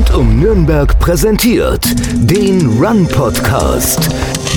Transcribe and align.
Rund 0.00 0.14
um 0.14 0.40
Nürnberg 0.40 0.98
präsentiert 0.98 1.84
den 2.14 2.66
Run 2.82 3.06
Podcast 3.06 4.08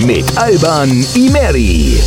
mit 0.05 0.25
Alban 0.37 0.89
Imeri. 1.15 1.99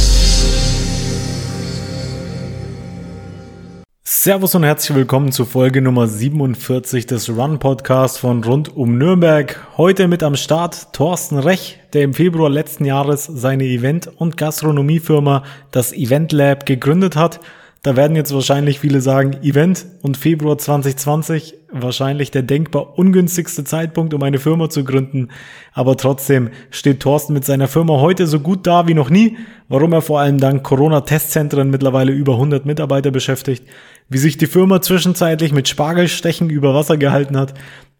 Servus 4.02 4.54
und 4.54 4.64
herzlich 4.64 4.96
willkommen 4.96 5.32
zu 5.32 5.44
Folge 5.44 5.82
Nummer 5.82 6.06
47 6.06 7.04
des 7.04 7.28
Run 7.28 7.58
Podcasts 7.58 8.16
von 8.16 8.42
Rund 8.42 8.74
um 8.74 8.96
Nürnberg. 8.96 9.60
Heute 9.76 10.08
mit 10.08 10.22
am 10.22 10.34
Start 10.34 10.94
Thorsten 10.94 11.38
Rech, 11.38 11.78
der 11.92 12.04
im 12.04 12.14
Februar 12.14 12.48
letzten 12.48 12.86
Jahres 12.86 13.26
seine 13.26 13.64
Event- 13.64 14.10
und 14.16 14.38
Gastronomiefirma 14.38 15.42
das 15.72 15.92
Event 15.92 16.32
Lab 16.32 16.64
gegründet 16.64 17.16
hat 17.16 17.40
da 17.86 17.94
werden 17.94 18.16
jetzt 18.16 18.34
wahrscheinlich 18.34 18.80
viele 18.80 19.00
sagen, 19.00 19.44
Event 19.44 19.86
und 20.02 20.16
Februar 20.16 20.58
2020 20.58 21.54
wahrscheinlich 21.70 22.32
der 22.32 22.42
denkbar 22.42 22.98
ungünstigste 22.98 23.62
Zeitpunkt, 23.62 24.12
um 24.12 24.24
eine 24.24 24.40
Firma 24.40 24.68
zu 24.68 24.82
gründen. 24.82 25.28
Aber 25.72 25.96
trotzdem 25.96 26.50
steht 26.72 26.98
Thorsten 26.98 27.32
mit 27.32 27.44
seiner 27.44 27.68
Firma 27.68 28.00
heute 28.00 28.26
so 28.26 28.40
gut 28.40 28.66
da 28.66 28.88
wie 28.88 28.94
noch 28.94 29.08
nie, 29.08 29.36
warum 29.68 29.92
er 29.92 30.02
vor 30.02 30.18
allem 30.18 30.38
dank 30.38 30.64
Corona-Testzentren 30.64 31.70
mittlerweile 31.70 32.10
über 32.10 32.32
100 32.32 32.66
Mitarbeiter 32.66 33.12
beschäftigt, 33.12 33.62
wie 34.08 34.18
sich 34.18 34.36
die 34.36 34.48
Firma 34.48 34.82
zwischenzeitlich 34.82 35.52
mit 35.52 35.68
Spargelstechen 35.68 36.50
über 36.50 36.74
Wasser 36.74 36.96
gehalten 36.96 37.36
hat 37.36 37.54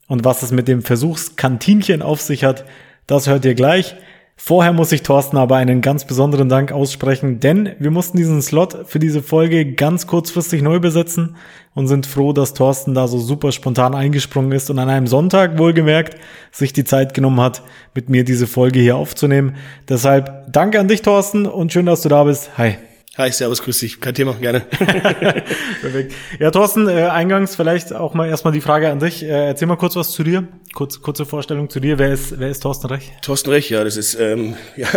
und 0.09 0.25
was 0.25 0.43
es 0.43 0.51
mit 0.51 0.67
dem 0.67 0.83
Versuchskantinchen 0.83 2.03
auf 2.03 2.21
sich 2.21 2.43
hat, 2.43 2.65
das 3.07 3.29
hört 3.29 3.45
ihr 3.45 3.55
gleich. 3.55 3.95
Vorher 4.39 4.75
muss 4.75 4.93
ich 4.93 5.03
Thorsten 5.03 5.39
aber 5.39 5.57
einen 5.57 5.81
ganz 5.81 6.05
besonderen 6.05 6.51
Dank 6.51 6.71
aussprechen, 6.71 7.41
denn 7.41 7.71
wir 7.79 7.91
mussten 7.91 8.19
diesen 8.19 8.43
Slot 8.43 8.87
für 8.87 8.99
diese 8.99 9.23
Folge 9.23 9.73
ganz 9.73 10.07
kurzfristig 10.07 10.61
neu 10.61 10.79
besetzen 10.79 11.37
und 11.75 11.89
sind 11.89 12.07
froh, 12.07 12.35
dass 12.35 12.53
Thorsten 12.53 12.95
da 12.95 13.09
so 13.09 13.19
super 13.19 13.51
spontan 13.51 13.95
eingesprungen 13.95 14.53
ist 14.53 14.69
und 14.71 14.79
an 14.79 14.91
einem 14.91 15.07
Sonntag 15.07 15.59
wohlgemerkt 15.59 16.17
sich 16.53 16.75
die 16.75 16.85
Zeit 16.85 17.15
genommen 17.15 17.41
hat, 17.41 17.63
mit 17.95 18.11
mir 18.11 18.25
diese 18.25 18.47
Folge 18.47 18.79
hier 18.79 18.97
aufzunehmen. 18.97 19.57
Deshalb 19.89 20.53
danke 20.53 20.81
an 20.81 20.89
dich, 20.89 21.01
Thorsten, 21.01 21.47
und 21.47 21.73
schön, 21.73 21.87
dass 21.87 22.03
du 22.03 22.11
da 22.11 22.25
bist. 22.25 22.59
Hi. 22.59 22.77
Hi, 23.19 23.33
servus, 23.33 23.63
grüß 23.63 23.79
dich. 23.79 23.99
Kein 23.99 24.15
Thema, 24.15 24.35
gerne. 24.35 24.61
Perfekt. 25.81 26.13
Ja, 26.39 26.51
Thorsten, 26.51 26.87
äh, 26.87 27.05
eingangs 27.05 27.57
vielleicht 27.57 27.95
auch 27.95 28.13
mal 28.13 28.29
erstmal 28.29 28.53
die 28.53 28.61
Frage 28.61 28.91
an 28.91 28.99
dich. 28.99 29.23
Äh, 29.23 29.47
erzähl 29.47 29.67
mal 29.67 29.77
kurz 29.77 29.97
was 29.97 30.11
zu 30.13 30.23
dir. 30.23 30.47
Kurz, 30.75 31.01
kurze 31.01 31.25
Vorstellung 31.25 31.71
zu 31.71 31.81
dir. 31.81 31.99
Wer 31.99 32.13
ist, 32.13 32.39
wer 32.39 32.51
ist 32.51 32.61
Thorsten 32.61 32.89
Rech? 32.89 33.13
Thorsten 33.23 33.49
Rech, 33.49 33.71
ja, 33.71 33.83
das 33.85 33.97
ist, 33.97 34.21
ähm, 34.21 34.57
ja, 34.77 34.89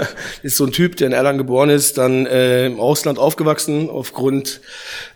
ist 0.43 0.57
so 0.57 0.65
ein 0.65 0.73
Typ, 0.73 0.97
der 0.97 1.07
in 1.07 1.13
Erlangen 1.13 1.37
geboren 1.37 1.69
ist, 1.69 1.97
dann 1.97 2.25
äh, 2.25 2.65
im 2.65 2.81
Ausland 2.81 3.19
aufgewachsen 3.19 3.89
aufgrund 3.89 4.59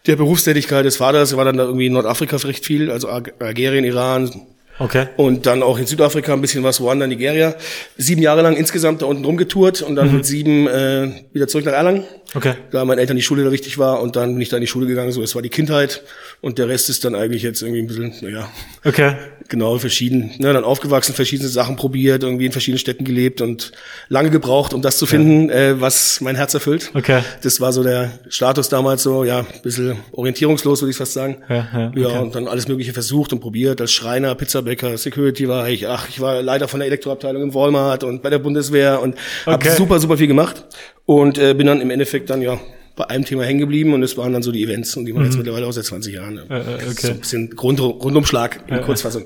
der 0.08 0.16
Berufstätigkeit 0.16 0.86
des 0.86 0.96
Vaters. 0.96 1.34
Er 1.34 1.38
war 1.38 1.44
dann 1.44 1.58
da 1.58 1.64
irgendwie 1.64 1.88
in 1.88 1.94
Nordafrika 1.94 2.38
recht 2.38 2.66
viel, 2.66 2.90
also 2.90 3.10
Algerien, 3.10 3.84
Iran, 3.84 4.48
Okay. 4.80 5.08
Und 5.18 5.46
dann 5.46 5.62
auch 5.62 5.78
in 5.78 5.86
Südafrika 5.86 6.34
ein 6.34 6.42
bisschen 6.42 6.64
was, 6.64 6.82
Ruanda, 6.82 7.06
Nigeria. 7.06 7.56
Sieben 7.98 8.22
Jahre 8.22 8.42
lang 8.42 8.56
insgesamt 8.56 9.02
da 9.02 9.06
unten 9.06 9.24
rumgetourt 9.24 9.82
und 9.82 9.96
dann 9.96 10.10
mhm. 10.10 10.16
mit 10.16 10.26
sieben 10.26 10.68
äh, 10.68 11.12
wieder 11.32 11.48
zurück 11.48 11.66
nach 11.66 11.74
Erlangen. 11.74 12.04
Okay. 12.36 12.56
Da 12.72 12.84
meinen 12.84 12.98
Eltern 12.98 13.16
die 13.16 13.22
Schule 13.22 13.44
da 13.44 13.52
wichtig 13.52 13.78
war 13.78 14.02
und 14.02 14.16
dann 14.16 14.34
bin 14.34 14.42
ich 14.42 14.50
da 14.50 14.58
in 14.58 14.62
die 14.62 14.68
Schule 14.68 14.88
gegangen. 14.88 15.12
So, 15.12 15.22
es 15.22 15.36
war 15.36 15.42
die 15.42 15.50
Kindheit 15.50 16.04
und 16.42 16.58
der 16.58 16.68
Rest 16.68 16.90
ist 16.90 17.06
dann 17.06 17.14
eigentlich 17.14 17.44
jetzt 17.44 17.62
irgendwie 17.62 17.82
ein 17.82 17.88
bisschen, 17.88 18.14
naja. 18.22 18.50
Okay. 18.84 19.16
Genau, 19.50 19.78
verschieden. 19.78 20.32
Ne, 20.40 20.54
dann 20.54 20.64
aufgewachsen, 20.64 21.14
verschiedene 21.14 21.50
Sachen 21.50 21.76
probiert, 21.76 22.24
irgendwie 22.24 22.46
in 22.46 22.52
verschiedenen 22.52 22.80
Städten 22.80 23.04
gelebt 23.04 23.42
und 23.42 23.72
lange 24.10 24.30
gebraucht, 24.30 24.74
um 24.74 24.82
das 24.82 24.98
zu 24.98 25.06
finden, 25.06 25.50
ja. 25.50 25.56
äh, 25.56 25.82
was 25.82 26.22
mein 26.22 26.36
Herz 26.36 26.54
erfüllt. 26.54 26.92
Okay. 26.94 27.22
Das 27.44 27.62
war 27.62 27.72
so 27.74 27.84
der 27.84 28.20
Status 28.30 28.70
damals 28.70 29.04
so, 29.04 29.24
ja, 29.24 29.40
ein 29.40 29.62
bisschen 29.62 29.98
orientierungslos, 30.12 30.82
würde 30.82 30.92
ich 30.92 30.98
fast 30.98 31.14
sagen. 31.14 31.38
Ja, 31.50 31.56
ja, 31.56 31.88
okay. 31.90 32.02
ja, 32.02 32.20
und 32.20 32.36
dann 32.36 32.48
alles 32.48 32.68
Mögliche 32.68 32.94
versucht 32.94 33.34
und 33.34 33.42
probiert, 33.42 33.80
als 33.82 33.92
Schreiner, 33.92 34.34
Pizzabäcker, 34.64 34.98
Security 34.98 35.48
war 35.48 35.70
ich, 35.70 35.88
ach, 35.88 36.08
ich 36.10 36.20
war 36.20 36.42
Leiter 36.42 36.68
von 36.68 36.80
der 36.80 36.88
Elektroabteilung 36.88 37.44
im 37.44 37.54
Walmart 37.54 38.04
und 38.04 38.22
bei 38.22 38.30
der 38.30 38.40
Bundeswehr 38.40 39.02
und 39.02 39.16
okay. 39.46 39.70
habe 39.70 39.70
super, 39.72 40.00
super 40.00 40.18
viel 40.18 40.28
gemacht 40.28 40.66
und 41.06 41.38
äh, 41.38 41.54
bin 41.54 41.68
dann 41.68 41.82
im 41.82 41.90
Endeffekt 41.90 42.30
dann, 42.30 42.42
ja, 42.42 42.60
bei 42.96 43.10
einem 43.10 43.26
Thema 43.26 43.44
hängen 43.44 43.60
geblieben 43.60 43.94
und 43.94 44.04
es 44.04 44.18
waren 44.18 44.34
dann 44.34 44.44
so 44.44 44.52
die 44.52 44.64
Events 44.64 44.96
und 44.96 45.06
die 45.06 45.14
waren 45.14 45.24
mhm. 45.24 45.30
jetzt 45.30 45.38
mittlerweile 45.38 45.66
auch 45.66 45.72
seit 45.72 45.86
20 45.86 46.14
Jahren. 46.14 46.38
Äh, 46.38 46.42
okay. 46.42 46.94
So 46.96 47.08
ein 47.10 47.20
bisschen 47.20 47.50
Grund, 47.50 47.80
Rundumschlag 47.82 48.62
in 48.68 48.76
äh, 48.76 48.82
Kurzfassung. 48.82 49.26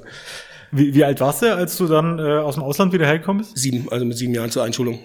Wie, 0.72 0.94
wie 0.94 1.04
alt 1.04 1.20
warst 1.20 1.42
du, 1.42 1.54
als 1.54 1.78
du 1.78 1.88
dann 1.88 2.18
äh, 2.20 2.22
aus 2.22 2.56
dem 2.56 2.64
Ausland 2.64 2.94
wieder 2.94 3.06
hergekommen 3.06 3.42
bist? 3.42 3.58
Sieben, 3.58 3.88
also 3.90 4.06
mit 4.06 4.18
sieben 4.18 4.34
Jahren 4.34 4.52
zur 4.52 4.64
Einschulung. 4.64 5.00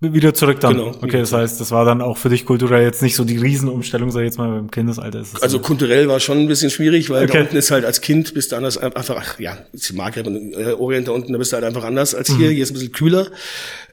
Wieder 0.00 0.32
zurück 0.32 0.60
dann. 0.60 0.74
Genau. 0.76 0.94
Okay, 1.02 1.18
das 1.18 1.32
heißt, 1.32 1.60
das 1.60 1.72
war 1.72 1.84
dann 1.84 2.00
auch 2.02 2.16
für 2.16 2.28
dich 2.28 2.46
kulturell 2.46 2.84
jetzt 2.84 3.02
nicht 3.02 3.16
so 3.16 3.24
die 3.24 3.36
Riesenumstellung, 3.36 4.12
sag 4.12 4.20
ich 4.20 4.26
jetzt 4.26 4.38
mal, 4.38 4.56
im 4.56 4.70
Kindesalter. 4.70 5.20
Ist 5.20 5.42
also 5.42 5.58
kulturell 5.58 6.06
war 6.06 6.20
schon 6.20 6.38
ein 6.38 6.46
bisschen 6.46 6.70
schwierig, 6.70 7.10
weil 7.10 7.24
okay. 7.24 7.32
da 7.32 7.40
unten 7.40 7.56
ist 7.56 7.72
halt 7.72 7.84
als 7.84 8.00
Kind 8.00 8.32
bist 8.32 8.52
du 8.52 8.56
anders 8.56 8.78
einfach, 8.78 9.16
ach, 9.18 9.40
ja, 9.40 9.58
ist 9.72 9.92
Maghreb 9.94 10.28
und 10.28 10.52
äh, 10.52 10.72
Orient 10.74 11.08
da 11.08 11.12
unten, 11.12 11.32
da 11.32 11.38
bist 11.38 11.50
du 11.50 11.56
halt 11.56 11.64
einfach 11.64 11.82
anders 11.82 12.14
als 12.14 12.28
hier. 12.28 12.48
Mhm. 12.48 12.54
Hier 12.54 12.62
ist 12.62 12.70
ein 12.70 12.74
bisschen 12.74 12.92
kühler. 12.92 13.26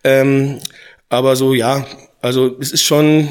Ähm, 0.04 0.60
aber 1.10 1.36
so, 1.36 1.56
ja, 1.56 1.88
also 2.22 2.56
es 2.60 2.72
ist 2.72 2.84
schon, 2.84 3.30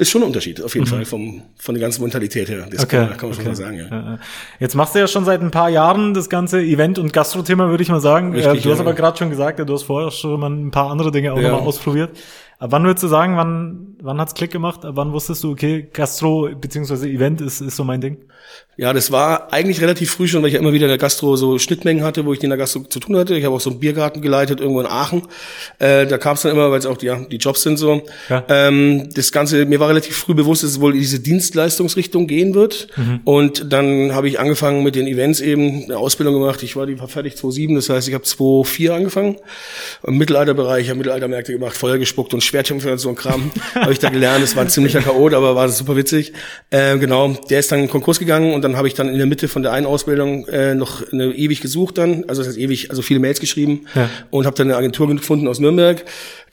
ist 0.00 0.10
schon 0.10 0.22
ein 0.22 0.28
Unterschied, 0.28 0.62
auf 0.62 0.74
jeden 0.74 0.86
mhm. 0.86 0.90
Fall, 0.90 1.04
vom, 1.04 1.42
von 1.58 1.74
der 1.74 1.82
ganzen 1.82 2.02
Mentalität 2.02 2.48
her. 2.48 2.66
Das 2.70 2.84
okay, 2.84 2.96
kann, 2.96 3.16
kann 3.16 3.28
man 3.28 3.32
okay. 3.32 3.34
schon 3.34 3.44
mal 3.44 3.54
sagen, 3.54 3.78
ja. 3.78 4.18
Jetzt 4.58 4.74
machst 4.74 4.94
du 4.94 4.98
ja 4.98 5.06
schon 5.06 5.24
seit 5.24 5.42
ein 5.42 5.50
paar 5.50 5.68
Jahren 5.68 6.14
das 6.14 6.30
ganze 6.30 6.60
Event- 6.60 6.98
und 6.98 7.12
Gastro-Thema, 7.12 7.68
würde 7.68 7.82
ich 7.82 7.90
mal 7.90 8.00
sagen. 8.00 8.32
Richtig, 8.32 8.60
äh, 8.60 8.62
du 8.62 8.70
hast 8.70 8.78
ja. 8.78 8.84
aber 8.84 8.94
gerade 8.94 9.18
schon 9.18 9.30
gesagt, 9.30 9.58
du 9.60 9.72
hast 9.72 9.82
vorher 9.82 10.10
schon 10.10 10.40
mal 10.40 10.50
ein 10.50 10.70
paar 10.70 10.90
andere 10.90 11.12
Dinge 11.12 11.32
auch 11.32 11.38
Ja. 11.38 11.50
nochmal 11.50 11.68
ausprobiert. 11.68 12.10
Aber 12.58 12.72
wann 12.72 12.84
würdest 12.84 13.02
du 13.02 13.08
sagen, 13.08 13.36
wann, 13.36 13.96
wann 14.02 14.20
hat's 14.20 14.34
Klick 14.34 14.50
gemacht? 14.50 14.84
Ab 14.84 14.92
wann 14.96 15.12
wusstest 15.12 15.44
du, 15.44 15.52
okay, 15.52 15.88
Gastro 15.92 16.50
beziehungsweise 16.60 17.08
Event 17.08 17.40
ist, 17.40 17.60
ist 17.60 17.76
so 17.76 17.84
mein 17.84 18.00
Ding? 18.00 18.18
Ja, 18.80 18.94
das 18.94 19.10
war 19.10 19.52
eigentlich 19.52 19.82
relativ 19.82 20.10
früh 20.10 20.26
schon, 20.26 20.40
weil 20.40 20.48
ich 20.48 20.54
ja 20.54 20.58
immer 20.58 20.72
wieder 20.72 20.86
in 20.86 20.88
der 20.88 20.96
Gastro 20.96 21.36
so 21.36 21.58
Schnittmengen 21.58 22.02
hatte, 22.02 22.24
wo 22.24 22.32
ich 22.32 22.42
in 22.42 22.48
der 22.48 22.56
Gastro 22.56 22.80
zu 22.80 22.98
tun 22.98 23.14
hatte. 23.14 23.36
Ich 23.36 23.44
habe 23.44 23.54
auch 23.54 23.60
so 23.60 23.68
einen 23.68 23.78
Biergarten 23.78 24.22
geleitet 24.22 24.58
irgendwo 24.58 24.80
in 24.80 24.86
Aachen. 24.86 25.20
Äh, 25.78 26.06
da 26.06 26.16
kam 26.16 26.36
es 26.36 26.40
dann 26.40 26.52
immer, 26.52 26.70
weil 26.70 26.78
es 26.78 26.86
auch 26.86 26.96
die, 26.96 27.04
ja, 27.04 27.20
die 27.30 27.36
Jobs 27.36 27.60
sind 27.60 27.76
so. 27.76 28.00
Ja. 28.30 28.42
Ähm, 28.48 29.10
das 29.14 29.32
Ganze, 29.32 29.66
mir 29.66 29.80
war 29.80 29.90
relativ 29.90 30.16
früh 30.16 30.32
bewusst, 30.32 30.62
dass 30.62 30.70
es 30.70 30.80
wohl 30.80 30.94
in 30.94 31.00
diese 31.00 31.20
Dienstleistungsrichtung 31.20 32.26
gehen 32.26 32.54
wird. 32.54 32.88
Mhm. 32.96 33.20
Und 33.24 33.70
dann 33.70 34.14
habe 34.14 34.30
ich 34.30 34.40
angefangen 34.40 34.82
mit 34.82 34.94
den 34.94 35.06
Events 35.06 35.40
eben, 35.40 35.84
eine 35.84 35.98
Ausbildung 35.98 36.40
gemacht. 36.40 36.62
Ich 36.62 36.74
war 36.74 36.86
die 36.86 36.98
war 36.98 37.08
fertig 37.08 37.36
2007, 37.36 37.74
das 37.74 37.90
heißt, 37.90 38.08
ich 38.08 38.14
habe 38.14 38.24
2004 38.24 38.94
angefangen. 38.94 39.36
Im 40.06 40.16
Mittelalterbereich, 40.16 40.88
habe 40.88 40.96
Mittelaltermärkte 40.96 41.52
gemacht, 41.52 41.76
Feuer 41.76 41.98
gespuckt 41.98 42.32
und 42.32 42.42
Schwertkämpfe 42.42 42.90
und 42.90 42.96
so 42.96 43.10
ein 43.10 43.14
Kram. 43.14 43.50
habe 43.74 43.92
ich 43.92 43.98
da 43.98 44.08
gelernt. 44.08 44.42
Das 44.42 44.56
war 44.56 44.62
ein 44.62 44.70
ziemlicher 44.70 45.02
Chaot, 45.02 45.34
aber 45.34 45.54
war 45.54 45.68
super 45.68 45.96
witzig. 45.96 46.32
Äh, 46.70 46.96
genau, 46.96 47.36
der 47.50 47.60
ist 47.60 47.70
dann 47.70 47.80
in 47.80 47.90
Konkurs 47.90 48.18
gegangen 48.18 48.54
und 48.54 48.62
dann 48.62 48.69
habe 48.76 48.88
ich 48.88 48.94
dann 48.94 49.08
in 49.08 49.18
der 49.18 49.26
Mitte 49.26 49.48
von 49.48 49.62
der 49.62 49.72
einen 49.72 49.86
Ausbildung 49.86 50.46
äh, 50.48 50.74
noch 50.74 51.02
eine 51.12 51.26
ewig 51.34 51.60
gesucht 51.60 51.98
dann, 51.98 52.24
also 52.28 52.40
das 52.42 52.48
heißt 52.48 52.58
ewig, 52.58 52.90
also 52.90 53.02
viele 53.02 53.20
Mails 53.20 53.40
geschrieben 53.40 53.86
Ja. 53.94 54.08
und 54.30 54.46
habe 54.46 54.56
dann 54.56 54.68
eine 54.68 54.76
Agentur 54.76 55.08
gefunden 55.08 55.48
aus 55.48 55.58
Nürnberg, 55.60 56.04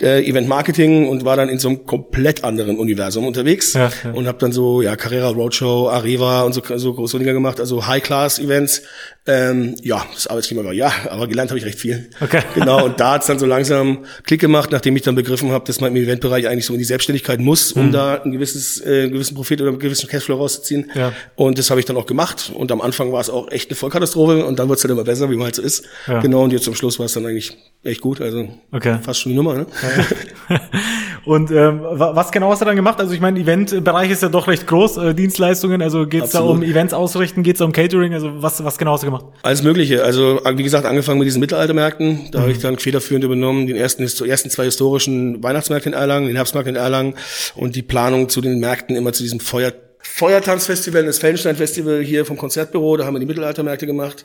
äh, 0.02 0.24
Event 0.28 0.47
Marketing 0.47 1.08
und 1.08 1.25
war 1.25 1.35
dann 1.38 1.50
in 1.50 1.59
so 1.59 1.69
einem 1.69 1.85
komplett 1.85 2.44
anderen 2.44 2.78
Universum 2.78 3.25
unterwegs 3.25 3.74
Ja, 3.74 3.91
ja. 4.03 4.12
und 4.12 4.28
habe 4.28 4.38
dann 4.38 4.52
so 4.52 4.81
ja 4.81 4.96
Carrera 4.96 5.30
Roadshow, 5.30 5.90
Areva 5.90 6.41
und 6.44 6.53
so 6.53 6.62
so 6.78 6.94
große 6.94 7.18
Dinger 7.19 7.34
gemacht, 7.34 7.59
also 7.59 7.88
High 7.88 8.03
Class 8.03 8.40
Events. 8.40 8.84
Ähm, 9.30 9.75
ja, 9.84 10.06
das 10.13 10.28
Arbeitsklima 10.28 10.63
war 10.63 10.72
ja, 10.72 10.90
aber 11.09 11.28
gelernt 11.28 11.50
habe 11.52 11.59
ich 11.59 11.66
recht 11.66 11.80
viel. 11.80 12.09
Okay. 12.22 12.41
Genau 12.56 12.85
und 12.85 13.00
da 13.00 13.13
hat's 13.13 13.28
dann 13.28 13.40
so 13.40 13.46
langsam 13.46 14.06
Klick 14.24 14.40
gemacht, 14.40 14.72
nachdem 14.72 14.96
ich 14.96 15.02
dann 15.02 15.16
begriffen 15.16 15.52
habe, 15.52 15.66
dass 15.66 15.81
man 15.81 15.94
im 15.96 16.02
Eventbereich 16.02 16.47
eigentlich 16.47 16.66
so 16.66 16.74
in 16.74 16.79
die 16.79 16.85
Selbstständigkeit 16.85 17.40
muss, 17.40 17.72
um 17.74 17.91
da 17.91 18.22
ein 18.22 18.31
gewisses 18.31 18.79
äh, 18.85 19.03
einen 19.03 19.12
gewissen 19.12 19.35
Profit 19.35 19.62
oder 19.62 19.72
einen 19.72 19.79
gewissen 19.79 20.08
Cashflow 20.08 20.35
rauszuziehen. 20.38 20.91
Ja. 20.96 21.12
Und 21.35 21.58
das 21.59 21.69
habe 21.69 21.79
ich 21.81 21.85
dann 21.85 21.97
auch 21.97 22.06
gemacht. 22.06 22.52
Und 22.53 22.72
am 22.72 22.79
Anfang 22.81 23.12
war 23.12 23.19
es 23.19 23.29
auch 23.29 23.52
echt 23.52 23.69
eine 23.69 23.75
Vollkatastrophe 23.75 24.46
und 24.46 24.59
dann 24.59 24.69
wird 24.69 24.78
es 24.78 24.84
dann 24.84 24.91
immer 24.91 25.03
besser, 25.03 25.29
wie 25.29 25.35
man 25.35 25.46
halt 25.46 25.56
so 25.56 25.62
ist. 25.62 25.84
Ja. 26.08 26.19
Genau, 26.22 26.44
und 26.44 26.53
jetzt 26.53 26.64
zum 26.64 26.75
Schluss 26.75 26.97
war 27.00 27.06
es 27.08 27.14
dann 27.14 27.25
eigentlich 27.25 27.58
echt 27.84 28.00
gut. 28.02 28.22
Also 28.22 28.47
Okay. 28.72 28.97
fast 29.02 29.19
schon 29.22 29.31
die 29.34 29.35
Nummer, 29.35 29.56
ne? 29.56 29.66
Und 31.25 31.52
ähm, 31.52 31.81
wa- 31.81 32.16
was 32.16 32.31
genau 32.31 32.52
hast 32.52 32.62
du 32.62 32.66
dann 32.66 32.78
gemacht? 32.78 33.00
Also 33.00 33.14
ich 33.14 33.20
meine, 33.20 33.38
Eventbereich 33.40 34.09
ist 34.12 34.22
ja 34.24 34.30
doch 34.30 34.48
recht 34.48 34.66
groß, 34.66 34.98
äh, 34.98 35.14
Dienstleistungen, 35.14 35.81
also 35.81 36.08
geht's 36.08 36.31
da 36.31 36.40
Absolut. 36.40 36.58
um 36.58 36.64
Events 36.64 36.94
ausrichten, 36.94 37.44
geht's 37.44 37.59
da 37.59 37.66
um 37.66 37.74
Catering, 37.74 38.14
also 38.14 38.42
was, 38.42 38.64
was 38.64 38.78
genau 38.78 38.94
hast 38.94 39.02
du 39.03 39.08
gemacht? 39.08 39.26
Alles 39.44 39.62
Mögliche. 39.62 40.03
Also, 40.03 40.40
wie 40.56 40.64
gesagt, 40.64 40.85
angefangen 40.85 41.20
mit 41.20 41.26
diesen 41.26 41.41
Mittelaltermärkten. 41.41 42.29
Da 42.32 42.38
Mhm. 42.40 42.41
habe 42.44 42.52
ich 42.53 42.59
dann 42.59 42.78
federführend 42.79 43.26
übernommen, 43.26 43.67
den 43.67 43.76
ersten, 43.76 44.03
ersten 44.03 44.50
zwei 44.50 44.64
historischen 44.66 45.44
Weihnachtsmärkte 45.44 45.90
in 45.90 45.94
Erlangen, 45.96 46.28
den 46.28 46.35
Herbstmarkt 46.38 46.70
in 46.70 46.78
Erlangen 46.78 47.16
und 47.56 47.76
die 47.76 47.82
Planung 47.82 48.29
zu 48.29 48.40
den 48.40 48.59
Märkten 48.59 48.96
immer 48.96 49.11
zu 49.11 49.23
diesem 49.23 49.41
Feuer, 49.41 49.73
Feuertanzfestival, 50.00 51.06
das 51.06 51.20
Feldenstein-Festival 51.20 52.02
hier 52.02 52.26
vom 52.26 52.38
Konzertbüro, 52.38 52.96
da 52.96 53.06
haben 53.06 53.16
wir 53.16 53.20
die 53.20 53.26
Mittelaltermärkte 53.26 53.85
gemacht. 53.85 54.23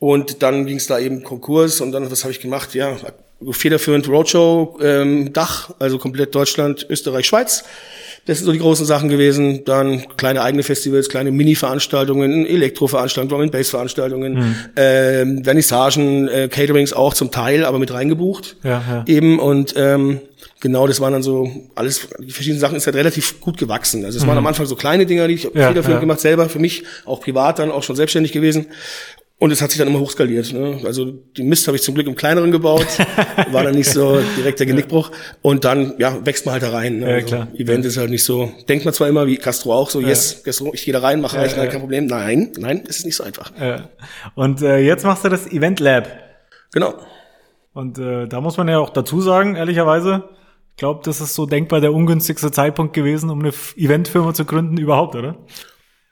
Und 0.00 0.42
dann 0.42 0.66
ging 0.66 0.78
es 0.78 0.88
da 0.88 0.98
eben 0.98 1.22
Konkurs 1.22 1.80
und 1.80 1.92
dann, 1.92 2.10
was 2.10 2.24
habe 2.24 2.32
ich 2.32 2.40
gemacht? 2.40 2.74
Ja, 2.74 2.96
federführend 3.50 4.08
Roadshow, 4.08 4.78
ähm, 4.82 5.32
Dach, 5.32 5.70
also 5.78 5.98
komplett 5.98 6.34
Deutschland, 6.34 6.86
Österreich, 6.88 7.26
Schweiz. 7.26 7.64
Das 8.26 8.38
sind 8.38 8.46
so 8.46 8.52
die 8.52 8.58
großen 8.58 8.84
Sachen 8.84 9.08
gewesen. 9.08 9.64
Dann 9.64 10.04
kleine 10.16 10.42
eigene 10.42 10.62
Festivals, 10.62 11.08
kleine 11.08 11.30
Mini-Veranstaltungen, 11.30 12.46
Elektro-Veranstaltungen, 12.46 13.30
Drum 13.30 13.40
and 13.40 13.52
Bass-Veranstaltungen, 13.52 14.56
ähm, 14.76 15.42
Vernissagen, 15.42 16.28
äh, 16.28 16.48
Caterings 16.48 16.92
auch 16.92 17.14
zum 17.14 17.30
Teil, 17.30 17.64
aber 17.64 17.78
mit 17.78 17.92
reingebucht. 17.92 18.56
Ja, 18.62 18.82
ja. 18.88 19.04
Eben 19.06 19.38
und 19.38 19.74
ähm, 19.76 20.20
genau, 20.60 20.86
das 20.86 21.00
waren 21.00 21.14
dann 21.14 21.22
so 21.22 21.50
alles, 21.74 22.08
die 22.18 22.30
verschiedenen 22.30 22.60
Sachen 22.60 22.76
ist 22.76 22.86
halt 22.86 22.96
relativ 22.96 23.40
gut 23.40 23.56
gewachsen. 23.56 24.04
Also 24.04 24.18
es 24.18 24.26
waren 24.26 24.36
am 24.36 24.46
Anfang 24.46 24.66
so 24.66 24.76
kleine 24.76 25.06
Dinger, 25.06 25.26
die 25.26 25.34
ich 25.34 25.44
Ja, 25.44 25.68
federführend 25.68 25.88
ja. 25.88 26.00
gemacht 26.00 26.20
selber, 26.20 26.48
für 26.50 26.58
mich, 26.58 26.84
auch 27.06 27.20
privat 27.20 27.58
dann 27.58 27.70
auch 27.70 27.82
schon 27.82 27.96
selbstständig 27.96 28.32
gewesen. 28.32 28.66
Und 29.40 29.52
es 29.52 29.62
hat 29.62 29.70
sich 29.70 29.78
dann 29.78 29.88
immer 29.88 30.00
hochskaliert. 30.00 30.52
Ne? 30.52 30.80
Also 30.84 31.06
die 31.06 31.42
Mist 31.42 31.66
habe 31.66 31.74
ich 31.74 31.82
zum 31.82 31.94
Glück 31.94 32.06
im 32.06 32.14
kleineren 32.14 32.52
gebaut, 32.52 32.86
war 33.50 33.64
dann 33.64 33.74
nicht 33.74 33.88
so 33.88 34.20
direkt 34.36 34.60
der 34.60 34.66
Genickbruch. 34.66 35.10
Und 35.40 35.64
dann 35.64 35.94
ja 35.96 36.24
wächst 36.26 36.44
man 36.44 36.52
halt 36.52 36.62
da 36.62 36.68
rein. 36.68 36.98
Ne? 36.98 37.08
Ja, 37.08 37.14
also, 37.14 37.26
klar. 37.26 37.48
Event 37.54 37.86
ist 37.86 37.96
halt 37.96 38.10
nicht 38.10 38.22
so. 38.22 38.52
Denkt 38.68 38.84
man 38.84 38.92
zwar 38.92 39.08
immer 39.08 39.26
wie 39.26 39.38
Castro 39.38 39.72
auch 39.72 39.88
so, 39.88 39.98
yes, 40.02 40.42
Castro, 40.44 40.74
ich 40.74 40.84
gehe 40.84 40.92
da 40.92 41.00
rein, 41.00 41.22
mache 41.22 41.38
reichen, 41.38 41.56
kein 41.56 41.80
Problem. 41.80 42.04
Nein, 42.04 42.52
nein, 42.58 42.84
es 42.86 42.98
ist 42.98 43.06
nicht 43.06 43.16
so 43.16 43.24
einfach. 43.24 43.50
Ja. 43.58 43.88
Und 44.34 44.60
äh, 44.60 44.78
jetzt 44.80 45.04
machst 45.04 45.24
du 45.24 45.30
das 45.30 45.46
Event 45.46 45.80
Lab. 45.80 46.10
Genau. 46.72 46.94
Und 47.72 47.98
äh, 47.98 48.26
da 48.26 48.42
muss 48.42 48.58
man 48.58 48.68
ja 48.68 48.78
auch 48.78 48.90
dazu 48.90 49.22
sagen, 49.22 49.56
ehrlicherweise, 49.56 50.24
ich 50.72 50.76
glaube, 50.76 51.00
das 51.02 51.22
ist 51.22 51.34
so 51.34 51.46
denkbar 51.46 51.80
der 51.80 51.94
ungünstigste 51.94 52.50
Zeitpunkt 52.50 52.92
gewesen, 52.92 53.30
um 53.30 53.40
eine 53.40 53.54
Eventfirma 53.76 54.34
zu 54.34 54.44
gründen 54.44 54.76
überhaupt, 54.76 55.14
oder? 55.14 55.36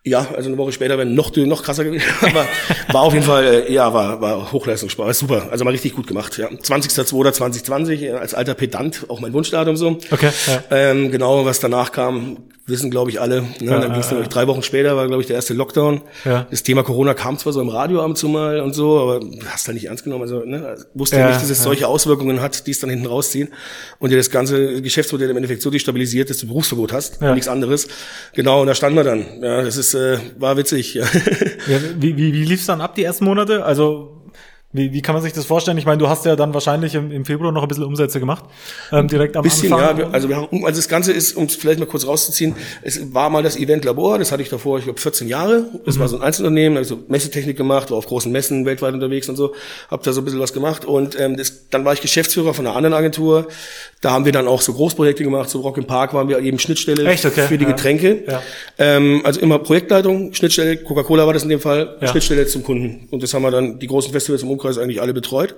Ja, 0.08 0.26
also 0.34 0.49
eine 0.49 0.58
Woche 0.58 0.72
später 0.72 0.96
wäre 0.96 1.08
noch 1.08 1.34
noch 1.37 1.62
krasser 1.62 1.84
gewesen. 1.84 2.05
Aber 2.22 2.46
war 2.93 3.02
auf 3.02 3.12
jeden 3.12 3.25
Fall, 3.25 3.44
äh, 3.44 3.72
ja, 3.72 3.93
war, 3.93 4.20
war 4.20 4.52
Hochleistungssport, 4.52 5.06
war 5.06 5.14
super. 5.14 5.49
Also 5.50 5.64
mal 5.64 5.70
richtig 5.70 5.94
gut 5.94 6.06
gemacht. 6.06 6.38
Ja. 6.38 6.49
20.02.2020 6.49 8.02
äh, 8.02 8.10
als 8.12 8.34
alter 8.34 8.55
Pedant, 8.55 9.06
auch 9.08 9.20
mein 9.20 9.32
Wunschdatum 9.32 9.76
so. 9.76 9.99
Okay, 10.10 10.31
ja. 10.46 10.62
Ähm, 10.70 11.10
genau, 11.10 11.44
was 11.44 11.60
danach 11.60 11.93
kam, 11.93 12.38
wissen 12.69 12.91
glaube 12.91 13.11
ich 13.11 13.20
alle. 13.20 13.43
Ne? 13.61 13.81
dann 13.81 13.93
ging 13.93 14.00
es 14.00 14.09
dann 14.09 14.23
drei 14.29 14.47
Wochen 14.47 14.62
später, 14.62 14.97
war 14.97 15.06
glaube 15.06 15.23
ich 15.23 15.26
der 15.26 15.37
erste 15.37 15.55
Lockdown. 15.55 16.00
Ja. 16.25 16.47
Das 16.50 16.62
Thema 16.62 16.82
Corona 16.82 17.15
kam 17.15 17.38
zwar 17.38 17.53
so 17.53 17.61
im 17.61 17.69
Radio 17.69 18.00
ab 18.00 18.06
und 18.06 18.17
zu 18.19 18.29
mal 18.29 18.61
und 18.61 18.75
so, 18.75 18.99
aber 19.00 19.20
hast 19.47 19.67
halt 19.67 19.75
nicht 19.75 19.87
ernst 19.87 20.05
genommen. 20.05 20.23
Also 20.23 20.44
ne? 20.44 20.76
wusste 20.94 21.17
ja, 21.17 21.23
Ja, 21.23 21.29
nicht, 21.29 21.41
dass 21.43 21.50
es 21.50 21.59
ja. 21.59 21.65
solche 21.65 21.88
Auswirkungen 21.88 22.41
hat, 22.41 22.67
die 22.67 22.70
es 22.70 22.81
dann 22.81 22.91
hinten 22.91 23.06
rausziehen 23.06 23.49
und 23.99 24.11
dir 24.11 24.17
das 24.17 24.31
ganze 24.31 24.82
Geschäftsmodell 24.82 25.31
im 25.31 25.37
Endeffekt 25.37 25.62
so 25.62 25.70
destabilisiert, 25.70 26.31
dass 26.31 26.38
du 26.38 26.47
Berufsverbot 26.47 26.93
hast 26.93 27.20
Ja. 27.20 27.29
und 27.29 27.35
nichts 27.35 27.49
anderes. 27.49 27.88
Genau, 28.35 28.61
und 28.61 28.67
da 28.67 28.75
standen 28.75 28.97
wir 28.97 29.05
dann. 29.05 29.25
Ja, 29.43 29.62
das 29.62 29.76
ist 29.76 29.94
äh, 29.94 30.19
war 30.38 30.56
witzig. 30.56 30.94
Ja. 30.94 31.05
Ja, 31.69 31.76
wie 31.99 32.17
wie, 32.17 32.32
wie 32.32 32.44
lief's 32.44 32.67
dann 32.67 32.81
ab 32.81 32.94
die 32.94 33.03
ersten 33.05 33.25
Monate? 33.25 33.65
Also 33.65 34.18
wie, 34.70 34.93
wie 34.93 35.00
kann 35.00 35.15
man 35.15 35.23
sich 35.23 35.32
das 35.32 35.47
vorstellen? 35.47 35.79
Ich 35.79 35.87
meine, 35.87 35.97
du 35.97 36.09
hast 36.11 36.26
ja 36.26 36.37
dann 36.37 36.53
wahrscheinlich 36.53 36.94
im, 36.94 37.11
im 37.11 37.25
Februar 37.25 37.53
noch 37.53 37.62
ein 37.62 37.69
bisschen 37.69 37.85
Umsätze 37.85 38.20
gemacht, 38.20 38.44
ähm, 38.93 39.09
direkt 39.09 39.35
am 39.37 39.43
bisschen, 39.43 39.73
Anfang. 39.73 39.88
ja. 39.88 39.97
Wir, 40.09 40.15
also 40.15 40.29
wir 40.29 40.37
haben, 40.37 40.65
also 40.67 40.79
das 40.79 40.88
Ganze 40.88 41.11
ist, 41.12 41.37
um 41.38 41.44
es 41.44 41.55
vielleicht 41.56 41.81
mal 41.81 41.87
kurz 41.87 42.06
rauszuziehen, 42.06 42.55
es 42.82 43.15
war 43.15 43.31
mal 43.31 43.43
das 43.43 43.56
Event 43.56 43.87
Labor, 43.87 44.19
das 44.19 44.31
hatte 44.31 44.43
ich 44.43 44.50
davor, 44.50 44.76
ich 44.79 44.85
glaube 44.85 45.00
14 45.00 45.26
Jahre. 45.26 45.65
Das 45.87 45.99
war 45.99 46.06
so 46.06 46.17
ein 46.17 46.23
Einzelunternehmen, 46.23 46.75
da 46.75 46.79
habe 46.81 46.82
ich 46.82 46.88
so 46.88 46.99
Messetechnik 47.11 47.56
gemacht, 47.56 47.91
war 47.91 47.97
auf 47.97 48.06
großen 48.06 48.31
Messen 48.31 48.67
weltweit 48.67 48.93
unterwegs 48.93 49.29
und 49.31 49.37
so, 49.37 49.55
habe 49.91 50.03
da 50.05 50.12
so 50.12 50.20
ein 50.20 50.25
bisschen 50.26 50.41
was 50.41 50.53
gemacht 50.53 50.85
und 50.85 51.19
ähm, 51.19 51.38
das, 51.38 51.69
dann 51.70 51.87
war 51.87 51.94
ich 51.94 52.03
Geschäftsführer 52.03 52.53
von 52.53 52.67
einer 52.67 52.76
anderen 52.76 52.94
Agentur. 52.94 53.49
Da 54.03 54.12
haben 54.12 54.26
wir 54.26 54.32
dann 54.32 54.47
auch 54.47 54.61
so 54.61 54.75
Großprojekte 54.75 55.25
gemacht, 55.25 55.49
so 55.50 55.61
Rock 55.61 55.79
im 55.79 55.87
Park 55.87 56.12
waren 56.15 56.29
wir 56.29 56.38
eben 56.41 56.59
Schnittstelle 56.59 57.05
Echt? 57.09 57.25
Okay. 57.25 57.47
für 57.49 57.56
die 57.59 57.65
Ja. 57.65 57.70
Getränke. 57.73 58.23
Ja. 58.29 58.43
Ähm, 58.79 59.23
also 59.25 59.41
immer 59.41 59.59
Projektleitung, 59.59 60.35
Schnittstelle, 60.35 60.76
Coca-Cola 60.76 61.26
war 61.26 61.32
das 61.32 61.43
in 61.43 61.49
dem 61.49 61.59
Fall, 61.59 61.97
Ja. 62.00 62.09
Schnittstelle 62.09 62.47
zum 62.47 62.62
Kunden. 62.62 63.09
Und 63.11 63.23
das 63.23 63.32
haben 63.35 63.43
wir 63.43 63.50
dann, 63.50 63.79
die 63.81 63.87
großen 63.88 64.12
Festivals 64.12 64.43
im 64.43 64.49
Umkreis 64.58 64.76
eigentlich 64.78 65.00
alle 65.00 65.14
betreut. 65.14 65.55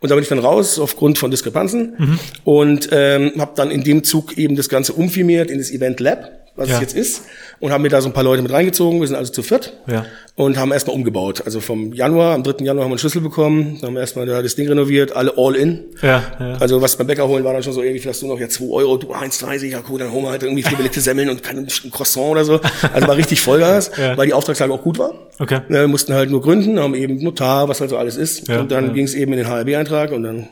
Und 0.00 0.10
da 0.10 0.14
bin 0.16 0.22
ich 0.22 0.28
dann 0.28 0.38
raus 0.40 0.78
aufgrund 0.78 1.18
von 1.18 1.30
Diskrepanzen 1.30 1.94
Mhm. 1.98 2.18
und 2.44 2.88
ähm, 2.92 3.32
habe 3.38 3.52
dann 3.54 3.70
in 3.70 3.84
dem 3.84 4.02
Zug 4.04 4.36
eben 4.36 4.56
das 4.56 4.68
Ganze 4.68 4.92
umfirmiert 4.92 5.50
in 5.50 5.58
das 5.58 5.70
Event 5.70 6.00
Lab, 6.00 6.39
was 6.56 6.68
Ja. 6.68 6.74
es 6.76 6.80
jetzt 6.80 6.96
ist. 6.96 7.22
Und 7.60 7.72
haben 7.72 7.82
mir 7.82 7.88
da 7.90 8.00
so 8.00 8.08
ein 8.08 8.12
paar 8.12 8.24
Leute 8.24 8.42
mit 8.42 8.52
reingezogen. 8.52 9.00
Wir 9.00 9.06
sind 9.06 9.16
also 9.16 9.32
zu 9.32 9.42
viert. 9.42 9.74
Ja. 9.86 10.06
Und 10.34 10.56
haben 10.56 10.72
erstmal 10.72 10.96
umgebaut. 10.96 11.42
Also 11.44 11.60
vom 11.60 11.92
Januar, 11.92 12.34
am 12.34 12.42
3. 12.42 12.64
Januar 12.64 12.84
haben 12.84 12.90
wir 12.90 12.94
einen 12.94 12.98
Schlüssel 12.98 13.20
bekommen. 13.20 13.76
Dann 13.80 13.88
haben 13.88 13.94
wir 13.94 14.00
erstmal 14.00 14.24
da 14.26 14.40
das 14.40 14.54
Ding 14.56 14.66
renoviert, 14.68 15.14
alle 15.14 15.34
all 15.36 15.54
in. 15.54 15.84
Ja, 16.00 16.22
ja. 16.40 16.56
Also 16.58 16.80
was 16.80 16.96
beim 16.96 17.06
Bäcker 17.06 17.28
holen 17.28 17.44
war 17.44 17.52
dann 17.52 17.62
schon 17.62 17.74
so 17.74 17.82
irgendwie, 17.82 18.06
hast 18.08 18.22
du 18.22 18.26
noch 18.26 18.40
ja 18.40 18.48
2 18.48 18.64
Euro, 18.64 18.96
du 18.96 19.12
1,30, 19.12 19.66
ja 19.66 19.80
cool, 19.90 19.98
dann 19.98 20.10
holen 20.12 20.24
wir 20.24 20.30
halt 20.30 20.42
irgendwie 20.42 20.62
vier 20.62 20.76
belegte 20.78 21.00
Semmeln 21.00 21.28
und 21.28 21.42
kein 21.42 21.58
ein 21.58 21.90
Croissant 21.90 22.26
oder 22.30 22.44
so. 22.44 22.60
Also 22.92 23.06
war 23.06 23.16
richtig 23.16 23.40
Vollgas, 23.42 23.90
Ja. 23.98 24.16
weil 24.16 24.26
die 24.26 24.32
Auftragslage 24.34 24.72
auch 24.72 24.82
gut 24.82 24.98
war. 24.98 25.12
Okay. 25.38 25.60
Ne, 25.68 25.80
Wir 25.80 25.88
mussten 25.88 26.14
halt 26.14 26.30
nur 26.30 26.40
gründen, 26.40 26.80
haben 26.80 26.94
eben 26.94 27.22
Notar, 27.22 27.68
was 27.68 27.80
halt 27.80 27.90
so 27.90 27.96
alles 27.98 28.16
ist. 28.16 28.48
Und 28.48 28.70
dann 28.72 28.94
ging 28.94 29.04
es 29.04 29.14
eben 29.14 29.32
in 29.34 29.38
den 29.40 29.48
HRB-Eintrag 29.48 30.12
und 30.12 30.22
dann 30.22 30.48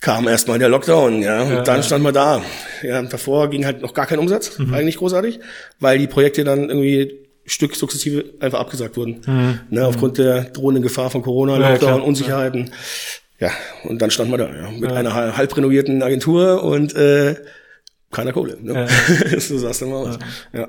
kam 0.00 0.28
erstmal 0.28 0.58
der 0.58 0.68
Lockdown, 0.68 1.22
ja. 1.22 1.42
Und 1.42 1.50
Ja, 1.50 1.62
dann 1.62 1.76
ja. 1.78 1.82
stand 1.82 2.04
man 2.04 2.14
da. 2.14 2.42
Ja, 2.82 3.02
davor 3.02 3.50
ging 3.50 3.64
halt 3.66 3.82
noch 3.82 3.94
gar 3.94 4.06
kein 4.06 4.18
Umsatz, 4.18 4.58
Mhm. 4.58 4.72
eigentlich 4.74 4.96
großartig, 4.98 5.40
weil 5.80 5.98
die 5.98 6.06
Projekte 6.06 6.44
dann 6.44 6.68
irgendwie 6.68 7.26
Stück 7.46 7.74
sukzessive 7.74 8.24
einfach 8.40 8.60
abgesagt 8.60 8.96
wurden. 8.96 9.60
Ne, 9.70 9.86
aufgrund 9.86 10.18
der 10.18 10.42
drohenden 10.44 10.82
Gefahr 10.82 11.10
von 11.10 11.22
Corona, 11.22 11.56
Mhm. 11.56 11.62
Ja, 11.62 11.68
Lockdown, 11.70 11.94
klar. 11.94 12.04
Unsicherheiten. 12.06 12.70
Ja, 13.40 13.50
und 13.84 14.02
dann 14.02 14.10
stand 14.10 14.30
man 14.30 14.38
da, 14.40 14.46
ja, 14.54 14.70
mit 14.70 14.90
einer 14.92 15.14
halb 15.36 15.56
renovierten 15.56 16.02
Agentur 16.02 16.62
und 16.64 16.94
äh, 16.94 17.36
keiner 18.10 18.32
Kohle. 18.32 18.56
Ne? 18.60 18.86
so 19.38 19.58
sah 19.58 19.70
es 19.70 19.78
dann 19.78 19.90
mal 19.90 20.08
aus. 20.08 20.18
Ja. 20.52 20.68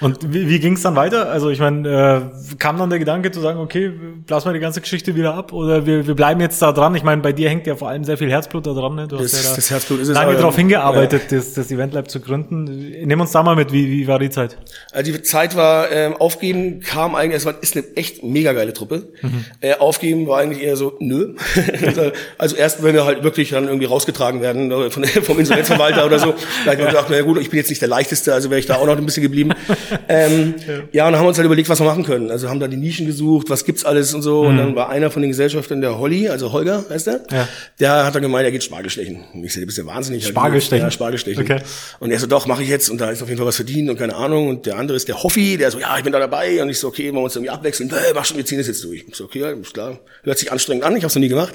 Und 0.00 0.32
wie, 0.32 0.48
wie 0.48 0.58
ging 0.60 0.74
es 0.74 0.82
dann 0.82 0.96
weiter? 0.96 1.30
Also 1.30 1.50
ich 1.50 1.58
meine, 1.58 2.30
äh, 2.52 2.56
kam 2.56 2.78
dann 2.78 2.88
der 2.90 2.98
Gedanke 2.98 3.30
zu 3.30 3.40
sagen, 3.40 3.58
okay, 3.60 3.90
blasen 4.26 4.48
wir 4.48 4.54
die 4.54 4.60
ganze 4.60 4.80
Geschichte 4.80 5.14
wieder 5.14 5.34
ab 5.34 5.52
oder 5.52 5.84
wir, 5.86 6.06
wir 6.06 6.14
bleiben 6.14 6.40
jetzt 6.40 6.60
da 6.62 6.72
dran? 6.72 6.94
Ich 6.94 7.02
meine, 7.02 7.20
bei 7.22 7.32
dir 7.32 7.50
hängt 7.50 7.66
ja 7.66 7.76
vor 7.76 7.88
allem 7.90 8.04
sehr 8.04 8.16
viel 8.16 8.30
Herzblut 8.30 8.66
da 8.66 8.72
dran. 8.72 8.94
Ne? 8.94 9.08
Du 9.08 9.16
Das- 9.16 9.32
hast 9.32 9.44
ja 9.44 9.50
da 9.50 9.56
das 9.56 9.70
Herzblut 9.70 10.00
ist 10.00 10.08
es, 10.08 10.14
lange 10.14 10.34
darauf 10.36 10.56
hingearbeitet, 10.56 11.30
das, 11.30 11.54
das 11.54 11.70
Event 11.70 11.92
Lab 11.94 12.10
zu 12.10 12.20
gründen. 12.20 12.64
Nimm 13.04 13.20
uns 13.20 13.32
da 13.32 13.42
mal 13.42 13.56
mit, 13.56 13.72
wie, 13.72 13.90
wie 13.90 14.06
war 14.08 14.18
die 14.18 14.30
Zeit? 14.30 14.56
Also 14.92 15.12
die 15.12 15.22
Zeit 15.22 15.56
war, 15.56 15.90
ähm, 15.92 16.14
aufgeben 16.16 16.80
kam 16.80 17.14
eigentlich, 17.14 17.36
es 17.36 17.44
war, 17.46 17.54
ist 17.60 17.76
eine 17.76 17.84
echt 17.96 18.22
mega 18.22 18.52
geile 18.52 18.72
Truppe. 18.72 19.08
Mhm. 19.22 19.44
Äh, 19.60 19.74
aufgeben 19.74 20.26
war 20.26 20.38
eigentlich 20.40 20.62
eher 20.62 20.76
so, 20.76 20.94
nö. 21.00 21.34
also 22.38 22.56
erst, 22.56 22.82
wenn 22.82 22.94
wir 22.94 23.04
halt 23.04 23.22
wirklich 23.22 23.50
dann 23.50 23.64
irgendwie 23.66 23.86
rausgetragen 23.86 24.40
werden 24.40 24.70
äh, 24.70 24.90
von, 24.90 25.04
vom 25.22 25.38
Insolvenzverwalter 25.38 26.06
oder 26.06 26.18
so, 26.18 26.34
da 26.64 26.70
hab 26.70 26.74
ich 26.74 26.80
mir 26.80 26.86
gedacht, 26.90 27.06
na 27.10 27.20
gut, 27.22 27.38
ich 27.40 27.50
bin 27.50 27.58
jetzt 27.58 27.68
nicht 27.68 27.82
der 27.82 27.88
Leichteste, 27.88 28.32
also 28.34 28.50
wäre 28.50 28.60
ich 28.60 28.66
da 28.66 28.76
auch 28.76 28.86
noch 28.86 28.96
ein 28.96 29.04
bisschen 29.04 29.22
geblieben. 29.22 29.52
Ähm, 30.08 30.54
ja. 30.92 31.06
und 31.06 31.12
dann 31.12 31.16
haben 31.16 31.24
wir 31.24 31.28
uns 31.28 31.38
halt 31.38 31.46
überlegt, 31.46 31.68
was 31.68 31.78
wir 31.80 31.84
machen 31.86 32.04
können. 32.04 32.30
Also 32.30 32.48
haben 32.48 32.60
da 32.60 32.68
die 32.68 32.76
Nischen 32.76 33.06
gesucht, 33.06 33.48
was 33.50 33.64
gibt's 33.64 33.84
alles 33.84 34.12
und 34.14 34.22
so. 34.22 34.40
Und 34.42 34.56
dann 34.58 34.74
war 34.74 34.88
einer 34.88 35.10
von 35.10 35.22
den 35.22 35.30
Gesellschaftern, 35.30 35.80
der 35.80 35.98
Holly, 35.98 36.28
also 36.28 36.52
Holger 36.52 36.84
heißt 36.88 37.06
der, 37.06 37.14
Mhm. 37.18 37.24
Ja. 37.36 37.48
der 37.78 38.04
hat 38.06 38.14
dann 38.14 38.22
gemeint, 38.22 38.44
er 38.44 38.52
geht 38.52 38.62
Spargelstechen. 38.64 39.24
Und 39.34 39.44
ich 39.44 39.52
so, 39.52 39.60
du 39.60 39.66
bist 39.66 39.78
ja 39.78 39.86
wahnsinnig. 39.86 40.26
Spargelstechen? 40.26 40.86
Ja, 40.86 40.90
Spargelstechen. 40.90 41.42
Okay. 41.42 41.60
Und 42.00 42.10
er 42.10 42.18
so, 42.18 42.26
doch, 42.26 42.46
mache 42.46 42.62
ich 42.62 42.68
jetzt. 42.68 42.88
Und 42.90 43.00
da 43.00 43.10
ist 43.10 43.22
auf 43.22 43.28
jeden 43.28 43.38
Fall 43.38 43.46
was 43.46 43.56
verdient 43.56 43.88
und 43.90 43.96
keine 43.98 44.14
Ahnung. 44.16 44.48
Und 44.48 44.66
der 44.66 44.76
andere 44.76 44.96
ist 44.96 45.08
der 45.08 45.22
Hoffi, 45.22 45.56
der 45.56 45.70
so, 45.70 45.78
ja, 45.78 45.96
ich 45.96 46.04
bin 46.04 46.12
da 46.12 46.18
dabei. 46.18 46.62
Und 46.62 46.68
ich 46.70 46.78
so, 46.78 46.88
okay, 46.88 47.04
wollen 47.06 47.16
wir 47.16 47.22
uns 47.22 47.36
irgendwie 47.36 47.50
abwechseln. 47.50 47.90
Äh, 47.90 48.12
mach 48.14 48.24
schon, 48.24 48.36
wir 48.36 48.44
ziehen 48.46 48.58
das 48.58 48.66
jetzt 48.66 48.82
durch. 48.84 49.04
Ich 49.08 49.14
so, 49.16 49.24
okay, 49.24 49.40
ja, 49.40 49.52
klar. 49.72 49.98
Hört 50.22 50.38
sich 50.38 50.50
anstrengend 50.52 50.84
an, 50.84 50.92
ich 50.96 51.02
habe 51.02 51.08
es 51.08 51.14
noch 51.14 51.20
nie 51.20 51.28
gemacht. 51.28 51.54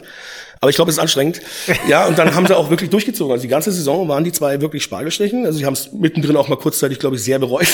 Aber 0.66 0.72
ich 0.72 0.78
glaube, 0.78 0.90
es 0.90 0.98
ist 0.98 1.02
anstrengend. 1.02 1.42
Ja, 1.88 2.08
und 2.08 2.18
dann 2.18 2.34
haben 2.34 2.48
sie 2.48 2.58
auch 2.58 2.72
wirklich 2.72 2.90
durchgezogen. 2.90 3.32
Also 3.32 3.44
die 3.44 3.48
ganze 3.50 3.72
Saison 3.72 4.08
waren 4.08 4.24
die 4.24 4.32
zwei 4.32 4.62
wirklich 4.62 4.82
Spargelstechen. 4.82 5.46
Also 5.46 5.60
sie 5.60 5.66
haben 5.68 5.74
es 5.74 5.92
mittendrin 5.94 6.36
auch 6.38 6.48
mal 6.48 6.56
kurzzeitig, 6.56 6.98
glaube 6.98 7.18
ich, 7.18 7.24
sehr 7.24 7.38
bereut. 7.38 7.68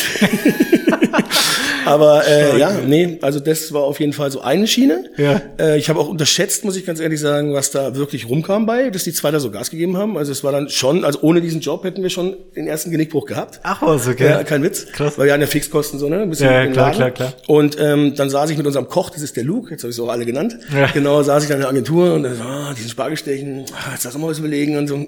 Aber 1.92 2.28
äh, 2.28 2.58
ja, 2.58 2.72
nee, 2.86 3.20
also 3.22 3.40
das 3.40 3.74
war 3.74 3.84
auf 3.84 4.00
jeden 4.00 4.14
Fall 4.14 4.32
so 4.32 4.42
eine 4.42 4.68
Schiene. 4.68 5.06
Ja. 5.18 5.42
Äh, 5.60 5.78
ich 5.78 5.90
habe 5.90 6.00
auch 6.00 6.08
unterschätzt, 6.08 6.64
muss 6.66 6.76
ich 6.76 6.86
ganz 6.86 7.00
ehrlich 7.00 7.20
sagen, 7.20 7.54
was 7.54 7.72
da 7.72 7.95
wirklich 7.95 8.30
rumkam 8.30 8.66
bei, 8.66 8.90
dass 8.90 9.04
die 9.04 9.14
zwei 9.14 9.31
da 9.31 9.40
so 9.40 9.52
Gas 9.52 9.69
gegeben 9.69 9.98
haben. 9.98 10.18
Also 10.18 10.31
es 10.31 10.44
war 10.44 10.52
dann 10.52 10.69
schon, 10.69 11.04
also 11.04 11.19
ohne 11.21 11.42
diesen 11.42 11.62
Job 11.62 11.83
hätten 11.83 12.02
wir 12.04 12.10
schon 12.10 12.36
den 12.56 12.68
ersten 12.68 12.92
Genickbruch 12.92 13.26
gehabt. 13.26 13.60
Ach 13.64 13.81
was, 13.81 14.07
okay. 14.07 14.26
Ja, 14.26 14.44
kein 14.44 14.64
Witz. 14.64 14.88
Krass. 14.92 15.18
Weil 15.18 15.28
wir 15.28 15.33
hatten 15.33 15.42
ja 15.42 15.48
Fixkosten 15.48 16.00
so, 16.00 16.10
ne? 16.10 16.21
Ein 16.21 16.30
bisschen 16.30 16.48
Ja, 16.48 16.64
ja, 16.64 16.71
klar, 16.71 16.92
klar, 16.92 17.12
klar. 17.12 17.33
Und 17.48 17.78
ähm, 17.80 18.16
dann 18.16 18.30
saß 18.30 18.50
ich 18.50 18.57
mit 18.57 18.66
unserem 18.66 18.88
Koch, 18.88 19.10
das 19.10 19.21
ist 19.21 19.36
der 19.36 19.44
Luke, 19.44 19.71
jetzt 19.71 19.83
habe 19.83 19.92
ich 19.92 19.98
es 19.98 20.04
auch 20.04 20.10
alle 20.10 20.26
genannt. 20.26 20.57
Ja. 20.74 20.88
Genau, 20.88 21.21
saß 21.21 21.44
ich 21.44 21.50
dann 21.50 21.57
in 21.57 21.62
der 21.62 21.69
Agentur 21.69 22.14
und 22.14 22.24
dann 22.24 22.36
so, 22.36 22.44
ah, 22.44 22.74
diesen 22.76 22.90
Spargelstechen, 22.90 23.66
ah, 23.74 23.92
jetzt 23.94 24.04
lass 24.04 24.18
mal 24.18 24.28
was 24.28 24.40
überlegen 24.40 24.78
und 24.78 24.88
so. 24.88 25.06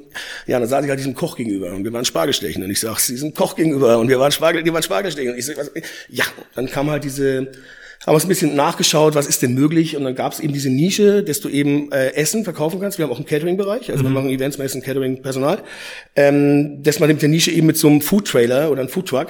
Ja, 0.48 0.60
dann 0.60 0.68
saß 0.68 0.84
ich 0.84 0.90
halt 0.90 1.00
diesem 1.00 1.16
Koch 1.16 1.36
gegenüber 1.36 1.72
und 1.74 1.84
wir 1.84 1.94
waren 1.94 2.06
Spargelstechen 2.06 2.64
und 2.64 2.70
ich 2.70 2.80
sag, 2.80 2.98
diesem 3.06 3.34
Koch 3.34 3.56
gegenüber 3.56 3.98
und 3.98 4.10
wir 4.10 4.20
waren 4.20 4.32
Spargel, 4.32 4.64
die 4.64 4.74
waren 4.74 4.84
Spargelstechen 4.84 5.34
und 5.34 5.40
ich 5.40 5.46
so, 5.46 5.54
was, 5.56 5.72
ja, 6.10 6.26
dann 6.56 6.68
kam 6.74 6.90
halt 6.90 7.04
diese 7.04 7.52
haben 8.06 8.16
uns 8.16 8.26
ein 8.26 8.30
bisschen 8.30 8.56
nachgeschaut, 8.56 9.16
was 9.16 9.28
ist 9.28 9.42
denn 9.42 9.54
möglich 9.54 9.96
und 9.96 10.04
dann 10.04 10.16
gab 10.16 10.34
es 10.34 10.42
eben 10.42 10.52
diese 10.52 10.70
Nische, 10.70 11.24
dass 11.24 11.40
du 11.40 11.48
eben 11.48 11.90
äh, 11.92 12.14
Essen 12.16 12.44
verkaufen 12.44 12.82
kannst. 12.82 12.98
Wir 12.98 13.06
haben 13.06 13.12
auch 13.14 13.18
einen 13.18 13.26
Catering-Bereich, 13.26 13.92
also 13.92 14.04
wir 14.04 14.10
machen 14.10 14.30
Events, 14.30 14.58
meistens 14.58 14.84
Catering-Personal, 14.84 15.64
ähm, 16.18 16.84
dass 16.84 17.00
man 17.00 17.08
mit 17.08 17.22
der 17.22 17.30
Nische 17.30 17.52
eben 17.52 17.68
mit 17.68 17.78
so 17.78 17.88
einem 17.88 18.02
Food-Trailer 18.02 18.72
oder 18.72 18.82
einem 18.82 18.90
Food-Truck 18.90 19.30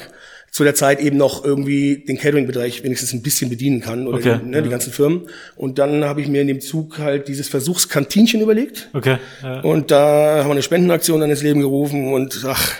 zu 0.50 0.64
der 0.64 0.76
Zeit 0.76 1.00
eben 1.00 1.18
noch 1.18 1.44
irgendwie 1.44 2.04
den 2.08 2.18
Catering-Bereich 2.18 2.84
wenigstens 2.84 3.14
ein 3.14 3.24
bisschen 3.24 3.50
bedienen 3.50 3.82
kann 3.82 4.08
oder 4.08 4.18
Okay, 4.18 4.40
die, 4.44 4.50
ne, 4.50 4.62
die 4.62 4.70
ganzen 4.70 4.94
Firmen. 4.94 5.24
Und 5.56 5.80
dann 5.80 6.04
habe 6.06 6.22
ich 6.22 6.28
mir 6.28 6.42
in 6.42 6.48
dem 6.48 6.62
Zug 6.62 7.00
halt 7.00 7.28
dieses 7.28 7.50
Versuchskantinchen 7.50 8.40
überlegt. 8.40 8.90
Okay. 8.94 9.18
Ja. 9.42 9.62
Und 9.62 9.90
da 9.90 10.40
haben 10.40 10.50
wir 10.50 10.52
eine 10.52 10.62
Spendenaktion 10.62 11.20
dann 11.22 11.32
ins 11.32 11.42
Leben 11.42 11.60
gerufen 11.60 12.14
und 12.14 12.44
ach, 12.48 12.72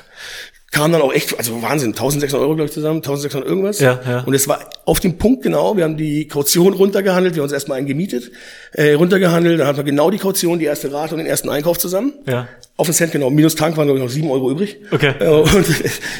kam 0.74 0.92
dann 0.92 1.02
auch 1.02 1.14
echt, 1.14 1.38
also 1.38 1.62
Wahnsinn, 1.62 1.92
1600 1.92 2.42
Euro 2.42 2.56
glaube 2.56 2.68
ich 2.68 2.74
zusammen, 2.74 2.98
1600 2.98 3.48
irgendwas. 3.48 3.80
Ja, 3.80 4.00
ja. 4.06 4.20
Und 4.22 4.34
es 4.34 4.48
war 4.48 4.70
auf 4.86 5.00
dem 5.00 5.18
Punkt 5.18 5.44
genau, 5.44 5.78
wir 5.78 5.84
haben 5.84 5.98
die 5.98 6.28
Kaution 6.28 6.74
runtergehandelt, 6.74 7.36
wir 7.36 7.42
haben 7.42 7.46
uns 7.46 7.54
erstmal 7.54 7.78
einen 7.78 7.88
gemietet, 7.88 8.32
äh, 8.74 8.94
runtergehandelt, 8.94 9.60
dann 9.60 9.68
hatten 9.68 9.78
wir 9.78 9.84
genau 9.84 10.10
die 10.10 10.18
Kaution, 10.18 10.60
die 10.60 10.66
erste 10.66 10.92
Rate 10.92 11.14
und 11.14 11.20
den 11.20 11.28
ersten 11.28 11.50
Einkauf 11.50 11.78
zusammen. 11.78 12.14
Ja. 12.26 12.48
Auf 12.76 12.88
den 12.88 12.94
Cent 12.96 13.12
genau. 13.12 13.30
Minus 13.30 13.54
Tank 13.54 13.78
waren, 13.78 13.86
glaube 13.86 14.00
ich, 14.00 14.04
noch 14.04 14.12
sieben 14.12 14.32
Euro 14.32 14.50
übrig. 14.50 14.78
Okay. 14.90 15.14
Und 15.30 15.66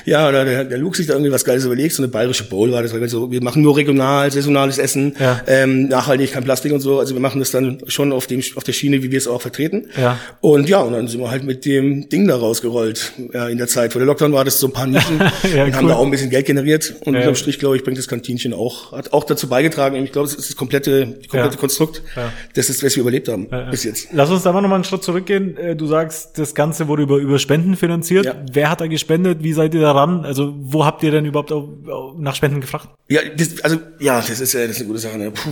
ja, 0.06 0.32
der, 0.32 0.46
der, 0.46 0.64
der 0.66 0.78
Luke 0.78 0.96
sich 0.96 1.08
da 1.08 1.14
irgendwie 1.14 1.32
was 1.32 1.44
Geiles 1.46 1.66
überlegt, 1.66 1.96
so 1.96 2.04
eine 2.04 2.12
bayerische 2.12 2.44
Bowl 2.44 2.72
war 2.72 2.84
das. 2.84 2.92
So, 3.10 3.32
wir 3.32 3.42
machen 3.42 3.64
nur 3.64 3.76
regional, 3.76 4.30
saisonales 4.32 4.78
Essen, 4.78 5.16
Ja. 5.20 5.42
ähm, 5.48 5.88
nachhaltig, 5.88 6.32
kein 6.34 6.44
Plastik 6.44 6.72
und 6.72 6.80
so. 6.80 7.00
Also 7.00 7.16
wir 7.16 7.22
machen 7.22 7.40
das 7.40 7.50
dann 7.50 7.80
schon 7.88 8.12
auf 8.14 8.28
dem 8.28 8.44
auf 8.56 8.64
der 8.64 8.74
Schiene, 8.74 9.02
wie 9.02 9.10
wir 9.12 9.18
es 9.18 9.28
auch 9.28 9.42
vertreten. 9.42 9.88
Ja. 10.00 10.20
Und 10.42 10.70
ja, 10.70 10.82
und 10.82 10.94
dann 10.94 11.08
sind 11.08 11.22
wir 11.22 11.32
halt 11.32 11.44
mit 11.44 11.66
dem 11.66 12.08
Ding 12.10 12.28
da 12.28 12.36
rausgerollt. 12.36 13.14
Ja, 13.34 13.48
in 13.48 13.58
der 13.58 13.68
Zeit, 13.68 13.96
wo 13.96 14.00
der 14.00 14.06
Lockdown 14.06 14.32
war, 14.34 14.46
das 14.46 14.60
so 14.60 14.68
ein 14.68 14.74
paar 14.74 14.86
Nischen. 14.88 15.20
Ja, 15.56 15.66
und 15.66 15.76
haben 15.76 15.86
cool. 15.86 15.90
da 15.92 15.96
auch 15.98 16.06
ein 16.06 16.12
bisschen 16.12 16.30
Geld 16.30 16.46
generiert. 16.46 16.94
Und 17.04 17.14
Ja. 17.16 17.22
unterm 17.22 17.36
Strich, 17.36 17.58
glaube 17.58 17.78
ich, 17.78 17.84
bringt 17.84 17.98
das 17.98 18.08
Kantinchen 18.08 18.54
auch, 18.54 18.92
hat 18.92 19.12
auch 19.12 19.24
dazu 19.24 19.48
beigetragen. 19.50 19.96
Ich 20.04 20.12
glaube, 20.12 20.28
es 20.28 20.36
ist 20.36 20.50
das 20.50 20.56
komplette, 20.56 21.08
die 21.08 21.28
komplette 21.28 21.56
Ja. 21.56 21.60
Konstrukt. 21.60 22.04
Ja. 22.16 22.32
Das 22.54 22.70
ist, 22.70 22.84
was 22.84 22.96
wir 22.96 23.02
überlebt 23.02 23.28
haben 23.28 23.48
bis 23.72 23.84
jetzt. 23.86 24.10
Lass 24.14 24.30
uns 24.30 24.44
da 24.44 24.52
mal 24.52 24.62
nochmal 24.62 24.76
einen 24.76 24.84
Schritt 24.84 25.04
zurückgehen. 25.04 25.58
Äh, 25.58 25.76
Du 25.76 25.88
sagst, 25.88 26.38
das 26.44 26.56
Ganze 26.56 26.88
wurde 26.88 27.04
über, 27.04 27.18
über 27.18 27.40
Spenden 27.40 27.76
finanziert. 27.76 28.26
Ja. 28.26 28.36
Wer 28.52 28.70
hat 28.70 28.82
da 28.82 28.88
gespendet? 28.88 29.44
Wie 29.44 29.54
seid 29.54 29.74
ihr 29.74 29.82
daran? 29.82 30.26
Also, 30.26 30.54
wo 30.60 30.86
habt 30.86 31.04
ihr 31.04 31.12
denn 31.12 31.26
überhaupt 31.26 31.52
auch, 31.52 31.70
auch 31.90 32.16
nach 32.18 32.36
Spenden 32.36 32.62
gefragt? 32.62 32.90
Ja, 33.08 33.22
das, 33.36 33.62
also 33.62 33.78
ja, 34.00 34.18
das 34.18 34.40
ist, 34.40 34.54
äh, 34.54 34.68
das 34.68 34.76
ist 34.76 34.82
eine 34.82 34.88
gute 34.88 35.00
Sache. 35.00 35.18
Ne? 35.18 35.32
Puh. 35.32 35.50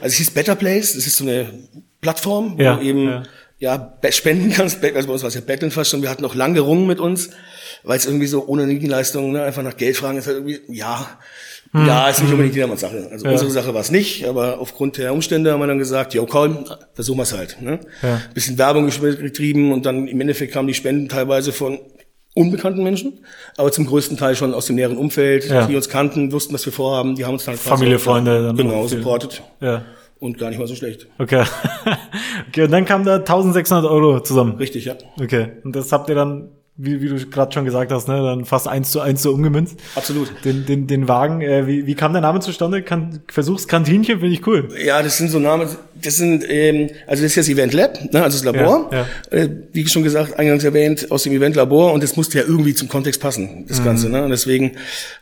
Also 0.00 0.12
es 0.12 0.14
hieß 0.14 0.30
Better 0.30 0.54
Place, 0.54 0.94
das 0.94 1.06
ist 1.06 1.16
so 1.16 1.24
eine 1.24 1.46
Plattform, 2.00 2.56
Ja, 2.58 2.76
wo 2.76 2.80
du 2.80 2.86
eben 2.86 3.08
ja. 3.58 3.92
ja. 4.02 4.10
spenden 4.10 4.52
kannst. 4.52 4.84
Also 4.84 5.06
bei 5.06 5.12
uns 5.12 5.22
war 5.22 5.28
es 5.28 5.34
ja 5.34 5.40
Betteln 5.40 5.70
fast 5.70 5.90
schon. 5.90 6.02
Wir 6.02 6.10
hatten 6.10 6.24
auch 6.24 6.34
lang 6.34 6.54
gerungen 6.54 6.86
mit 6.86 7.00
uns, 7.00 7.30
weil 7.82 7.96
es 7.96 8.06
irgendwie 8.06 8.26
so 8.26 8.46
ohne 8.46 8.66
Gegenleistung, 8.66 9.32
ne, 9.32 9.42
einfach 9.42 9.62
nach 9.62 9.76
Geld 9.76 9.96
fragen 9.96 10.18
ist 10.18 10.26
halt 10.26 10.36
irgendwie, 10.36 10.60
ja, 10.68 11.18
Hm. 11.74 11.86
ja, 11.86 12.08
ist 12.08 12.22
nicht 12.22 12.30
unbedingt 12.30 12.54
jedermanns 12.54 12.82
Sache. 12.82 13.08
Also 13.10 13.26
unsere 13.28 13.50
Sache 13.50 13.74
war 13.74 13.80
es 13.80 13.90
nicht, 13.90 14.26
aber 14.28 14.60
aufgrund 14.60 14.96
der 14.96 15.12
Umstände 15.12 15.52
haben 15.52 15.58
wir 15.60 15.66
dann 15.66 15.78
gesagt, 15.78 16.14
jo 16.14 16.24
komm, 16.24 16.64
versuchen 16.94 17.18
wir 17.18 17.24
es 17.24 17.36
halt. 17.36 17.60
Ne? 17.60 17.80
Ja. 18.00 18.20
Bisschen 18.32 18.56
Werbung 18.58 18.88
getrieben 18.88 19.72
und 19.72 19.84
dann 19.84 20.06
im 20.06 20.20
Endeffekt 20.20 20.52
kamen 20.52 20.68
die 20.68 20.74
Spenden 20.74 21.08
teilweise 21.08 21.52
von 21.52 21.80
unbekannten 22.34 22.82
Menschen, 22.82 23.20
aber 23.56 23.72
zum 23.72 23.86
größten 23.86 24.16
Teil 24.16 24.36
schon 24.36 24.54
aus 24.54 24.66
dem 24.66 24.76
näheren 24.76 24.96
Umfeld, 24.96 25.48
Ja. 25.48 25.66
die 25.66 25.74
uns 25.76 25.88
kannten, 25.88 26.30
wussten, 26.32 26.54
was 26.54 26.64
wir 26.64 26.72
vorhaben, 26.72 27.14
die 27.16 27.24
haben 27.24 27.34
uns 27.34 27.44
dann 27.44 27.56
Familie, 27.56 27.98
Freunde, 27.98 28.42
dann 28.44 28.56
genau, 28.56 28.86
supportet 28.86 29.42
Ja. 29.60 29.82
und 30.20 30.38
gar 30.38 30.50
nicht 30.50 30.58
mal 30.58 30.66
so 30.68 30.74
schlecht. 30.76 31.06
Okay. 31.18 31.44
okay, 32.48 32.62
und 32.64 32.70
dann 32.70 32.84
kam 32.84 33.04
da 33.04 33.16
1600 33.16 33.84
Euro 33.90 34.20
zusammen. 34.20 34.56
Richtig, 34.58 34.84
ja. 34.84 34.94
Okay. 35.20 35.52
Und 35.64 35.74
das 35.76 35.90
habt 35.92 36.08
ihr 36.08 36.14
dann, 36.16 36.50
wie, 36.76 37.00
wie 37.00 37.08
du 37.08 37.14
gerade 37.26 37.52
schon 37.52 37.64
gesagt 37.64 37.92
hast, 37.92 38.08
ne, 38.08 38.16
dann 38.20 38.44
fast 38.44 38.66
eins 38.66 38.90
zu 38.90 39.00
eins 39.00 39.22
so 39.22 39.30
umgemünzt. 39.32 39.78
Absolut. 39.94 40.28
Den, 40.44 40.66
den, 40.66 40.88
den 40.88 41.06
Wagen, 41.06 41.40
äh, 41.40 41.68
wie, 41.68 41.86
wie 41.86 41.94
kam 41.94 42.12
der 42.12 42.20
Name 42.20 42.40
zustande? 42.40 42.82
Kan 42.82 43.20
Versuchskantinchen, 43.28 44.18
finde 44.18 44.34
ich 44.34 44.44
cool. 44.46 44.68
Ja, 44.84 45.00
das 45.00 45.16
sind 45.18 45.30
so 45.30 45.38
Namen, 45.38 45.68
das 45.94 46.16
sind, 46.16 46.44
ähm, 46.48 46.90
also 47.06 47.22
das 47.22 47.30
ist 47.32 47.36
das 47.36 47.48
Event 47.48 47.74
Lab, 47.74 48.12
ne, 48.12 48.22
also 48.24 48.36
das 48.38 48.44
Labor, 48.44 48.90
Ja, 48.92 49.06
Äh, 49.30 49.50
wie 49.72 49.86
schon 49.86 50.02
gesagt, 50.02 50.36
eingangs 50.36 50.64
erwähnt, 50.64 51.12
aus 51.12 51.22
dem 51.22 51.32
Event 51.32 51.54
Labor 51.54 51.92
und 51.92 52.02
das 52.02 52.16
musste 52.16 52.38
ja 52.38 52.44
irgendwie 52.44 52.74
zum 52.74 52.88
Kontext 52.88 53.20
passen, 53.20 53.66
das 53.68 53.78
Mhm. 53.78 53.84
Ganze, 53.84 54.08
ne, 54.08 54.24
und 54.24 54.30
deswegen 54.30 54.72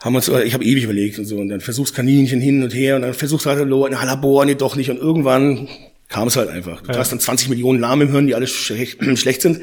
haben 0.03 0.15
wir 0.15 0.19
uns, 0.19 0.29
ich 0.29 0.55
habe 0.55 0.65
ewig 0.65 0.85
überlegt 0.85 1.19
und 1.19 1.27
so, 1.27 1.37
und 1.37 1.51
dann 1.51 1.61
Versuchskaninchen 1.61 2.41
hin 2.41 2.63
und 2.63 2.73
her 2.75 2.97
und 2.97 3.03
dann 3.03 3.13
Versuchsradlo, 3.13 3.89
na, 3.91 4.03
Labor, 4.05 4.47
nee, 4.47 4.55
doch 4.55 4.75
nicht, 4.75 4.91
und 4.91 4.97
irgendwann 4.97 5.69
kam 6.09 6.29
es 6.29 6.37
halt 6.37 6.49
einfach. 6.49 6.81
Du 6.83 6.95
hast 6.95 7.13
dann 7.13 7.21
20 7.21 7.49
Millionen 7.51 7.81
Namen 7.81 8.09
im 8.09 8.11
Hirn, 8.13 8.27
die 8.27 8.35
alle 8.35 8.47
schlecht, 8.47 8.99
schlecht 9.19 9.43
sind 9.43 9.61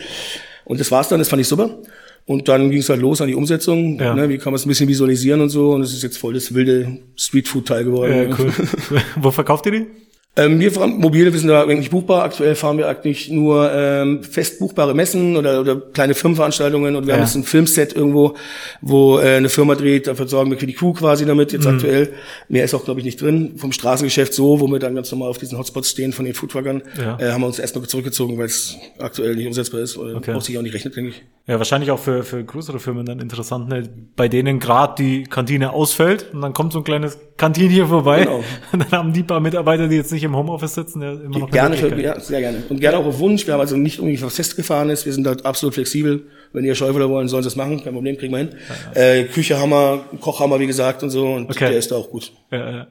und 0.66 0.80
das 0.80 0.92
war's 0.92 1.10
dann, 1.10 1.20
das 1.20 1.30
fand 1.30 1.42
ich 1.42 1.48
super. 1.48 1.80
Und 2.26 2.48
dann 2.48 2.70
ging 2.70 2.80
es 2.80 2.90
halt 2.90 3.02
los 3.02 3.22
an 3.22 3.28
die 3.28 3.34
Umsetzung. 3.34 4.00
Ja. 4.00 4.14
Ne, 4.14 4.30
wie 4.30 4.38
kann 4.38 4.52
man 4.52 4.56
es 4.56 4.66
ein 4.66 4.70
bisschen 4.70 4.88
visualisieren 4.88 5.42
und 5.42 5.50
so. 5.50 5.72
Und 5.72 5.82
es 5.82 5.94
ist 5.94 6.04
jetzt 6.04 6.20
voll 6.20 6.36
das 6.36 6.54
wilde 6.54 7.00
Streetfood-Teil 7.16 7.86
geworden. 7.86 8.30
Ja, 8.30 8.38
cool. 8.38 8.54
Wo 9.16 9.32
verkauft 9.32 9.66
ihr 9.66 9.72
die? 9.72 9.88
Ähm, 10.36 10.60
wir 10.60 10.72
fahren 10.72 11.00
mobile, 11.00 11.34
wir 11.34 11.40
sind 11.40 11.50
da 11.50 11.64
eigentlich 11.64 11.90
buchbar. 11.90 12.24
Aktuell 12.24 12.56
fahren 12.56 12.78
wir 12.78 12.88
eigentlich 12.88 13.30
nur 13.30 13.70
ähm, 13.74 14.24
fest 14.24 14.60
buchbare 14.60 14.94
Messen 14.94 15.36
oder, 15.36 15.60
oder 15.60 15.76
kleine 15.76 16.14
Firmenveranstaltungen 16.14 16.96
und 16.96 17.08
wir 17.08 17.14
haben 17.14 17.20
Ja. 17.22 17.26
jetzt 17.26 17.36
ein 17.36 17.44
Filmset 17.44 17.94
irgendwo, 17.94 18.36
wo 18.80 19.18
äh, 19.20 19.36
eine 19.38 19.50
Firma 19.50 19.76
dreht, 19.76 20.08
dafür 20.08 20.28
sorgen 20.28 20.52
wir 20.52 20.58
für 20.58 20.68
die 20.68 20.74
Crew 20.76 20.94
quasi 20.94 21.26
damit, 21.26 21.52
Mhm. 21.52 21.58
jetzt 21.58 21.68
aktuell. 21.68 22.14
Mehr 22.48 22.64
ist 22.64 22.74
auch, 22.74 22.86
glaube 22.86 23.00
ich, 23.02 23.06
nicht 23.06 23.20
drin. 23.20 23.54
Vom 23.58 23.72
Straßengeschäft 23.74 24.34
so, 24.34 24.62
wo 24.62 24.68
wir 24.68 24.80
dann 24.80 24.96
ganz 24.96 25.12
normal 25.12 25.30
auf 25.30 25.40
diesen 25.40 25.58
Hotspots 25.58 25.90
stehen 25.90 26.14
von 26.14 26.24
den 26.26 26.36
Foodtruckern, 26.36 26.84
Ja. 26.98 27.18
äh, 27.20 27.32
haben 27.32 27.42
wir 27.42 27.48
uns 27.48 27.60
erstmal 27.60 27.86
zurückgezogen, 27.88 28.38
weil 28.38 28.46
es 28.46 28.78
aktuell 29.00 29.36
nicht 29.36 29.48
umsetzbar 29.48 29.82
ist 29.82 29.98
oder 29.98 30.16
Okay. 30.18 30.34
auch 30.36 30.42
sich 30.42 30.58
auch 30.58 30.62
nicht 30.62 30.76
rechnet, 30.76 30.96
denke 30.96 31.10
ich. 31.10 31.24
Ja, 31.48 31.58
wahrscheinlich 31.58 31.90
auch 31.92 32.00
für, 32.00 32.24
für 32.24 32.44
größere 32.44 32.80
Firmen 32.80 33.06
dann 33.06 33.20
interessant, 33.20 33.68
ne? 33.68 33.90
bei 34.16 34.28
denen 34.30 34.60
gerade 34.60 34.94
die 35.04 35.24
Kantine 35.24 35.74
ausfällt 35.74 36.28
und 36.34 36.42
dann 36.42 36.54
kommt 36.54 36.72
so 36.72 36.80
ein 36.80 36.84
kleines 36.86 37.18
Kantinchen 37.40 37.88
vorbei 37.88 38.20
Genau. 38.26 38.44
und 38.72 38.80
dann 38.84 38.92
haben 38.92 39.14
die 39.14 39.24
paar 39.24 39.40
Mitarbeiter, 39.40 39.88
die 39.88 39.96
jetzt 39.96 40.12
nicht 40.12 40.24
im 40.24 40.36
Homeoffice 40.36 40.76
sitzen, 40.76 41.02
ja 41.02 41.14
immer 41.14 41.40
noch 41.40 41.50
Gerne, 41.50 41.76
ja, 42.02 42.20
sehr 42.20 42.40
gerne. 42.42 42.62
Und 42.70 42.80
gerne 42.80 42.98
auch 43.00 43.06
auf 43.08 43.18
Wunsch. 43.18 43.48
Wir 43.48 43.54
haben 43.56 43.62
also 43.62 43.76
nicht 43.78 43.98
irgendwie 43.98 44.22
was 44.22 44.36
festgefahrenes. 44.36 45.06
Wir 45.08 45.14
sind 45.14 45.24
da 45.24 45.32
absolut 45.44 45.74
flexibel. 45.74 46.24
Wenn 46.54 46.66
ihr 46.66 46.76
Schäufeler 46.76 47.10
wollen, 47.10 47.28
sollen 47.28 47.44
sie 47.44 47.50
es 47.50 47.56
machen. 47.56 47.84
Kein 47.84 47.94
Problem, 47.94 48.18
kriegen 48.18 48.32
wir 48.34 48.40
hin. 48.40 48.50
Äh, 48.94 49.24
Küche 49.24 49.58
haben 49.60 49.70
wir, 49.72 50.04
Koch 50.22 50.40
haben 50.40 50.52
wir, 50.52 50.60
wie 50.60 50.68
gesagt, 50.68 51.02
und 51.02 51.10
so. 51.10 51.26
Und 51.34 51.50
Okay. 51.50 51.70
der 51.70 51.78
ist 51.80 51.92
da 51.92 51.96
auch 51.96 52.10
gut. 52.10 52.32
Ja, 52.52 52.72
ja. 52.72 52.88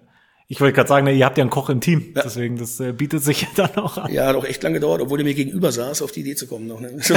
Ich 0.51 0.63
wollte 0.63 0.73
gerade 0.73 0.89
sagen, 0.89 1.05
ne, 1.05 1.13
ihr 1.13 1.27
habt 1.27 1.37
ja 1.37 1.43
einen 1.43 1.51
Koch 1.51 1.69
im 1.69 1.83
Team, 1.83 2.15
deswegen 2.15 2.57
das 2.57 2.81
äh, 2.81 2.93
bietet 2.93 3.23
sich 3.23 3.43
ja 3.43 3.49
dann 3.55 3.77
auch 3.85 3.99
an. 3.99 4.11
Ja, 4.11 4.29
hat 4.29 4.35
auch 4.35 4.47
echt 4.47 4.63
lange 4.63 4.77
gedauert, 4.77 5.03
obwohl 5.03 5.19
der 5.19 5.27
mir 5.27 5.35
gegenüber 5.35 5.71
saß, 5.71 6.01
auf 6.01 6.11
die 6.11 6.21
Idee 6.21 6.37
zu 6.37 6.47
kommen 6.47 6.67
noch. 6.67 6.81
Ne? 6.81 6.91
So, 7.03 7.13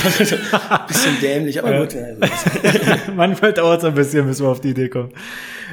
bisschen 0.87 1.15
dämlich, 1.21 1.63
aber 1.63 1.79
gut. 1.79 1.93
Ja, 1.93 2.01
also. 2.19 2.25
Manchmal 3.15 3.53
dauert 3.53 3.79
es 3.79 3.85
ein 3.85 3.93
bisschen, 3.95 4.27
bis 4.27 4.41
wir 4.41 4.49
auf 4.49 4.59
die 4.59 4.71
Idee 4.71 4.89
kommen. 4.89 5.13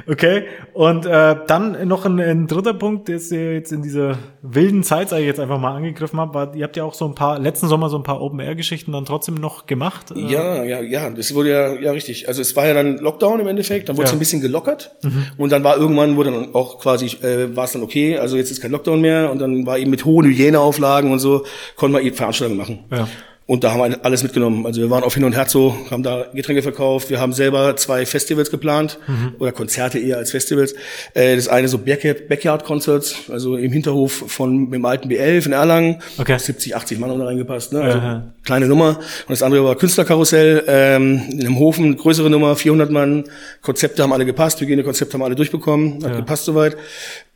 Okay, 0.07 0.45
und 0.73 1.05
äh, 1.07 1.35
dann 1.49 1.89
noch 1.89 2.07
ein, 2.07 2.21
ein 2.21 2.47
dritter 2.47 2.75
Punkt, 2.75 3.09
der 3.09 3.19
ihr 3.33 3.55
jetzt 3.55 3.73
in 3.73 3.83
dieser 3.83 4.17
wilden 4.43 4.85
Zeit, 4.85 5.09
sage 5.09 5.23
ich 5.23 5.27
jetzt 5.27 5.41
einfach 5.41 5.59
mal, 5.59 5.75
angegriffen 5.75 6.21
habt, 6.21 6.35
war, 6.35 6.55
ihr 6.55 6.63
habt 6.63 6.77
ja 6.77 6.85
auch 6.85 6.95
so 6.95 7.07
ein 7.07 7.17
paar, 7.17 7.41
letzten 7.41 7.67
Sommer 7.67 7.89
so 7.89 7.97
ein 7.97 8.05
paar 8.05 8.21
Open-Air-Geschichten 8.21 8.93
dann 8.93 9.05
trotzdem 9.05 9.35
noch 9.35 9.67
gemacht. 9.67 10.13
Äh, 10.15 10.21
Ja, 10.21 10.63
ja, 10.63 10.81
ja, 10.81 11.11
das 11.11 11.35
wurde 11.35 11.51
ja, 11.51 11.73
ja 11.75 11.91
richtig. 11.91 12.29
Also 12.29 12.41
es 12.41 12.55
war 12.55 12.69
ja 12.69 12.75
dann 12.75 12.99
Lockdown 12.99 13.41
im 13.41 13.49
Endeffekt, 13.49 13.89
dann 13.89 13.97
wurde 13.97 14.05
es 14.05 14.11
Ja. 14.11 14.15
Mhm. 14.15 14.19
ein 14.19 14.21
bisschen 14.21 14.41
gelockert 14.41 14.97
und 15.37 15.51
dann 15.51 15.65
war 15.65 15.77
irgendwann, 15.77 16.15
wurde 16.17 16.31
dann 16.31 16.55
auch 16.55 16.79
quasi, 16.79 17.07
äh, 17.23 17.48
war 17.57 17.65
es 17.65 17.73
dann 17.73 17.83
okay, 17.83 18.19
also 18.19 18.37
jetzt 18.37 18.51
ist 18.51 18.61
kein 18.61 18.71
Lockdown 18.71 19.01
mehr 19.01 19.31
und 19.31 19.39
dann 19.41 19.67
war 19.67 19.79
eben 19.79 19.91
mit 19.91 20.05
hohen 20.05 20.27
Hygieneauflagen 20.27 21.11
und 21.11 21.19
so, 21.19 21.45
konnten 21.77 21.97
wir 21.97 22.03
eben 22.03 22.17
Veranstaltungen 22.17 22.59
machen. 22.59 22.79
Ja. 22.91 23.09
Und 23.51 23.65
da 23.65 23.73
haben 23.73 23.81
wir 23.81 24.05
alles 24.05 24.23
mitgenommen. 24.23 24.67
Also 24.67 24.83
wir 24.83 24.91
waren 24.91 25.03
auf 25.03 25.15
Hin 25.15 25.25
und 25.25 25.35
Her 25.35 25.47
so, 25.49 25.75
haben 25.91 26.03
da 26.03 26.27
Getränke 26.35 26.61
verkauft. 26.61 27.09
Wir 27.09 27.19
haben 27.19 27.33
selber 27.33 27.77
zwei 27.77 28.05
Festivals 28.05 28.51
geplant 28.51 28.99
Mhm. 29.07 29.37
oder 29.39 29.53
Konzerte 29.53 29.99
eher 29.99 30.19
als 30.19 30.33
Festivals. 30.33 30.75
Äh, 31.15 31.35
das 31.35 31.49
eine 31.49 31.67
so 31.69 31.79
Backyard, 31.79 32.29
Backyard 32.29 32.65
Concerts, 32.65 33.15
also 33.31 33.57
im 33.57 33.73
Hinterhof 33.73 34.13
von 34.27 34.71
dem 34.71 34.85
alten 34.85 35.09
B11 35.09 35.47
in 35.47 35.53
Erlangen. 35.53 36.03
Okay. 36.19 36.37
70, 36.39 36.77
80 36.77 36.99
Mann 36.99 37.09
haben 37.09 37.21
da 37.21 37.25
reingepasst. 37.25 37.73
Ne? 37.73 37.81
Also 37.81 37.97
Ja. 37.97 38.35
kleine 38.45 38.67
Nummer. 38.67 38.99
Und 38.99 39.31
das 39.31 39.43
andere 39.43 39.65
war 39.65 39.77
Künstlerkarussell 39.77 40.65
ähm, 40.67 41.23
in 41.31 41.41
einem 41.41 41.59
Hofen, 41.59 41.97
größere 41.97 42.29
Nummer, 42.29 42.55
400 42.55 42.91
Mann. 42.91 43.25
Konzepte 43.63 44.03
haben 44.03 44.13
alle 44.13 44.27
gepasst, 44.27 44.61
Hygienekonzepte 44.61 45.15
haben 45.15 45.23
alle 45.23 45.37
durchbekommen, 45.37 46.05
hat 46.05 46.15
gepasst 46.17 46.45
soweit. 46.45 46.77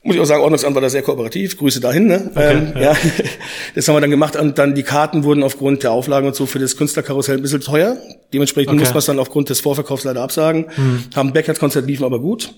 Muss 0.04 0.16
ich 0.16 0.20
auch 0.20 0.24
sagen, 0.26 0.42
Ordnungsamt 0.42 0.74
war 0.74 0.82
da 0.82 0.90
sehr 0.90 1.02
kooperativ. 1.02 1.56
Grüße 1.56 1.80
dahin. 1.80 2.06
Ne? 2.06 2.30
ähm, 2.34 2.72
ja. 2.80 2.94
Das 3.74 3.86
haben 3.86 3.94
wir 3.94 4.00
dann 4.00 4.10
gemacht 4.10 4.34
und 4.36 4.58
dann 4.58 4.74
die 4.74 4.82
Karten 4.82 5.22
wurden 5.22 5.42
aufgrund 5.44 5.84
der 5.84 5.92
Auflagen 5.92 6.26
und 6.26 6.34
so 6.34 6.44
für 6.46 6.58
das 6.58 6.76
Künstlerkarussell 6.76 7.36
ein 7.36 7.42
bisschen 7.42 7.60
teuer. 7.60 7.96
Dementsprechend 8.32 8.70
Okay. 8.70 8.76
Mhm. 8.76 8.80
muss 8.80 8.90
man 8.90 8.98
es 8.98 9.06
dann 9.06 9.18
aufgrund 9.20 9.48
des 9.50 9.60
Vorverkaufs 9.60 10.04
leider 10.04 10.22
absagen. 10.22 10.66
Haben 11.14 11.32
Backyard-Konzert 11.32 11.86
liefen 11.86 12.04
aber 12.04 12.20
gut. 12.20 12.52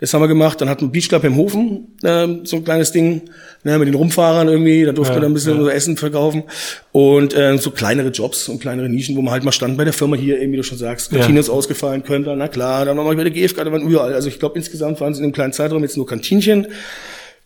Das 0.00 0.14
haben 0.14 0.20
wir 0.22 0.28
gemacht. 0.28 0.60
Dann 0.60 0.68
hatten 0.68 0.82
wir 0.86 0.88
Beach 0.92 1.08
Club 1.08 1.24
im 1.24 1.36
Hofen, 1.36 1.88
ähm, 2.04 2.40
so 2.44 2.56
ein 2.56 2.64
kleines 2.64 2.92
Ding, 2.92 3.22
ne, 3.64 3.78
mit 3.78 3.88
den 3.88 3.94
Rumfahrern 3.94 4.48
irgendwie. 4.48 4.84
Da 4.84 4.92
durften 4.92 5.12
Ja, 5.14 5.18
wir 5.18 5.22
dann 5.22 5.32
ein 5.32 5.34
bisschen 5.34 5.58
unser 5.58 5.74
Essen 5.74 5.96
verkaufen. 5.96 6.44
Und 6.92 7.34
äh, 7.34 7.58
so 7.58 7.70
kleinere 7.72 8.08
Jobs 8.10 8.48
und 8.48 8.60
kleinere 8.60 8.88
Nischen, 8.88 9.16
wo 9.16 9.22
man 9.22 9.32
halt 9.32 9.44
mal 9.44 9.52
stand 9.52 9.76
bei 9.76 9.84
der 9.84 9.92
Firma 9.92 10.16
hier, 10.16 10.40
eben 10.40 10.52
wie 10.52 10.56
du 10.56 10.62
schon 10.62 10.78
sagst. 10.78 11.10
Ja. 11.12 11.18
Kantine 11.18 11.40
ist 11.40 11.50
ausgefallen, 11.50 12.04
könnte, 12.04 12.34
na 12.36 12.48
klar. 12.48 12.84
Dann 12.84 12.96
wir 12.96 13.04
bei 13.04 13.24
der 13.24 13.30
GfK, 13.32 13.64
da 13.64 13.72
waren 13.72 13.82
überall. 13.82 14.14
Also 14.14 14.28
ich 14.28 14.38
glaube, 14.38 14.56
insgesamt 14.56 15.00
waren 15.00 15.12
es 15.12 15.18
in 15.18 15.24
einem 15.24 15.32
kleinen 15.32 15.52
Zeitraum 15.52 15.82
jetzt 15.82 15.96
nur 15.96 16.06
Kantinchen. 16.06 16.68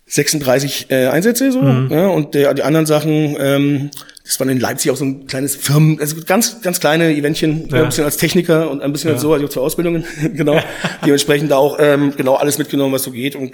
36 0.07 0.87
äh, 0.91 1.07
Einsätze 1.07 1.53
so 1.53 1.63
Mhm. 1.63 1.89
ja, 1.91 2.09
und 2.09 2.35
der, 2.35 2.53
die 2.55 2.63
anderen 2.63 2.87
Sachen 2.87 3.37
ähm, 3.41 3.91
das 4.25 4.39
war 4.39 4.49
in 4.49 4.61
Leipzig 4.61 4.91
auch 4.91 4.97
so 4.97 5.05
ein 5.05 5.27
kleines 5.27 5.57
Firmen 5.57 5.99
also 6.01 6.17
ganz 6.27 6.61
ganz 6.63 6.81
kleine 6.81 7.13
Eventchen 7.13 7.69
Ja. 7.71 7.79
ein 7.79 7.87
bisschen 7.87 8.05
als 8.05 8.17
Techniker 8.17 8.71
und 8.71 8.83
ein 8.83 8.93
bisschen 8.93 9.11
als 9.13 9.21
so 9.21 9.33
also 9.33 9.49
zwei 9.49 9.61
Ausbildungen 9.61 10.05
genau. 10.35 10.61
Dementsprechend 11.05 11.51
da 11.51 11.57
auch 11.57 11.77
ähm, 11.81 12.15
genau 12.17 12.35
alles 12.35 12.59
mitgenommen 12.59 12.93
was 12.93 13.03
so 13.05 13.11
geht 13.11 13.35
und 13.37 13.53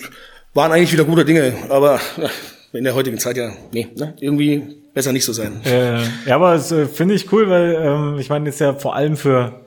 waren 0.55 0.73
eigentlich 0.73 0.93
wieder 0.93 1.05
gute 1.05 1.25
Dinge 1.25 1.53
aber 1.69 2.01
na, 2.17 2.29
in 2.73 2.85
der 2.85 2.95
heutigen 2.95 3.19
Zeit 3.19 3.37
ja 3.37 3.53
nee 3.73 3.89
ne, 3.97 4.15
irgendwie 4.21 4.77
besser 4.95 5.13
nicht 5.13 5.25
so 5.25 5.33
sein. 5.33 5.61
Äh, 5.65 6.01
ja, 6.27 6.35
aber 6.35 6.55
das 6.55 6.73
äh, 6.73 6.87
finde 6.87 7.15
ich 7.15 7.33
cool, 7.33 7.49
weil 7.49 7.75
ähm, 7.81 8.19
ich 8.19 8.31
meine, 8.31 8.47
das 8.47 8.55
ist 8.57 8.61
ja 8.61 8.75
vor 8.75 8.97
allem 8.97 9.17
für 9.17 9.61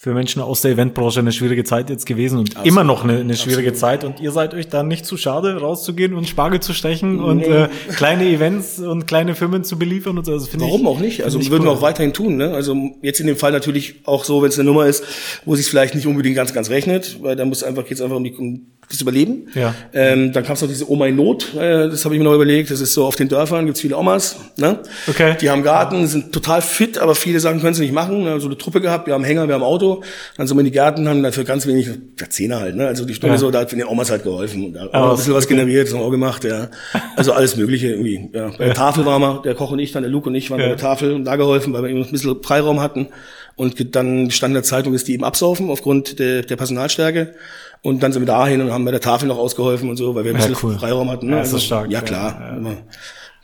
für 0.00 0.14
Menschen 0.14 0.40
aus 0.40 0.60
der 0.60 0.70
Eventbranche 0.70 1.18
eine 1.18 1.32
schwierige 1.32 1.64
Zeit 1.64 1.90
jetzt 1.90 2.06
gewesen 2.06 2.38
und 2.38 2.54
immer 2.62 2.84
noch 2.84 3.02
eine, 3.02 3.18
eine 3.18 3.36
schwierige 3.36 3.72
Zeit 3.72 4.04
und 4.04 4.20
ihr 4.20 4.30
seid 4.30 4.54
euch 4.54 4.68
da 4.68 4.84
nicht 4.84 5.04
zu 5.04 5.16
schade 5.16 5.60
rauszugehen 5.60 6.14
und 6.14 6.28
Spargel 6.28 6.60
zu 6.60 6.72
stechen 6.72 7.18
und 7.18 7.42
äh, 7.42 7.68
kleine 7.96 8.28
Events 8.28 8.78
und 8.78 9.08
kleine 9.08 9.34
Firmen 9.34 9.64
zu 9.64 9.76
beliefern 9.76 10.16
und 10.16 10.24
so. 10.24 10.38
Finde 10.38 10.66
Warum 10.66 10.82
ich, 10.82 10.86
auch 10.86 11.00
nicht? 11.00 11.24
Also 11.24 11.40
würden 11.50 11.64
wir 11.64 11.72
cool. 11.72 11.78
auch 11.78 11.82
weiterhin 11.82 12.12
tun. 12.12 12.36
Ne? 12.36 12.54
Also 12.54 12.76
jetzt 13.02 13.18
in 13.18 13.26
dem 13.26 13.36
Fall 13.36 13.50
natürlich 13.50 13.96
auch 14.04 14.22
so, 14.22 14.40
wenn 14.40 14.50
es 14.50 14.58
eine 14.60 14.68
Nummer 14.68 14.86
ist, 14.86 15.02
wo 15.44 15.56
sich 15.56 15.66
vielleicht 15.66 15.96
nicht 15.96 16.06
unbedingt 16.06 16.36
ganz, 16.36 16.54
ganz 16.54 16.70
rechnet, 16.70 17.20
weil 17.20 17.34
da 17.34 17.44
muss 17.44 17.64
einfach 17.64 17.84
geht's 17.84 18.00
einfach 18.00 18.18
um 18.18 18.22
die 18.22 18.36
um 18.36 18.68
das 18.90 19.00
Überleben. 19.00 19.48
Ja. 19.54 19.74
Ähm, 19.92 20.32
dann 20.32 20.44
kam 20.44 20.54
es 20.54 20.62
noch 20.62 20.68
diese 20.68 20.90
Oma 20.90 21.06
in 21.06 21.16
Not, 21.16 21.54
äh, 21.54 21.88
das 21.90 22.04
habe 22.04 22.14
ich 22.14 22.18
mir 22.18 22.24
noch 22.24 22.34
überlegt. 22.34 22.70
Das 22.70 22.80
ist 22.80 22.94
so 22.94 23.04
auf 23.04 23.16
den 23.16 23.28
Dörfern, 23.28 23.66
gibt's 23.66 23.80
viele 23.82 23.96
Omas. 23.96 24.36
Ne? 24.56 24.78
Okay. 25.06 25.36
Die 25.40 25.50
haben 25.50 25.62
Garten, 25.62 26.06
sind 26.06 26.32
total 26.32 26.62
fit, 26.62 26.98
aber 26.98 27.14
viele 27.14 27.38
Sachen 27.40 27.60
können 27.60 27.74
sie 27.74 27.82
nicht 27.82 27.92
machen. 27.92 28.24
Ne? 28.24 28.40
So 28.40 28.46
eine 28.46 28.56
Truppe 28.56 28.80
gehabt, 28.80 29.06
wir 29.06 29.14
haben 29.14 29.24
Hänger, 29.24 29.46
wir 29.46 29.54
haben 29.54 29.62
Auto. 29.62 30.02
Dann 30.36 30.46
sind 30.46 30.56
wir 30.56 30.60
in 30.60 30.66
die 30.66 30.72
Gärten, 30.72 31.06
haben 31.08 31.22
dafür 31.22 31.44
ganz 31.44 31.66
wenig, 31.66 31.86
ja, 31.86 32.30
Zehner 32.30 32.60
halt. 32.60 32.76
Ne? 32.76 32.86
Also 32.86 33.04
die 33.04 33.14
Stunde 33.14 33.34
Ja. 33.34 33.38
so, 33.38 33.50
da 33.50 33.60
hat 33.60 33.72
den 33.72 33.84
Omas 33.84 34.10
halt 34.10 34.22
geholfen. 34.22 34.66
Und 34.66 34.72
da 34.74 34.80
haben 34.80 34.92
wir 34.92 35.10
ein 35.10 35.16
bisschen 35.16 35.34
was 35.34 35.44
okay. 35.44 35.54
generiert, 35.54 35.86
das 35.86 35.92
haben 35.94 36.00
wir 36.00 36.06
auch 36.06 36.10
gemacht. 36.10 36.44
Ja. 36.44 36.68
Also 37.16 37.32
alles 37.32 37.56
Mögliche 37.56 37.88
irgendwie. 37.88 38.30
Ja. 38.32 38.50
Bei 38.56 38.64
der 38.66 38.74
Tafel 38.74 39.04
waren 39.04 39.20
wir, 39.20 39.42
der 39.44 39.54
Koch 39.54 39.70
und 39.70 39.78
ich, 39.80 39.92
dann 39.92 40.02
der 40.02 40.10
Luke 40.10 40.28
und 40.28 40.34
ich 40.34 40.50
waren 40.50 40.60
Ja. 40.60 40.66
bei 40.66 40.70
der 40.70 40.78
Tafel 40.78 41.12
und 41.12 41.24
da 41.24 41.36
geholfen, 41.36 41.72
weil 41.72 41.82
wir 41.82 41.90
eben 41.90 42.02
ein 42.02 42.10
bisschen 42.10 42.42
Freiraum 42.42 42.80
hatten. 42.80 43.08
Und 43.56 43.96
dann 43.96 44.30
stand 44.30 44.52
in 44.52 44.54
der 44.54 44.62
Zeitung, 44.62 44.92
dass 44.92 45.02
die 45.02 45.14
eben 45.14 45.24
absaufen 45.24 45.68
aufgrund 45.68 46.20
der, 46.20 46.42
der 46.42 46.54
Personalstärke. 46.54 47.34
Und 47.82 48.02
dann 48.02 48.12
sind 48.12 48.22
wir 48.22 48.26
dahin 48.26 48.60
und 48.60 48.72
haben 48.72 48.84
bei 48.84 48.90
der 48.90 49.00
Tafel 49.00 49.28
noch 49.28 49.38
ausgeholfen 49.38 49.88
und 49.88 49.96
so, 49.96 50.14
weil 50.14 50.24
wir 50.24 50.32
ein 50.34 50.40
Ja, 50.40 50.46
bisschen 50.48 50.68
cool. 50.70 50.78
Freiraum 50.78 51.10
hatten. 51.10 51.26
Ne? 51.26 51.36
Ja, 51.36 51.38
das 51.42 51.52
ist 51.52 51.64
stark. 51.64 51.86
Ja, 51.90 51.98
Ja, 52.00 52.04
klar. 52.04 52.38
ja. 52.40 52.56
Immer. 52.56 52.72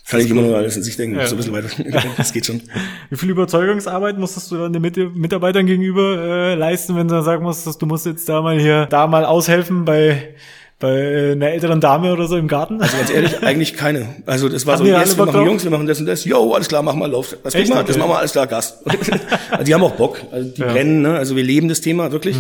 Kann 0.07 0.21
ich 0.21 0.29
immer 0.29 0.43
nur 0.43 0.57
alles 0.57 0.77
in 0.77 0.83
sich 0.83 0.97
denken, 0.97 1.17
Ja. 1.19 1.27
so 1.27 1.35
ein 1.35 1.39
bisschen 1.39 1.55
weiter. 1.55 1.69
Das 2.19 2.33
geht 2.33 2.45
schon. 2.45 2.61
Wie 3.11 3.17
viel 3.17 3.31
Überzeugungsarbeit 3.31 4.19
musstest 4.19 4.51
du 4.51 4.57
dann 4.59 4.73
den 4.73 4.83
Mit 4.83 4.97
Mitarbeitern 5.17 5.65
gegenüber 5.67 6.19
äh, 6.19 6.55
leisten, 6.57 6.95
wenn 6.97 7.09
du 7.09 7.15
dann 7.15 7.25
sagen 7.25 7.43
musstest, 7.43 7.81
du 7.81 7.87
musst 7.87 8.05
jetzt 8.07 8.29
da 8.29 8.43
mal 8.43 8.59
hier, 8.59 8.85
da 8.87 9.07
mal 9.07 9.25
aushelfen 9.25 9.87
bei, 9.87 10.35
bei 10.79 10.91
äh, 10.91 11.33
einer 11.33 11.49
älteren 11.53 11.81
Dame 11.81 12.13
oder 12.13 12.27
so 12.27 12.37
im 12.37 12.49
Garten? 12.49 12.83
Also 12.83 12.95
ganz 12.99 13.11
ehrlich, 13.11 13.39
eigentlich 13.43 13.73
keine. 13.75 14.09
Also 14.27 14.51
das 14.51 14.67
war 14.67 14.75
Hatten 14.75 14.85
so, 14.85 14.91
yes, 14.93 15.17
wir 15.17 15.25
machen 15.25 15.37
drauf? 15.37 15.47
Jungs, 15.47 15.65
wir 15.65 15.71
machen 15.71 15.87
das 15.87 16.01
und 16.01 16.07
das. 16.07 16.25
Jo, 16.27 16.53
alles 16.53 16.69
klar, 16.69 16.83
mach 16.83 16.95
mal, 16.97 17.11
lauf. 17.11 17.35
Was 17.43 17.55
Echt? 17.55 17.73
wir? 17.73 17.83
Das 17.83 17.97
machen 17.97 18.11
wir, 18.11 18.19
alles 18.19 18.33
klar, 18.33 18.47
Gas. 18.47 18.83
also 19.51 19.65
die 19.65 19.73
haben 19.73 19.85
auch 19.85 19.93
Bock. 19.93 20.21
Also 20.31 20.51
die 20.51 20.61
Ja. 20.61 20.67
Mhm. 20.67 20.73
brennen, 20.73 21.03
ne? 21.03 21.15
Also 21.17 21.35
wir 21.35 21.45
leben 21.45 21.69
das 21.71 21.81
Thema 21.81 22.13
wirklich. 22.13 22.37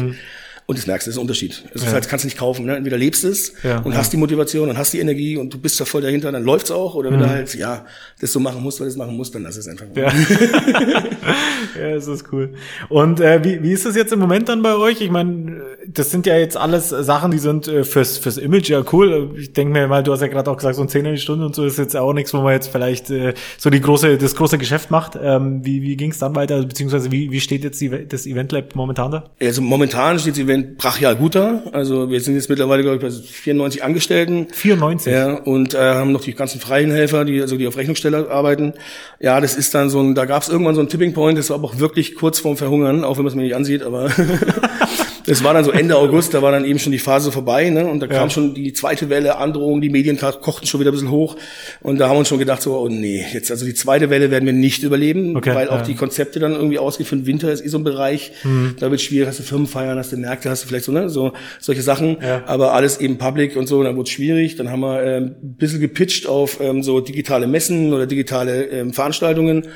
Und 0.67 0.79
das 0.79 0.87
merkst 0.87 1.07
du, 1.07 1.11
das 1.11 1.15
ist 1.17 1.19
ein 1.19 1.23
Unterschied. 1.23 1.63
Es 1.75 1.83
ist 1.83 1.89
Ja. 1.89 1.93
halt, 1.93 2.09
kannst 2.09 2.25
du 2.25 2.27
nicht 2.27 2.39
kaufen. 2.39 2.65
Ne? 2.65 2.77
Entweder 2.77 2.97
lebst 2.97 3.23
es 3.25 3.53
Ja, 3.63 3.81
und 3.81 3.93
ja. 3.93 3.99
hast 3.99 4.13
die 4.15 4.17
Motivation 4.17 4.71
und 4.71 4.79
hast 4.79 4.93
die 4.95 5.01
Energie 5.01 5.37
und 5.37 5.53
du 5.53 5.59
bist 5.59 5.79
da 5.79 5.85
voll 5.85 6.01
dahinter, 6.01 6.33
dann 6.33 6.43
läuft's 6.45 6.71
auch. 6.71 6.95
Oder 6.95 7.11
wenn 7.11 7.19
du 7.21 7.29
halt, 7.29 7.55
ja, 7.55 7.85
das 8.21 8.33
so 8.33 8.41
machen 8.41 8.63
musst, 8.63 8.81
weil 8.81 8.87
du 8.87 8.91
das 8.93 8.97
machen 8.97 9.15
musst, 9.17 9.35
dann 9.35 9.43
lass 9.43 9.57
es 9.59 9.69
einfach. 9.69 9.85
Mhm. 9.87 9.93
Ja. 10.03 10.11
ja, 11.79 11.95
das 11.95 12.07
ist 12.07 12.33
cool. 12.33 12.55
Und 12.89 13.21
äh, 13.21 13.43
wie, 13.45 13.63
wie 13.63 13.73
ist 13.73 13.85
es 13.87 13.97
jetzt 13.97 14.13
im 14.13 14.19
Moment 14.19 14.49
dann 14.49 14.63
bei 14.63 14.75
euch? 14.75 15.01
Ich 15.01 15.11
meine, 15.11 15.63
das 15.87 16.11
sind 16.11 16.27
ja 16.27 16.37
jetzt 16.37 16.57
alles 16.57 16.89
Sachen, 16.89 17.31
die 17.31 17.39
sind 17.39 17.69
äh, 17.69 17.85
fürs, 17.85 18.19
fürs 18.19 18.39
Image 18.39 18.71
ja 18.71 18.83
cool. 18.93 19.35
Ich 19.39 19.53
denke 19.53 19.73
mir 19.73 19.87
mal, 19.87 20.03
du 20.03 20.13
hast 20.13 20.21
ja 20.21 20.29
gerade 20.29 20.51
auch 20.51 20.57
gesagt, 20.57 20.77
so 20.77 20.83
ein 20.83 20.89
Zehner 20.89 21.11
die 21.13 21.19
Stunde 21.19 21.45
und 21.47 21.55
so 21.55 21.65
ist 21.65 21.79
jetzt 21.79 21.97
auch 21.97 22.13
nichts, 22.13 22.33
wo 22.35 22.39
man 22.41 22.53
jetzt 22.53 22.69
vielleicht 22.69 23.11
äh, 23.11 23.35
so 23.59 23.71
die 23.71 23.81
große, 23.81 24.17
das 24.19 24.35
große 24.35 24.59
Geschäft 24.59 24.91
macht. 24.91 25.19
Ähm, 25.21 25.65
wie 25.65 25.83
wie 25.83 25.97
ging 25.97 26.11
es 26.11 26.19
dann 26.19 26.35
weiter? 26.35 26.63
Beziehungsweise 26.63 27.11
wie, 27.13 27.31
wie 27.31 27.41
steht 27.41 27.65
jetzt 27.65 27.81
die, 27.81 27.91
das 28.09 28.27
Event 28.27 28.53
Lab 28.53 28.75
momentan 28.75 29.11
da? 29.11 29.25
Also 29.41 29.61
momentan 29.63 30.19
steht 30.19 30.35
das 30.35 30.41
Event 30.41 30.54
brachial 30.63 31.17
gut 31.17 31.35
da. 31.35 31.63
Also 31.73 32.11
wir 32.11 32.21
sind 32.21 32.35
jetzt 32.35 32.49
mittlerweile, 32.49 32.83
glaube 32.83 32.97
ich, 32.97 33.03
bei 33.03 33.11
94 33.11 33.83
Angestellten. 33.83 34.49
94. 34.53 35.13
Ja, 35.13 35.35
und 35.35 35.75
äh, 35.75 35.79
haben 35.79 36.13
noch 36.13 36.23
die 36.23 36.35
ganzen 36.35 36.61
freien 36.61 36.91
Helfer, 36.91 37.25
die 37.25 37.41
also 37.41 37.57
die 37.57 37.67
auf 37.67 37.77
Rechnungssteller 37.77 38.31
arbeiten. 38.31 38.75
Ja, 39.21 39.41
das 39.41 39.57
ist 39.57 39.75
dann 39.75 39.91
so 39.91 40.01
ein, 40.01 40.15
da 40.15 40.25
gab 40.25 40.43
es 40.43 40.49
irgendwann 40.49 40.75
so 40.75 40.81
ein 40.81 40.89
Tipping 40.89 41.13
Point, 41.13 41.39
das 41.39 41.51
war 41.51 41.57
aber 41.57 41.69
auch 41.69 41.79
wirklich 41.79 42.15
kurz 42.15 42.39
vorm 42.39 42.57
Verhungern, 42.57 43.05
auch 43.05 43.17
wenn 43.17 43.25
man 43.25 43.31
es 43.31 43.37
mir 43.37 43.43
nicht 43.43 43.57
ansieht, 43.57 43.83
aber 43.83 44.11
das 45.27 45.43
war 45.43 45.55
dann 45.55 45.65
so 45.65 45.71
Ende 45.71 45.97
August, 45.99 46.35
da 46.35 46.43
war 46.43 46.53
dann 46.53 46.65
eben 46.65 46.79
schon 46.79 46.93
die 46.93 46.99
Phase 46.99 47.33
vorbei, 47.33 47.71
ne? 47.71 47.87
Und 47.87 48.01
da 48.01 48.07
Ja. 48.07 48.13
kam 48.19 48.31
schon 48.31 48.55
die 48.55 48.73
zweite 48.73 49.09
Welle, 49.11 49.37
Androhung, 49.39 49.81
die 49.81 49.89
Medien 49.91 50.19
ko- 50.19 50.33
kochten 50.33 50.67
schon 50.67 50.81
wieder 50.81 50.91
ein 50.91 50.95
bisschen 50.95 51.11
hoch. 51.11 51.37
Und 51.81 51.99
da 51.99 52.09
haben 52.09 52.15
wir 52.17 52.19
uns 52.21 52.29
schon 52.29 52.39
gedacht, 52.39 52.63
so, 52.63 52.77
oh 52.79 52.89
nee, 52.89 53.25
jetzt 53.33 53.51
also 53.51 53.65
die 53.65 53.75
zweite 53.75 54.11
Welle 54.11 54.31
werden 54.31 54.47
wir 54.47 54.53
nicht 54.53 54.83
überleben, 54.83 55.37
Okay, 55.37 55.55
weil 55.55 55.69
auch 55.69 55.79
ja. 55.79 55.83
die 55.83 55.95
Konzepte 55.95 56.41
dann 56.41 56.53
irgendwie 56.53 56.79
ausgehen 56.79 57.07
für 57.09 57.17
den 57.17 57.27
Winter 57.27 57.51
ist 57.53 57.65
eh 57.65 57.69
so 57.69 57.79
ein 57.79 57.85
Bereich. 57.85 58.33
Mhm. 58.45 58.77
Da 58.79 58.91
wird 58.91 59.01
schwierig, 59.01 59.29
hast 59.29 59.39
du 59.39 59.43
Firmenfeiern, 59.43 59.99
hast 59.99 60.13
du 60.13 60.17
Märkte, 60.17 60.51
hast 60.51 60.65
du 60.65 60.69
vielleicht 60.69 60.85
so, 60.85 60.93
ne, 60.93 61.09
so 61.09 61.33
solche 61.61 61.83
Sachen. 61.83 62.19
Ja. 62.21 62.43
Aber 62.47 62.73
alles 62.75 62.99
eben 63.01 63.19
public 63.19 63.57
und 63.57 63.67
so, 63.67 63.83
dann 63.83 63.97
wurde 63.97 64.09
es 64.09 64.11
schwierig. 64.15 64.57
Dann 64.57 64.71
haben 64.71 64.81
wir 64.81 65.03
ähm, 65.03 65.35
ein 65.43 65.57
bisschen 65.57 65.81
gepitcht 65.81 66.27
auf 66.27 66.61
ähm, 66.61 66.83
so 66.83 67.01
digitale 67.01 67.47
Messen 67.47 67.93
oder 67.93 68.07
digitale 68.07 68.65
ähm, 68.67 68.93
Veranstaltungen. 68.93 69.69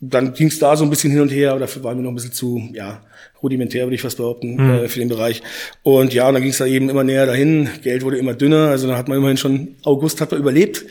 Dann 0.00 0.34
ging 0.34 0.48
es 0.48 0.58
da 0.58 0.76
so 0.76 0.84
ein 0.84 0.90
bisschen 0.90 1.10
hin 1.10 1.22
und 1.22 1.30
her, 1.30 1.52
aber 1.52 1.60
dafür 1.60 1.82
waren 1.82 1.96
wir 1.96 2.02
noch 2.02 2.10
ein 2.10 2.14
bisschen 2.16 2.32
zu, 2.32 2.60
ja, 2.74 3.00
rudimentär, 3.42 3.84
würde 3.86 3.94
ich 3.94 4.02
fast 4.02 4.16
behaupten, 4.16 4.58
äh, 4.58 4.88
für 4.88 4.98
den 4.98 5.08
Bereich. 5.08 5.42
Und 5.82 6.14
ja, 6.14 6.26
und 6.28 6.34
dann 6.34 6.42
ging 6.42 6.50
es 6.52 6.58
da 6.58 6.66
eben 6.66 6.88
immer 6.88 7.04
näher 7.04 7.26
dahin. 7.26 7.68
Geld 7.82 8.02
wurde 8.02 8.16
immer 8.18 8.34
dünner. 8.34 8.68
Also 8.68 8.86
dann 8.88 8.96
hat 8.96 9.08
man 9.08 9.18
immerhin 9.18 9.36
schon, 9.36 9.76
August 9.84 10.20
hat 10.20 10.30
man 10.32 10.40
überlebt, 10.40 10.84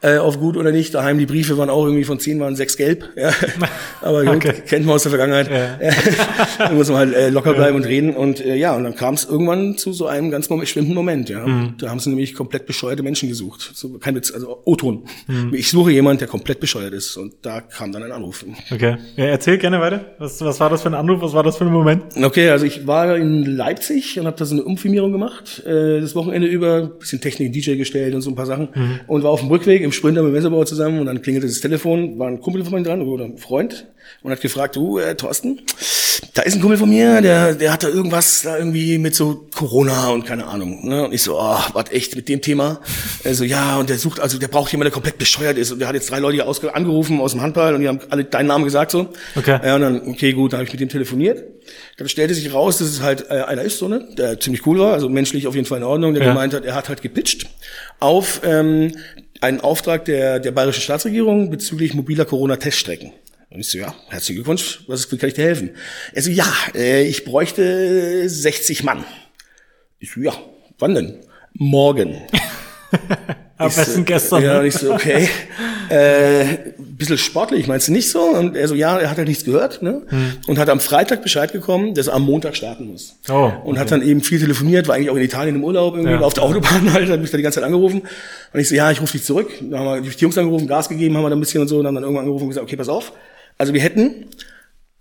äh, 0.00 0.18
auf 0.18 0.38
gut 0.38 0.56
oder 0.56 0.70
nicht. 0.70 0.94
Daheim 0.94 1.18
die 1.18 1.26
Briefe 1.26 1.58
waren 1.58 1.70
auch 1.70 1.84
irgendwie 1.84 2.04
von 2.04 2.20
zehn 2.20 2.38
waren 2.40 2.54
sechs 2.56 2.76
gelb. 2.76 3.04
Ja. 3.16 3.32
Aber 4.02 4.24
gut, 4.24 4.36
Okay. 4.36 4.54
kennt 4.66 4.86
man 4.86 4.94
aus 4.94 5.02
der 5.02 5.10
Vergangenheit. 5.10 5.50
Ja. 5.50 5.78
da 6.58 6.72
muss 6.72 6.88
man 6.88 6.98
halt 6.98 7.14
äh, 7.14 7.30
locker 7.30 7.54
bleiben 7.54 7.76
und 7.76 7.84
reden. 7.84 8.14
Und 8.14 8.44
äh, 8.44 8.54
ja, 8.54 8.76
und 8.76 8.84
dann 8.84 8.94
kam 8.94 9.14
es 9.14 9.24
irgendwann 9.24 9.76
zu 9.76 9.92
so 9.92 10.06
einem 10.06 10.30
ganz 10.30 10.48
bestimmten 10.48 10.94
Moment. 10.94 11.28
Ja, 11.28 11.46
Mhm. 11.48 11.74
Da 11.78 11.88
haben 11.90 11.98
sie 12.00 12.10
nämlich 12.10 12.34
komplett 12.34 12.66
bescheuerte 12.66 13.02
Menschen 13.02 13.28
gesucht. 13.28 13.70
So, 13.74 13.98
kein 13.98 14.14
Witz, 14.14 14.30
also 14.32 14.60
O-Ton. 14.64 15.04
Mhm. 15.26 15.52
Ich 15.54 15.70
suche 15.70 15.90
jemanden, 15.92 16.18
der 16.18 16.28
komplett 16.28 16.60
bescheuert 16.60 16.92
ist. 16.92 17.16
Und 17.16 17.34
da 17.42 17.60
kam 17.60 17.90
dann 17.92 18.02
ein 18.02 18.12
Anruf. 18.12 18.44
Okay. 18.70 18.96
Ja, 19.16 19.24
erzähl 19.24 19.58
gerne 19.58 19.80
weiter. 19.80 20.04
Was, 20.18 20.40
was 20.42 20.60
war 20.60 20.68
das 20.70 20.82
für 20.82 20.88
ein 20.88 20.94
Anruf? 20.94 21.20
Was 21.22 21.32
war 21.32 21.42
das 21.42 21.56
für 21.56 21.64
ein 21.64 21.67
Moment? 21.72 22.02
Okay, 22.22 22.50
also 22.50 22.66
ich 22.66 22.86
war 22.86 23.16
in 23.16 23.44
Leipzig 23.44 24.18
und 24.18 24.26
habe 24.26 24.36
da 24.36 24.44
so 24.44 24.54
eine 24.54 24.64
Umfirmierung 24.64 25.12
gemacht, 25.12 25.62
äh, 25.66 26.00
das 26.00 26.14
Wochenende 26.14 26.46
über, 26.46 26.82
bisschen 26.86 27.20
Technik, 27.20 27.52
DJ 27.52 27.76
gestellt 27.76 28.14
und 28.14 28.22
so 28.22 28.30
ein 28.30 28.34
paar 28.34 28.46
Sachen 28.46 28.68
und 29.06 29.22
war 29.22 29.30
auf 29.30 29.40
dem 29.40 29.48
Rückweg 29.48 29.82
im 29.82 29.92
Sprinter 29.92 30.22
mit 30.22 30.30
dem 30.30 30.34
Messerbauer 30.34 30.66
zusammen 30.66 31.00
und 31.00 31.06
dann 31.06 31.22
klingelte 31.22 31.46
das 31.46 31.60
Telefon, 31.60 32.18
war 32.18 32.28
ein 32.28 32.40
Kumpel 32.40 32.64
von 32.64 32.74
mir 32.74 32.82
dran 32.82 33.02
oder 33.02 33.24
ein 33.24 33.38
Freund 33.38 33.86
und 34.22 34.30
hat 34.30 34.40
gefragt, 34.40 34.76
du 34.76 34.98
äh, 34.98 35.14
Thorsten, 35.14 35.60
da 36.34 36.42
ist 36.42 36.54
ein 36.54 36.60
Kumpel 36.60 36.78
von 36.78 36.88
mir, 36.88 37.20
der, 37.20 37.54
der 37.54 37.72
hat 37.72 37.82
da 37.82 37.88
irgendwas 37.88 38.42
da 38.42 38.58
irgendwie 38.58 38.98
mit 38.98 39.14
so 39.14 39.46
Corona 39.54 40.08
und 40.08 40.24
keine 40.24 40.46
Ahnung. 40.46 40.86
Ne? 40.88 41.04
Und 41.06 41.12
ich 41.14 41.22
so, 41.22 41.38
oh, 41.38 41.58
was 41.72 41.90
echt 41.90 42.16
mit 42.16 42.28
dem 42.28 42.40
Thema? 42.40 42.80
Also 43.24 43.44
ja, 43.44 43.76
und 43.78 43.88
der 43.90 43.98
sucht, 43.98 44.20
also 44.20 44.38
der 44.38 44.48
braucht 44.48 44.70
jemanden, 44.72 44.86
der 44.90 44.92
komplett 44.94 45.18
bescheuert 45.18 45.58
ist. 45.58 45.70
Und 45.72 45.78
der 45.80 45.88
hat 45.88 45.94
jetzt 45.94 46.10
drei 46.10 46.18
Leute 46.18 46.34
hier 46.34 46.48
ausge 46.48 46.74
angerufen 46.74 47.20
aus 47.20 47.32
dem 47.32 47.40
Handball 47.42 47.74
und 47.74 47.80
die 47.80 47.88
haben 47.88 48.00
alle 48.10 48.24
deinen 48.24 48.46
Namen 48.46 48.64
gesagt 48.64 48.90
so. 48.90 49.08
Okay. 49.36 49.58
Ja, 49.64 49.74
und 49.76 49.80
dann, 49.82 50.08
okay, 50.08 50.32
gut, 50.32 50.52
dann 50.52 50.58
habe 50.60 50.66
ich 50.66 50.72
mit 50.72 50.80
dem 50.80 50.88
telefoniert. 50.88 51.44
Dann 51.96 52.08
stellte 52.08 52.34
sich 52.34 52.52
raus, 52.52 52.78
dass 52.78 52.88
es 52.88 53.02
halt 53.02 53.26
äh, 53.30 53.42
einer 53.42 53.62
ist, 53.62 53.78
so, 53.78 53.88
ne, 53.88 54.08
der 54.16 54.40
ziemlich 54.40 54.66
cool 54.66 54.78
war, 54.78 54.92
also 54.94 55.08
menschlich 55.08 55.46
auf 55.46 55.54
jeden 55.54 55.66
Fall 55.66 55.78
in 55.78 55.84
Ordnung, 55.84 56.14
der 56.14 56.22
Ja. 56.22 56.30
gemeint 56.30 56.54
hat, 56.54 56.64
er 56.64 56.74
hat 56.74 56.88
halt 56.88 57.02
gepitcht 57.02 57.46
auf 58.00 58.40
ähm, 58.44 58.92
einen 59.40 59.60
Auftrag 59.60 60.04
der, 60.04 60.40
der 60.40 60.50
bayerischen 60.52 60.82
Staatsregierung 60.82 61.50
bezüglich 61.50 61.94
mobiler 61.94 62.24
Corona-Teststrecken. 62.24 63.12
Und 63.50 63.60
ich 63.60 63.68
so, 63.70 63.78
ja, 63.78 63.94
herzlichen 64.08 64.36
Glückwunsch, 64.36 64.80
was 64.88 65.10
wie 65.10 65.16
kann 65.16 65.28
ich 65.28 65.34
dir 65.34 65.44
helfen? 65.44 65.70
Er 66.12 66.22
so, 66.22 66.30
ja, 66.30 66.46
äh, 66.74 67.04
ich 67.04 67.24
bräuchte 67.24 68.28
60 68.28 68.84
Mann. 68.84 69.04
Ich 69.98 70.12
so, 70.12 70.20
ja, 70.20 70.32
wann 70.78 70.94
denn? 70.94 71.14
Morgen. 71.54 72.16
Am 73.56 73.68
Ich 73.68 73.74
so, 73.74 73.80
besten 73.80 74.04
gestern. 74.04 74.42
Ja, 74.44 74.54
ne? 74.54 74.60
und 74.60 74.66
ich 74.66 74.74
so, 74.74 74.92
okay. 74.92 75.28
äh, 75.88 76.44
bisschen 76.78 77.16
sportlich, 77.16 77.66
meinst 77.66 77.88
du 77.88 77.92
nicht 77.92 78.10
so? 78.10 78.20
Und 78.20 78.54
er 78.54 78.68
so, 78.68 78.74
ja, 78.74 78.98
er 78.98 79.08
hat 79.10 79.16
halt 79.16 79.26
nichts 79.28 79.44
gehört, 79.44 79.82
ne? 79.82 80.02
Und 80.46 80.58
hat 80.58 80.68
am 80.68 80.78
Freitag 80.78 81.22
Bescheid 81.22 81.50
bekommen, 81.52 81.94
dass 81.94 82.08
er 82.08 82.14
am 82.14 82.22
Montag 82.22 82.54
starten 82.54 82.86
muss. 82.86 83.16
Hm. 83.26 83.34
Oh, 83.34 83.52
Und 83.64 83.78
hat 83.78 83.90
dann 83.90 84.02
eben 84.02 84.20
viel 84.20 84.38
telefoniert, 84.38 84.86
war 84.88 84.94
eigentlich 84.96 85.10
auch 85.10 85.16
in 85.16 85.22
Italien 85.22 85.56
im 85.56 85.64
Urlaub 85.64 85.94
irgendwie, 85.94 86.12
Ja. 86.12 86.20
auf 86.20 86.34
der 86.34 86.44
Autobahn 86.44 86.92
halt, 86.92 87.08
hat 87.10 87.20
mich 87.20 87.30
da 87.30 87.36
die 87.38 87.42
ganze 87.42 87.56
Zeit 87.60 87.64
angerufen. 87.64 88.02
Und 88.52 88.60
ich 88.60 88.68
so, 88.68 88.74
ja, 88.74 88.90
ich 88.90 89.00
rufe 89.00 89.12
dich 89.12 89.24
zurück. 89.24 89.50
Dann 89.60 89.78
haben 89.80 90.04
wir 90.04 90.10
die 90.10 90.18
Jungs 90.20 90.36
angerufen, 90.36 90.66
Gas 90.68 90.88
gegeben, 90.88 91.16
haben 91.16 91.24
wir 91.24 91.30
dann 91.30 91.38
ein 91.38 91.40
bisschen 91.40 91.62
und 91.62 91.68
so, 91.68 91.78
und 91.78 91.86
haben 91.86 91.94
dann 91.94 92.04
irgendwann 92.04 92.24
angerufen 92.24 92.44
und 92.44 92.48
gesagt, 92.50 92.64
okay, 92.64 92.76
pass 92.76 92.88
auf. 92.88 93.12
Also 93.58 93.74
wir 93.74 93.80
hätten 93.80 94.26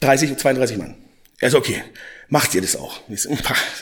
30, 0.02 0.38
32 0.38 0.78
Mann. 0.78 0.96
Er 1.39 1.52
so, 1.52 1.60
okay, 1.60 1.84
macht 2.30 2.56
ihr 2.56 2.62
das 2.62 2.76
auch? 2.76 3.00
Ich, 3.10 3.22
so, 3.22 3.30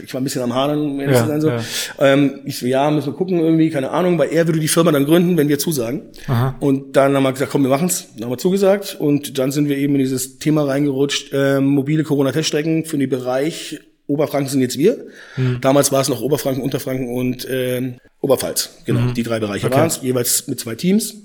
ich 0.04 0.14
war 0.14 0.20
ein 0.22 0.24
bisschen 0.26 0.42
am 0.42 0.54
Hadern, 0.54 0.80
um 0.80 1.00
Ja, 1.00 1.40
so. 1.40 1.50
ja. 1.50 1.64
Ähm, 2.00 2.42
ich 2.44 2.58
so, 2.60 2.66
ja, 2.66 2.92
müssen 2.92 3.08
wir 3.08 3.14
gucken 3.14 3.40
irgendwie, 3.40 3.70
keine 3.70 3.92
Ahnung, 3.92 4.18
weil 4.18 4.30
er 4.30 4.46
würde 4.46 4.60
die 4.60 4.68
Firma 4.68 4.92
dann 4.92 5.06
gründen, 5.06 5.38
wenn 5.38 5.48
wir 5.48 5.58
zusagen. 5.58 6.02
Aha. 6.28 6.56
Und 6.60 6.98
dann 6.98 7.16
haben 7.16 7.24
wir 7.24 7.32
gesagt, 7.32 7.52
komm, 7.52 7.64
wir 7.64 7.70
machen's. 7.70 8.08
Dann 8.16 8.26
haben 8.26 8.32
wir 8.32 8.38
zugesagt 8.38 8.98
und 9.00 9.38
dann 9.38 9.52
sind 9.54 9.70
wir 9.70 9.78
eben 9.78 9.94
in 9.96 10.00
dieses 10.00 10.38
Thema 10.40 10.66
reingerutscht, 10.66 11.30
ähm, 11.34 11.66
mobile 11.68 12.04
Corona-Teststrecken 12.04 12.84
für 12.86 12.98
den 12.98 13.10
Bereich 13.10 13.80
Oberfranken 14.08 14.50
sind 14.52 14.62
jetzt 14.62 14.78
wir. 14.78 15.08
Mhm. 15.36 15.62
Damals 15.62 15.92
war 15.92 16.00
es 16.02 16.10
noch 16.10 16.22
Oberfranken, 16.22 16.62
Unterfranken 16.62 17.08
und 17.16 17.48
ähm, 17.50 17.96
Oberpfalz. 18.22 18.70
Genau, 18.86 19.12
die 19.14 19.24
drei 19.24 19.40
Bereiche 19.40 19.66
Mhm. 19.66 19.72
Okay. 19.72 19.80
waren 19.82 19.88
es, 19.88 20.00
jeweils 20.04 20.48
mit 20.48 20.60
zwei 20.60 20.76
Teams. 20.76 21.16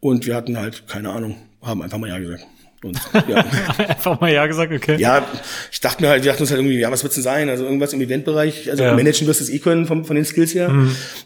Und 0.00 0.26
wir 0.26 0.34
hatten 0.34 0.58
halt, 0.58 0.88
keine 0.88 1.10
Ahnung, 1.10 1.36
haben 1.62 1.80
einfach 1.82 1.98
mal 1.98 2.08
Ja 2.08 2.18
gesagt. 2.18 2.44
Und, 2.84 2.98
ja. 3.28 3.36
Einfach 3.88 4.20
mal 4.20 4.32
ja 4.32 4.46
gesagt, 4.46 4.72
okay. 4.72 4.96
Ja, 4.98 5.26
ich 5.72 5.80
dachte 5.80 6.02
mir 6.02 6.08
halt, 6.10 6.22
wir 6.24 6.30
dachten 6.30 6.42
uns 6.42 6.50
halt 6.50 6.60
irgendwie, 6.60 6.78
ja, 6.78 6.90
was 6.90 7.02
wird's 7.02 7.14
denn 7.14 7.24
sein? 7.24 7.48
Also 7.48 7.64
irgendwas 7.64 7.92
im 7.92 8.00
Eventbereich, 8.00 8.70
also 8.70 8.82
Ja. 8.82 8.90
Mhm. 8.90 8.96
managen 8.96 9.26
wirst 9.26 9.40
du 9.40 9.44
es 9.44 9.50
eh 9.50 9.58
können 9.58 9.86
vom, 9.86 10.04
von 10.04 10.16
den 10.16 10.24
Skills 10.24 10.54
her. 10.54 10.72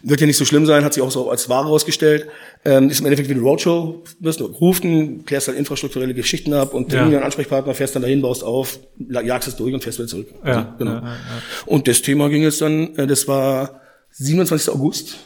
Wird 0.03 0.21
ja 0.21 0.27
nicht 0.27 0.37
so 0.37 0.45
schlimm 0.45 0.65
sein, 0.65 0.83
hat 0.83 0.93
sich 0.93 1.03
auch 1.03 1.11
so 1.11 1.29
als 1.29 1.49
Ware 1.49 1.67
rausgestellt. 1.67 2.27
Ähm, 2.65 2.89
ist 2.89 2.99
im 2.99 3.05
Endeffekt 3.05 3.29
wie 3.29 3.33
eine 3.33 3.41
Roadshow, 3.41 4.03
wirst 4.19 4.39
du 4.41 4.51
gerufen, 4.51 5.23
klärst 5.25 5.47
halt 5.47 5.57
infrastrukturelle 5.57 6.13
Geschichten 6.13 6.53
ab 6.53 6.73
und 6.73 6.91
Ja. 6.91 7.03
einen 7.05 7.23
Ansprechpartner, 7.23 7.73
fährst 7.73 7.95
dann 7.95 8.01
dahin, 8.01 8.21
baust 8.21 8.43
auf, 8.43 8.79
jagst 8.97 9.47
es 9.47 9.55
durch 9.55 9.73
und 9.73 9.81
fährst 9.83 9.97
wieder 9.99 10.07
zurück. 10.09 10.27
Ja, 10.45 10.51
Also, 10.51 10.67
genau. 10.77 10.91
ja. 10.91 11.17
Und 11.65 11.87
das 11.87 12.01
Thema 12.01 12.27
ging 12.29 12.43
jetzt 12.43 12.61
dann, 12.61 12.95
äh, 12.97 13.07
das 13.07 13.27
war 13.29 13.79
27. 14.11 14.73
August 14.73 15.17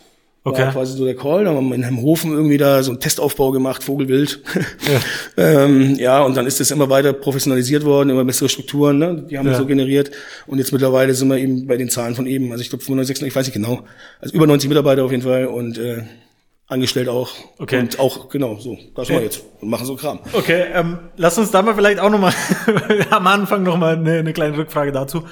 Okay. 0.45 0.62
War 0.63 0.71
quasi 0.73 0.97
so 0.97 1.06
der 1.06 1.15
Call. 1.15 1.45
Dann 1.45 1.56
haben 1.56 1.69
wir 1.69 1.75
in 1.75 1.86
einem 1.86 2.01
Hofen 2.01 2.34
irgendwie 2.34 2.58
da 2.58 2.84
so 2.84 2.91
einen 2.91 2.99
Testaufbau 2.99 3.51
gemacht, 3.51 3.84
Vogelwild. 3.84 4.41
Ja, 5.38 5.63
ähm, 5.63 5.95
ja 5.95 6.21
und 6.23 6.36
dann 6.36 6.45
ist 6.45 6.60
das 6.60 6.69
immer 6.71 6.89
weiter 6.89 7.13
professionalisiert 7.13 7.86
worden, 7.86 8.10
immer 8.10 8.25
bessere 8.25 8.49
Strukturen, 8.49 8.97
ne? 8.97 9.25
die 9.29 9.38
haben 9.38 9.45
wir 9.45 9.53
Ja. 9.53 9.58
so 9.58 9.65
generiert. 9.65 10.12
Und 10.45 10.58
jetzt 10.58 10.73
mittlerweile 10.73 11.13
sind 11.13 11.29
wir 11.29 11.38
eben 11.38 11.65
bei 11.65 11.77
den 11.77 11.89
Zahlen 11.89 12.15
von 12.15 12.27
eben. 12.27 12.51
Also 12.51 12.62
ich 12.62 12.69
glaube 12.69 12.84
95, 12.84 13.25
ich 13.25 13.34
weiß 13.36 13.45
nicht 13.47 13.53
genau. 13.53 13.84
Also 14.19 14.36
über 14.36 14.45
90 14.45 14.67
Mitarbeiter 14.67 15.06
auf 15.06 15.12
jeden 15.12 15.23
Fall 15.23 15.45
und 15.45 15.77
äh, 15.77 16.03
angestellt 16.67 17.08
auch. 17.08 17.29
Okay. 17.60 17.79
Und 17.79 17.99
auch, 17.99 18.27
genau, 18.29 18.58
so. 18.60 18.77
Das 18.95 19.08
Okay. 19.10 19.19
wir 19.19 19.23
jetzt. 19.23 19.43
Und 19.62 19.69
machen 19.69 19.86
so 19.86 19.95
Kram. 19.95 20.19
Okay, 20.34 20.65
ähm, 20.73 20.97
lass 21.15 21.38
uns 21.38 21.51
da 21.51 21.62
mal 21.62 21.75
vielleicht 21.75 21.99
auch 21.99 22.10
nochmal 22.10 22.34
am 23.12 23.27
Anfang 23.27 23.63
nochmal 23.63 23.95
eine, 23.95 24.19
eine 24.19 24.34
kleine 24.34 24.58
Rückfrage 24.58 24.91
dazu. 24.91 25.23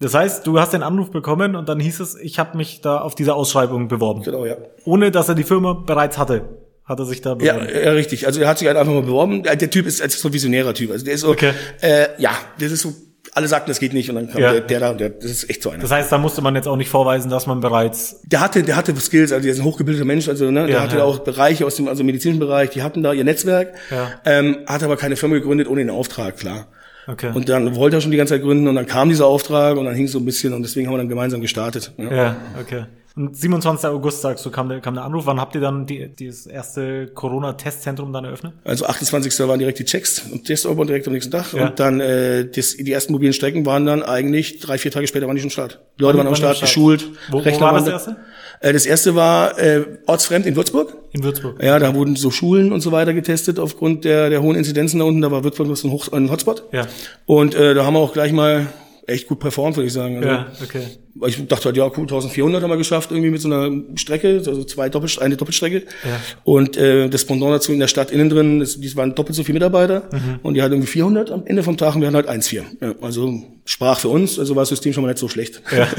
Das 0.00 0.14
heißt, 0.14 0.46
du 0.46 0.60
hast 0.60 0.72
den 0.72 0.82
Anruf 0.82 1.10
bekommen 1.10 1.56
und 1.56 1.68
dann 1.68 1.80
hieß 1.80 1.98
es, 2.00 2.14
ich 2.16 2.38
habe 2.38 2.56
mich 2.56 2.80
da 2.82 2.98
auf 3.00 3.14
diese 3.16 3.34
Ausschreibung 3.34 3.88
beworben. 3.88 4.22
Genau, 4.22 4.46
ja. 4.46 4.56
Ohne 4.84 5.10
dass 5.10 5.28
er 5.28 5.34
die 5.34 5.42
Firma 5.44 5.72
bereits 5.72 6.18
hatte. 6.18 6.42
Hat 6.84 6.98
er 7.00 7.04
sich 7.04 7.20
da 7.20 7.30
Ja, 7.40 7.54
beworben? 7.54 7.68
ja, 7.84 7.90
richtig. 7.92 8.26
Also 8.26 8.40
er 8.40 8.48
hat 8.48 8.58
sich 8.58 8.68
halt 8.68 8.76
einfach 8.78 8.92
mal 8.92 9.02
beworben. 9.02 9.42
Der 9.42 9.58
Typ 9.58 9.86
ist, 9.86 10.00
ist 10.00 10.20
so 10.20 10.28
ein 10.28 10.32
visionärer 10.32 10.72
Typ. 10.72 10.90
Also 10.92 11.04
der 11.04 11.14
ist 11.14 11.22
so, 11.22 11.28
Okay. 11.30 11.52
äh, 11.80 12.06
ja, 12.18 12.30
das 12.60 12.70
ist 12.72 12.82
so, 12.82 12.92
alle 13.34 13.46
sagten, 13.48 13.68
das 13.70 13.78
geht 13.80 13.92
nicht 13.92 14.08
und 14.08 14.14
dann 14.16 14.30
kam 14.30 14.40
Ja. 14.40 14.52
der, 14.52 14.60
der 14.62 14.80
da, 14.80 14.92
der, 14.94 15.10
das 15.10 15.30
ist 15.30 15.50
echt 15.50 15.62
so 15.62 15.70
einer. 15.70 15.82
Das 15.82 15.90
heißt, 15.90 16.10
da 16.10 16.16
musste 16.16 16.40
man 16.42 16.54
jetzt 16.54 16.66
auch 16.66 16.76
nicht 16.76 16.88
vorweisen, 16.88 17.28
dass 17.28 17.46
man 17.46 17.60
bereits 17.60 18.22
Der 18.22 18.40
hatte, 18.40 18.62
der 18.62 18.76
hatte 18.76 18.94
Skills, 19.00 19.32
also 19.32 19.42
der 19.42 19.52
ist 19.52 19.58
ein 19.58 19.64
hochgebildeter 19.64 20.06
Mensch, 20.06 20.28
also 20.28 20.50
ne, 20.50 20.66
der 20.66 20.76
Ja, 20.76 20.82
hatte 20.82 20.98
ja. 20.98 21.04
auch 21.04 21.18
Bereiche 21.18 21.66
aus 21.66 21.74
dem 21.74 21.88
also 21.88 22.04
medizinischen 22.04 22.40
Bereich, 22.40 22.70
die 22.70 22.82
hatten 22.82 23.02
da 23.02 23.12
ihr 23.12 23.24
Netzwerk, 23.24 23.74
Ja. 23.90 24.12
ähm, 24.24 24.58
hat 24.66 24.82
aber 24.82 24.96
keine 24.96 25.16
Firma 25.16 25.34
gegründet 25.34 25.68
ohne 25.68 25.80
den 25.80 25.90
Auftrag, 25.90 26.38
klar. 26.38 26.68
Okay. 27.08 27.30
Und 27.32 27.48
dann 27.48 27.74
wollte 27.74 27.96
er 27.96 28.00
schon 28.02 28.10
die 28.10 28.18
ganze 28.18 28.34
Zeit 28.34 28.42
gründen 28.42 28.68
und 28.68 28.74
dann 28.74 28.86
kam 28.86 29.08
dieser 29.08 29.26
Auftrag 29.26 29.78
und 29.78 29.86
dann 29.86 29.94
hing 29.94 30.04
es 30.04 30.12
so 30.12 30.18
ein 30.18 30.26
bisschen 30.26 30.52
und 30.52 30.62
deswegen 30.62 30.86
haben 30.86 30.94
wir 30.94 30.98
dann 30.98 31.08
gemeinsam 31.08 31.40
gestartet. 31.40 31.92
Ja. 31.96 32.14
ja, 32.14 32.36
okay. 32.60 32.84
Und 33.18 33.36
27. 33.36 33.90
August 33.90 34.22
sagst 34.22 34.46
du, 34.46 34.50
kam 34.50 34.68
der, 34.68 34.80
kam 34.80 34.94
der 34.94 35.02
Anruf. 35.02 35.26
Wann 35.26 35.40
habt 35.40 35.52
ihr 35.56 35.60
dann 35.60 35.86
die, 35.86 36.08
dieses 36.08 36.46
erste 36.46 37.08
Corona-Testzentrum 37.08 38.12
dann 38.12 38.24
eröffnet? 38.24 38.52
Also 38.62 38.86
28. 38.86 39.36
waren 39.40 39.58
direkt 39.58 39.80
die 39.80 39.84
Checks 39.84 40.22
und 40.30 40.44
Testaufbau 40.44 40.84
direkt 40.84 41.08
am 41.08 41.14
nächsten 41.14 41.32
Tag. 41.32 41.52
Ja. 41.52 41.66
Und 41.66 41.80
dann 41.80 41.98
äh, 41.98 42.46
das, 42.48 42.76
die 42.76 42.92
ersten 42.92 43.12
mobilen 43.12 43.32
Strecken 43.32 43.66
waren 43.66 43.86
dann 43.86 44.04
eigentlich 44.04 44.60
drei, 44.60 44.78
vier 44.78 44.92
Tage 44.92 45.08
später 45.08 45.26
waren 45.26 45.34
die 45.34 45.40
schon 45.42 45.50
Start. 45.50 45.80
Die 45.98 46.02
Leute 46.02 46.16
waren 46.16 46.28
am 46.28 46.36
Start, 46.36 46.60
geschult. 46.60 47.10
Wo, 47.28 47.44
wo 47.44 47.44
war 47.44 47.60
waren 47.60 47.74
das 47.74 47.84
da. 47.86 47.90
erste? 47.90 48.16
Äh, 48.60 48.72
das 48.72 48.86
erste 48.86 49.16
war 49.16 49.58
äh, 49.58 49.84
ortsfremd 50.06 50.46
in 50.46 50.54
Würzburg. 50.54 50.96
In 51.10 51.24
Würzburg. 51.24 51.60
Ja, 51.60 51.80
da 51.80 51.96
wurden 51.96 52.14
so 52.14 52.30
Schulen 52.30 52.70
und 52.70 52.82
so 52.82 52.92
weiter 52.92 53.14
getestet 53.14 53.58
aufgrund 53.58 54.04
der, 54.04 54.30
der 54.30 54.42
hohen 54.42 54.54
Inzidenzen 54.54 55.00
da 55.00 55.06
unten. 55.06 55.22
Da 55.22 55.32
war 55.32 55.42
Würzburg 55.42 55.76
so 55.76 55.88
ein, 55.88 55.90
Hoch, 55.90 56.12
ein 56.12 56.30
Hotspot. 56.30 56.62
Ja. 56.70 56.86
Und 57.26 57.56
äh, 57.56 57.74
da 57.74 57.84
haben 57.84 57.94
wir 57.94 58.00
auch 58.00 58.12
gleich 58.12 58.30
mal 58.30 58.68
echt 59.08 59.26
gut 59.26 59.40
performt, 59.40 59.76
würde 59.76 59.88
ich 59.88 59.92
sagen. 59.92 60.18
Also, 60.18 60.28
Ja, 60.28 60.46
okay. 60.62 60.82
Ich 61.26 61.46
dachte 61.48 61.66
halt, 61.66 61.76
ja, 61.76 61.84
cool, 61.86 62.02
1400 62.02 62.62
haben 62.62 62.70
wir 62.70 62.76
geschafft, 62.76 63.10
irgendwie 63.10 63.30
mit 63.30 63.40
so 63.40 63.48
einer 63.52 63.70
Strecke, 63.96 64.42
also 64.46 64.64
zwei 64.64 64.88
Doppel, 64.88 65.10
eine 65.20 65.36
Doppelstrecke. 65.36 65.78
Ja. 66.04 66.20
Und 66.44 66.76
äh, 66.76 67.08
das 67.08 67.24
Pendant 67.24 67.52
dazu 67.54 67.72
in 67.72 67.80
der 67.80 67.88
Stadt 67.88 68.10
innen 68.10 68.28
drin, 68.30 68.60
das, 68.60 68.78
die 68.80 68.94
waren 68.96 69.14
doppelt 69.14 69.34
so 69.36 69.42
viele 69.44 69.54
Mitarbeiter 69.54 70.02
Mhm. 70.12 70.40
und 70.42 70.54
die 70.54 70.62
hatten 70.62 70.74
irgendwie 70.74 70.90
400 70.90 71.30
am 71.30 71.42
Ende 71.46 71.62
vom 71.62 71.76
Tag 71.76 71.94
und 71.94 72.00
wir 72.02 72.06
hatten 72.08 72.16
halt 72.16 72.28
1,4. 72.28 72.62
Ja, 72.80 72.94
also 73.00 73.42
sprach 73.64 73.98
für 74.00 74.08
uns, 74.08 74.38
also 74.38 74.54
war 74.56 74.62
das 74.62 74.68
System 74.70 74.92
schon 74.92 75.02
mal 75.02 75.08
nicht 75.08 75.18
so 75.18 75.28
schlecht. 75.28 75.60
Ja. 75.76 75.86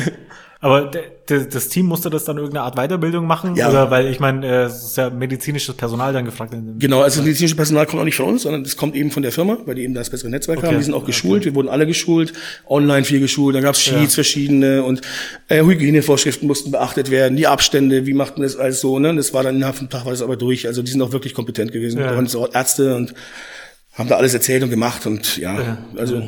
Aber 0.61 0.91
das 1.27 1.69
Team 1.69 1.85
musste 1.85 2.09
das 2.09 2.25
dann 2.25 2.35
irgendeine 2.35 2.65
Art 2.65 2.75
Weiterbildung 2.75 3.25
machen? 3.25 3.55
Ja. 3.55 3.69
Oder 3.69 3.91
weil 3.91 4.07
ich 4.07 4.19
meine, 4.19 4.45
äh, 4.45 4.63
es 4.63 4.83
ist 4.83 4.97
ja 4.97 5.09
medizinisches 5.09 5.73
Personal 5.75 6.11
dann 6.11 6.25
gefragt. 6.25 6.53
Genau, 6.79 7.01
also 7.01 7.19
das 7.19 7.25
medizinische 7.25 7.55
Personal 7.55 7.85
kommt 7.85 8.01
auch 8.01 8.05
nicht 8.05 8.17
von 8.17 8.25
uns, 8.25 8.41
sondern 8.41 8.65
das 8.65 8.75
kommt 8.75 8.93
eben 8.97 9.09
von 9.09 9.23
der 9.23 9.31
Firma, 9.31 9.57
weil 9.65 9.75
die 9.75 9.83
eben 9.83 9.93
das 9.93 10.09
bessere 10.09 10.29
Netzwerk 10.29 10.57
Okay. 10.57 10.67
haben. 10.67 10.77
Die 10.77 10.83
sind 10.83 10.93
auch 10.95 11.05
geschult, 11.05 11.45
wir 11.45 11.55
wurden 11.55 11.69
alle 11.69 11.87
geschult, 11.87 12.33
online 12.67 13.05
viel 13.05 13.21
geschult, 13.21 13.55
dann 13.55 13.63
gab's 13.63 13.79
Sheets 13.81 14.01
Ja. 14.01 14.07
verschiedene 14.09 14.83
und 14.83 14.99
äh, 15.47 15.63
Hygienevorschriften 15.63 16.47
mussten 16.47 16.71
beachtet 16.71 17.11
werden, 17.11 17.37
die 17.37 17.47
Abstände, 17.47 18.05
wie 18.05 18.13
macht 18.13 18.37
man 18.37 18.43
das 18.43 18.55
alles 18.55 18.81
so, 18.81 18.99
ne? 18.99 19.15
Das 19.15 19.33
war 19.33 19.43
dann 19.43 19.55
innerhalb 19.55 19.75
vom 19.75 19.89
Tag 19.89 20.05
war 20.05 20.11
das 20.11 20.21
aber 20.21 20.37
durch. 20.37 20.67
Also 20.67 20.81
die 20.81 20.91
sind 20.91 21.01
auch 21.01 21.11
wirklich 21.11 21.33
kompetent 21.33 21.71
gewesen. 21.71 21.99
Ja. 21.99 22.09
Da 22.09 22.15
waren 22.15 22.27
so 22.27 22.47
Ärzte 22.47 22.95
und 22.95 23.13
haben 23.93 24.09
da 24.09 24.17
alles 24.17 24.33
erzählt 24.33 24.63
und 24.63 24.69
gemacht 24.69 25.05
und 25.05 25.37
ja, 25.37 25.77
also 25.97 26.23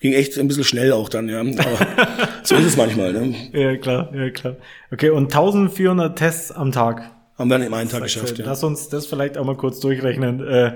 ging 0.00 0.12
echt 0.12 0.38
ein 0.38 0.48
bisschen 0.48 0.64
schnell 0.64 0.92
auch 0.92 1.08
dann, 1.08 1.30
ja. 1.30 1.40
Aber 1.40 1.54
so 2.42 2.54
ist 2.56 2.66
es 2.66 2.76
manchmal, 2.76 3.14
ne? 3.14 3.34
Ja, 3.52 3.76
klar, 3.78 4.12
ja, 4.14 4.28
klar. 4.28 4.56
Okay, 4.92 5.08
und 5.08 5.32
1400 5.32 6.18
Tests 6.18 6.52
am 6.52 6.72
Tag. 6.72 7.10
Haben 7.38 7.48
wir 7.48 7.58
dann 7.58 7.66
im 7.66 7.72
einen 7.72 7.88
Tag 7.88 8.02
geschafft, 8.02 8.38
ja. 8.38 8.44
Lass 8.44 8.62
uns 8.62 8.90
das 8.90 9.06
vielleicht 9.06 9.38
auch 9.38 9.46
mal 9.46 9.56
kurz 9.56 9.80
durchrechnen. 9.80 10.46
Äh, 10.46 10.74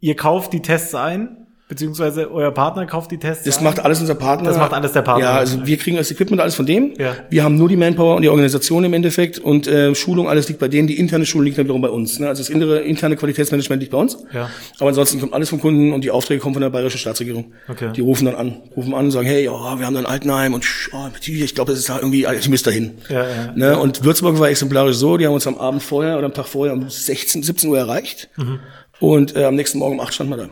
ihr 0.00 0.14
kauft 0.14 0.52
die 0.52 0.62
Tests 0.62 0.94
ein, 0.94 1.47
beziehungsweise 1.68 2.32
euer 2.32 2.50
Partner 2.50 2.86
kauft 2.86 3.10
die 3.10 3.18
Tests 3.18 3.44
Das 3.44 3.58
ein. 3.58 3.64
macht 3.64 3.80
alles 3.80 4.00
unser 4.00 4.14
Partner. 4.14 4.48
Das 4.48 4.58
macht 4.58 4.72
alles 4.72 4.92
der 4.92 5.02
Partner. 5.02 5.24
Ja, 5.24 5.36
also 5.36 5.66
wir 5.66 5.76
kriegen 5.76 5.98
das 5.98 6.10
Equipment 6.10 6.40
alles 6.40 6.54
von 6.54 6.64
dem. 6.64 6.94
Ja. 6.98 7.14
Wir 7.28 7.44
haben 7.44 7.56
nur 7.56 7.68
die 7.68 7.76
Manpower 7.76 8.16
und 8.16 8.22
die 8.22 8.30
Organisation 8.30 8.84
im 8.84 8.94
Endeffekt 8.94 9.38
und 9.38 9.66
äh, 9.66 9.94
Schulung, 9.94 10.28
alles 10.28 10.48
liegt 10.48 10.60
bei 10.60 10.68
denen. 10.68 10.88
Die 10.88 10.98
interne 10.98 11.26
Schulung 11.26 11.44
liegt 11.44 11.58
dann 11.58 11.66
wiederum 11.66 11.82
bei 11.82 11.90
uns. 11.90 12.18
Ne? 12.18 12.26
Also 12.28 12.42
das 12.42 12.48
innere, 12.48 12.80
interne 12.80 13.16
Qualitätsmanagement 13.16 13.82
liegt 13.82 13.92
bei 13.92 13.98
uns. 13.98 14.16
Ja. 14.32 14.48
Aber 14.78 14.88
ansonsten 14.88 15.20
kommt 15.20 15.34
alles 15.34 15.50
vom 15.50 15.60
Kunden 15.60 15.92
und 15.92 16.02
die 16.04 16.10
Aufträge 16.10 16.40
kommen 16.40 16.54
von 16.54 16.62
der 16.62 16.70
bayerischen 16.70 16.98
Staatsregierung. 16.98 17.52
Okay. 17.68 17.90
Die 17.94 18.00
rufen 18.00 18.24
dann 18.24 18.34
an, 18.34 18.62
rufen 18.74 18.94
an 18.94 19.04
und 19.04 19.10
sagen, 19.10 19.26
hey, 19.26 19.44
ja, 19.44 19.78
wir 19.78 19.86
haben 19.86 19.94
da 19.94 20.00
ein 20.00 20.06
Altenheim 20.06 20.54
und 20.54 20.64
oh, 20.92 21.06
ich 21.26 21.54
glaube, 21.54 21.72
das 21.72 21.80
ist 21.80 21.90
da 21.90 21.98
irgendwie, 21.98 22.26
ich 22.38 22.48
müsste 22.48 22.70
da 22.70 22.74
hin. 22.74 22.92
Ja, 23.10 23.28
ja. 23.28 23.52
Ne? 23.54 23.78
Und 23.78 24.04
Würzburg 24.04 24.38
war 24.38 24.48
exemplarisch 24.48 24.96
so, 24.96 25.18
die 25.18 25.26
haben 25.26 25.34
uns 25.34 25.46
am 25.46 25.58
Abend 25.58 25.82
vorher 25.82 26.16
oder 26.16 26.26
am 26.26 26.34
Tag 26.34 26.46
vorher 26.46 26.72
um 26.72 26.88
16, 26.88 27.42
17 27.42 27.68
Uhr 27.68 27.78
erreicht. 27.78 28.30
Mhm. 28.36 28.60
Und 29.00 29.36
äh, 29.36 29.44
am 29.44 29.54
nächsten 29.54 29.78
Morgen 29.78 29.98
um 29.98 30.00
8 30.00 30.14
standen 30.14 30.32
wir 30.32 30.36
da 30.38 30.48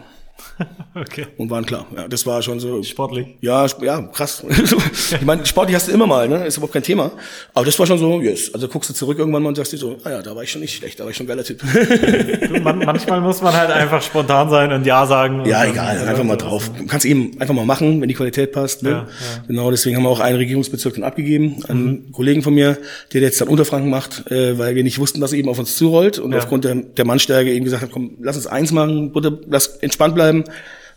Okay. 0.95 1.27
und 1.37 1.51
waren 1.51 1.67
klar. 1.67 1.85
Ja, 1.95 2.09
das 2.09 2.25
war 2.25 2.41
schon 2.41 2.59
so. 2.59 2.83
Sportlich. 2.83 3.27
Ja, 3.43 3.67
ja, 3.83 4.01
krass. 4.01 4.43
ich 5.13 5.21
meine, 5.27 5.45
Sport, 5.45 5.69
die 5.69 5.75
hast 5.75 5.89
du 5.89 5.93
immer 5.93 6.07
mal, 6.07 6.27
ne? 6.27 6.47
Ist 6.47 6.57
überhaupt 6.57 6.73
kein 6.73 6.83
Thema. 6.83 7.11
Aber 7.53 7.67
das 7.67 7.79
war 7.79 7.87
schon 7.87 7.99
so, 7.99 8.19
yes. 8.23 8.55
Also 8.55 8.67
guckst 8.67 8.89
du 8.89 8.95
zurück 8.95 9.19
irgendwann 9.19 9.43
mal 9.43 9.51
und 9.51 9.57
sagst 9.57 9.73
dir 9.75 9.77
so, 9.77 9.99
ah 10.05 10.11
ja, 10.11 10.23
da 10.23 10.35
war 10.35 10.43
ich 10.43 10.51
schon 10.51 10.63
nicht 10.63 10.75
schlecht, 10.75 10.99
da 10.99 11.05
war 11.05 11.11
ich 11.11 11.17
schon 11.19 11.27
ein 11.27 11.29
geiler 11.29 11.45
Typ. 11.45 11.61
Du, 11.61 12.61
man, 12.61 12.79
manchmal 12.79 13.21
muss 13.21 13.43
man 13.43 13.53
halt 13.53 13.71
einfach 13.71 14.01
spontan 14.01 14.49
sein 14.49 14.73
und 14.73 14.87
Ja 14.87 15.05
sagen. 15.07 15.41
und 15.41 15.47
ja, 15.47 15.65
egal, 15.67 15.99
dann 15.99 16.09
einfach 16.09 16.25
mal 16.25 16.37
drauf. 16.37 16.71
Du 16.77 16.87
kannst 16.87 17.05
eben 17.05 17.33
einfach 17.41 17.55
mal 17.55 17.67
machen, 17.67 18.01
wenn 18.01 18.09
die 18.09 18.15
Qualität 18.15 18.53
passt. 18.53 18.83
Ne? 18.83 18.91
Ja, 18.91 18.97
ja. 18.97 19.07
Genau, 19.49 19.71
deswegen 19.71 19.97
haben 19.97 20.05
wir 20.05 20.11
auch 20.11 20.21
einen 20.21 20.39
Regierungsbezirk 20.39 20.95
dann 20.95 21.05
abgegeben 21.05 21.63
einen 21.69 22.11
Kollegen 22.13 22.43
von 22.43 22.55
mir, 22.55 22.79
der 23.13 23.21
jetzt 23.21 23.39
dann 23.41 23.49
Unterfranken 23.49 23.91
macht, 23.91 24.31
äh, 24.31 24.59
weil 24.59 24.75
wir 24.75 24.83
nicht 24.83 24.99
wussten, 24.99 25.21
was 25.21 25.35
eben 25.35 25.49
auf 25.51 25.59
uns 25.59 25.77
zurollt 25.77 26.19
und 26.19 26.33
Ja. 26.33 26.39
aufgrund 26.39 26.65
der, 26.65 26.77
der 26.77 27.05
Mannstärke 27.05 27.53
eben 27.53 27.65
gesagt 27.67 27.83
hat, 27.83 27.91
komm, 27.91 28.13
lass 28.21 28.37
uns 28.37 28.47
eins 28.47 28.73
machen, 28.73 29.13
bitte, 29.13 29.41
lass 29.49 29.67
entspannt 29.79 30.15
bleiben. 30.15 30.45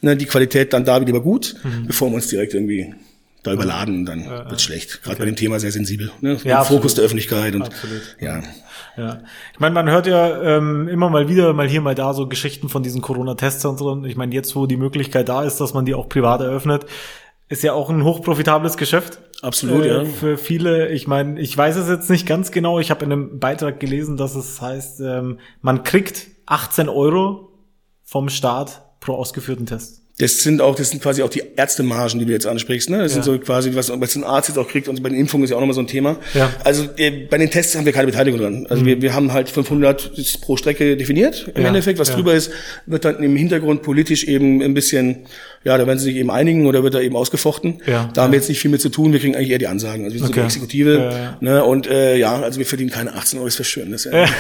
Ne, 0.02 0.16
die 0.16 0.26
Qualität 0.26 0.72
dann 0.74 0.86
da 0.86 1.06
wieder 1.06 1.20
gut, 1.20 1.56
Mhm. 1.64 1.88
bevor 1.88 2.10
wir 2.10 2.16
uns 2.16 2.28
direkt 2.28 2.54
irgendwie 2.54 2.94
da 3.44 3.52
überladen, 3.54 4.06
dann 4.06 4.26
wird's 4.26 4.64
schlecht. 4.64 5.02
Gerade 5.04 5.18
bei 5.18 5.26
dem 5.26 5.36
Thema 5.36 5.60
sehr 5.60 5.72
sensibel. 5.72 6.12
Ne? 6.22 6.38
Ja, 6.44 6.64
Fokus 6.64 6.94
der 6.96 7.04
Öffentlichkeit 7.06 7.56
und 7.56 7.64
Absolut. 7.64 8.16
ja. 8.20 8.42
Ja. 8.98 9.22
Ich 9.54 9.60
meine, 9.62 9.74
man 9.74 9.90
hört 9.90 10.08
ja 10.08 10.42
ähm, 10.58 10.90
immer 10.90 11.10
mal 11.10 11.30
wieder, 11.30 11.54
mal 11.54 11.68
hier, 11.68 11.80
mal 11.80 11.96
da 11.96 12.14
so 12.14 12.28
Geschichten 12.28 12.68
von 12.68 12.84
diesen 12.84 13.02
Corona-Testzentren. 13.02 14.04
Ich 14.04 14.18
meine, 14.18 14.34
jetzt, 14.36 14.56
wo 14.58 14.66
die 14.66 14.76
Möglichkeit 14.76 15.30
da 15.30 15.44
ist, 15.44 15.58
dass 15.62 15.74
man 15.74 15.86
die 15.86 15.94
auch 15.94 16.10
privat 16.10 16.42
eröffnet, 16.42 16.86
ist 17.48 17.64
ja 17.64 17.72
auch 17.74 17.90
ein 17.90 18.04
hochprofitables 18.04 18.76
Geschäft. 18.76 19.20
Absolut, 19.42 19.86
äh, 19.86 19.88
ja. 19.88 20.06
Für 20.06 20.38
viele, 20.38 20.90
ich 20.90 21.08
meine, 21.08 21.40
ich 21.40 21.56
weiß 21.58 21.78
es 21.78 21.88
jetzt 21.88 22.10
nicht 22.10 22.28
ganz 22.28 22.52
genau. 22.52 22.80
Ich 22.80 22.92
habe 22.92 23.06
in 23.06 23.12
einem 23.14 23.40
Beitrag 23.40 23.80
gelesen, 23.80 24.18
dass 24.18 24.36
es 24.36 24.62
heißt, 24.62 25.00
ähm, 25.00 25.40
man 25.62 25.84
kriegt 25.84 26.28
18 26.46 26.90
Euro 26.90 27.54
vom 28.04 28.28
Staat 28.28 28.82
pro 29.00 29.14
ausgeführten 29.14 29.66
Test. 29.66 30.02
Das 30.22 30.40
sind 30.44 30.60
auch, 30.62 30.76
das 30.76 30.90
sind 30.90 31.02
quasi 31.02 31.24
auch 31.24 31.30
die 31.30 31.42
Ärztemargen, 31.56 32.20
die 32.20 32.26
du 32.26 32.34
jetzt 32.34 32.46
ansprichst. 32.46 32.90
Ne? 32.90 32.98
Das 32.98 33.16
Ja. 33.16 33.24
sind 33.24 33.24
so 33.24 33.40
quasi, 33.40 33.74
was, 33.74 33.90
was 33.90 34.16
ein 34.18 34.26
Arzt 34.26 34.50
jetzt 34.50 34.58
auch 34.58 34.68
kriegt 34.68 34.90
und 34.90 35.02
bei 35.02 35.08
den 35.08 35.18
Impfungen 35.18 35.46
ist 35.46 35.52
ja 35.52 35.56
auch 35.56 35.62
nochmal 35.62 35.76
so 35.76 35.80
ein 35.80 35.88
Thema. 35.88 36.18
Ja. 36.34 36.52
Also 36.66 36.90
bei 36.98 37.38
den 37.38 37.50
Tests 37.50 37.78
haben 37.78 37.86
wir 37.86 37.94
keine 37.94 38.08
Beteiligung 38.08 38.38
dran. 38.42 38.68
Also 38.70 38.86
wir, 38.86 39.02
wir 39.02 39.14
haben 39.14 39.32
halt 39.32 39.48
500 39.48 40.12
ist 40.18 40.42
pro 40.42 40.58
Strecke 40.58 40.98
definiert 40.98 41.50
im 41.56 41.62
Ja, 41.62 41.70
Endeffekt. 41.70 42.00
Was 42.00 42.12
drüber 42.12 42.34
ist, 42.34 42.52
wird 42.86 43.06
dann 43.06 43.24
im 43.24 43.38
Hintergrund 43.38 43.82
politisch 43.82 44.26
eben 44.26 44.62
ein 44.62 44.74
bisschen, 44.74 45.20
ja, 45.64 45.78
da 45.78 45.88
werden 45.88 46.00
sie 46.00 46.06
sich 46.06 46.16
eben 46.18 46.32
einigen 46.32 46.66
oder 46.68 46.84
wird 46.84 46.96
da 46.96 47.00
eben 47.00 47.16
ausgefochten. 47.16 47.82
Ja, 47.86 48.10
da 48.14 48.24
haben 48.24 48.34
wir 48.34 48.40
jetzt 48.40 48.50
nicht 48.50 48.60
viel 48.60 48.72
mit 48.72 48.82
zu 48.82 48.90
tun. 48.90 49.14
Wir 49.14 49.22
kriegen 49.22 49.38
eigentlich 49.38 49.52
eher 49.52 49.58
die 49.58 49.68
Ansagen. 49.68 50.04
Also 50.04 50.16
wir 50.16 50.20
sind 50.20 50.28
so 50.28 50.34
Okay. 50.34 50.42
die 50.42 50.46
Exekutive. 50.48 51.38
Ne? 51.40 51.64
Und 51.64 51.88
äh, 51.88 52.18
ja, 52.18 52.42
also 52.42 52.60
wir 52.60 52.66
verdienen 52.66 52.90
keine 52.90 53.14
18 53.14 53.40
Euro, 53.40 53.48
ist 53.48 53.58
was 53.62 53.68
Schönes. 53.68 54.04
Ja. 54.04 54.26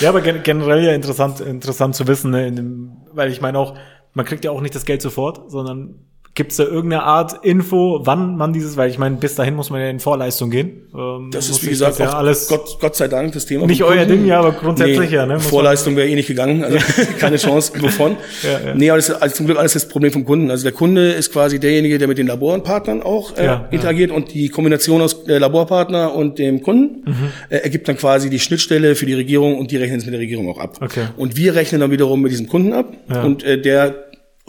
Ja, 0.00 0.08
aber 0.10 0.20
gen 0.20 0.42
generell 0.42 0.84
ja 0.84 0.92
interessant, 0.92 1.40
interessant 1.40 1.94
zu 1.96 2.06
wissen, 2.06 2.30
ne, 2.30 2.46
in 2.48 2.56
dem, 2.56 2.90
weil 3.14 3.30
ich 3.30 3.40
meine 3.40 3.58
auch, 3.58 3.76
man 4.12 4.24
kriegt 4.24 4.44
ja 4.44 4.50
auch 4.50 4.60
nicht 4.60 4.74
das 4.74 4.84
Geld 4.84 5.02
sofort, 5.02 5.50
sondern 5.50 6.06
gibt 6.34 6.50
es 6.50 6.56
da 6.56 6.64
irgendeine 6.64 7.04
Art 7.04 7.44
Info, 7.44 8.00
wann 8.02 8.36
man 8.36 8.52
dieses, 8.52 8.76
weil 8.76 8.90
ich 8.90 8.98
meine, 8.98 9.14
bis 9.16 9.36
dahin 9.36 9.54
muss 9.54 9.70
man 9.70 9.80
ja 9.80 9.88
in 9.88 10.00
Vorleistung 10.00 10.50
gehen. 10.50 10.82
Ähm, 10.92 11.30
Das 11.32 11.48
ist, 11.48 11.64
wie 11.64 11.70
gesagt, 11.70 12.00
ja 12.00 12.12
alles 12.12 12.48
Gott, 12.48 12.78
Gott 12.80 12.96
sei 12.96 13.06
Dank 13.06 13.32
das 13.34 13.46
Thema. 13.46 13.66
Nicht 13.66 13.84
euer. 13.84 14.04
Ding, 14.04 14.26
ja, 14.26 14.40
aber 14.40 14.50
grundsätzlich 14.52 15.12
ja, 15.12 15.26
ne? 15.26 15.38
Vorleistung 15.38 15.94
wäre 15.94 16.08
eh 16.08 16.14
nicht 16.16 16.26
gegangen, 16.26 16.64
also 16.64 16.76
keine 17.20 17.36
Chance, 17.36 17.72
wovon. 17.80 18.16
Ja, 18.42 18.68
ja. 18.68 18.74
Nee, 18.74 18.90
aber 18.90 18.98
das 18.98 19.10
ist 19.10 19.22
also 19.22 19.36
zum 19.36 19.46
Glück 19.46 19.58
alles 19.58 19.74
das 19.74 19.88
Problem 19.88 20.10
vom 20.12 20.24
Kunden. 20.24 20.50
Also 20.50 20.64
der 20.64 20.72
Kunde 20.72 21.12
ist 21.12 21.32
quasi 21.32 21.60
derjenige, 21.60 21.98
der 21.98 22.08
mit 22.08 22.18
den 22.18 22.26
Laborpartnern 22.26 23.02
auch 23.02 23.36
äh, 23.38 23.44
Ja, 23.44 23.68
interagiert 23.70 24.10
und 24.10 24.34
die 24.34 24.48
Kombination 24.48 25.02
aus 25.02 25.26
äh, 25.28 25.38
Laborpartner 25.38 26.14
und 26.14 26.38
dem 26.40 26.62
Kunden 26.62 27.02
Mhm. 27.04 27.14
äh, 27.50 27.58
ergibt 27.58 27.86
dann 27.88 27.96
quasi 27.96 28.28
die 28.28 28.40
Schnittstelle 28.40 28.94
für 28.96 29.06
die 29.06 29.14
Regierung 29.14 29.56
und 29.58 29.70
die 29.70 29.76
rechnen 29.76 29.98
es 29.98 30.04
mit 30.04 30.14
der 30.14 30.20
Regierung 30.20 30.48
auch 30.48 30.58
ab. 30.58 30.78
Okay. 30.82 31.04
Und 31.16 31.36
wir 31.36 31.54
rechnen 31.54 31.80
dann 31.80 31.90
wiederum 31.92 32.20
mit 32.22 32.32
diesem 32.32 32.48
Kunden 32.48 32.72
ab 32.72 32.86
und 33.24 33.44
äh, 33.44 33.60
der 33.60 33.94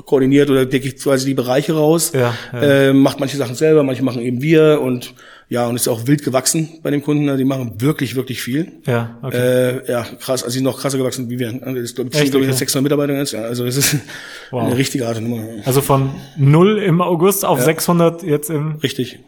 koordiniert 0.03 0.49
oder 0.49 0.65
decke 0.65 0.87
ich 0.87 0.97
quasi 0.97 1.25
die 1.25 1.33
Bereiche 1.33 1.73
raus. 1.73 2.11
Ja, 2.13 2.33
ja. 2.53 2.61
Äh, 2.61 2.93
macht 2.93 3.19
manche 3.19 3.37
Sachen 3.37 3.55
selber, 3.55 3.83
manche 3.83 4.03
machen 4.03 4.21
eben 4.21 4.41
wir 4.41 4.81
und 4.81 5.13
ja, 5.47 5.67
und 5.67 5.75
ist 5.75 5.87
auch 5.87 6.07
wild 6.07 6.23
gewachsen 6.23 6.79
bei 6.81 6.89
den 6.91 7.01
Kunden. 7.03 7.25
ne? 7.25 7.37
Die 7.37 7.45
machen 7.45 7.79
wirklich, 7.79 8.15
wirklich 8.15 8.41
viel. 8.41 8.71
Ja, 8.87 9.17
okay. 9.21 9.37
Äh, 9.85 9.91
ja, 9.91 10.03
krass, 10.19 10.41
also 10.43 10.49
sie 10.49 10.57
sind 10.57 10.63
noch 10.65 10.79
krasser 10.79 10.97
gewachsen 10.97 11.29
wie 11.29 11.37
wir. 11.39 11.53
Das 11.53 11.75
ist, 11.75 11.95
glaube 11.95 12.09
ich, 12.11 12.19
Echt? 12.19 12.31
glaub 12.31 12.41
ich 12.43 12.49
Okay. 12.49 12.57
600 12.57 12.83
Mitarbeiter 12.83 13.15
jetzt. 13.17 13.31
Ja, 13.33 13.41
also 13.43 13.63
das 13.63 13.77
ist 13.77 13.95
Wow. 14.51 14.63
eine 14.65 14.77
richtige 14.77 15.07
Art 15.07 15.21
Nummer. 15.21 15.43
Also 15.65 15.81
von 15.81 16.09
null 16.35 16.79
im 16.79 16.99
August 17.01 17.45
auf 17.45 17.61
600 17.61 18.23
jetzt 18.23 18.49
im, 18.49 18.75
Richtig. 18.83 19.19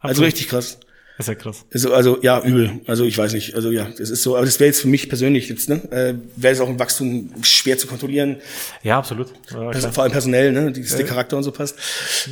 Also 0.00 0.22
Absolut. 0.22 0.26
richtig 0.28 0.48
krass. 0.48 0.78
Ist 1.18 1.28
ja 1.28 1.34
krass. 1.34 1.64
Also, 1.72 1.94
also 1.94 2.18
ja, 2.22 2.42
übel. 2.42 2.72
Also 2.86 3.04
ich 3.04 3.16
weiß 3.16 3.32
nicht. 3.32 3.54
Also 3.54 3.70
ja, 3.70 3.86
das 3.98 4.10
ist 4.10 4.22
so. 4.22 4.36
Aber 4.36 4.44
das 4.44 4.60
wäre 4.60 4.66
jetzt 4.68 4.80
für 4.82 4.88
mich 4.88 5.08
persönlich 5.08 5.48
jetzt, 5.48 5.68
ne? 5.68 5.76
Äh, 5.90 6.14
wäre 6.36 6.52
es 6.52 6.60
auch 6.60 6.68
ein 6.68 6.78
Wachstum 6.78 7.30
schwer 7.42 7.78
zu 7.78 7.86
kontrollieren. 7.86 8.36
Ja, 8.82 8.98
absolut. 8.98 9.28
Ja, 9.50 9.68
Also 9.68 9.90
vor 9.92 10.02
allem 10.04 10.12
personell, 10.12 10.52
ne? 10.52 10.72
Dass 10.72 10.96
der 10.96 11.06
Charakter 11.06 11.36
und 11.38 11.42
so 11.42 11.52
passt. 11.52 11.76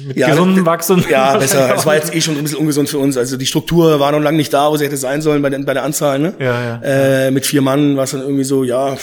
Mit 0.07 0.17
gesundem 0.17 0.67
Wachstum. 0.67 1.03
Ja, 1.09 1.37
besser. 1.39 1.75
Es 1.75 1.87
war 1.87 1.95
jetzt 1.95 2.15
eh 2.15 2.21
schon 2.21 2.37
ein 2.37 2.43
bisschen 2.43 2.59
ungesund 2.59 2.89
für 2.91 2.99
uns. 2.99 3.17
Also 3.17 3.37
die 3.37 3.47
Struktur 3.47 4.01
war 4.01 4.13
noch 4.13 4.21
lange 4.21 4.37
nicht 4.37 4.53
da, 4.53 4.71
wo 4.71 4.77
sie 4.77 4.85
hätte 4.85 4.97
sein 4.99 5.23
sollen 5.23 5.41
bei 5.41 5.49
der, 5.51 5.61
bei 5.61 5.73
der 5.75 5.85
Anzahl, 5.85 6.19
ne? 6.19 6.35
Ja, 6.39 6.81
ja. 6.83 7.27
Äh, 7.27 7.31
mit 7.31 7.47
vier 7.47 7.63
Mann 7.63 7.97
war 7.97 8.05
es 8.05 8.11
dann 8.11 8.21
irgendwie 8.21 8.45
so, 8.45 8.65
ja, 8.65 8.97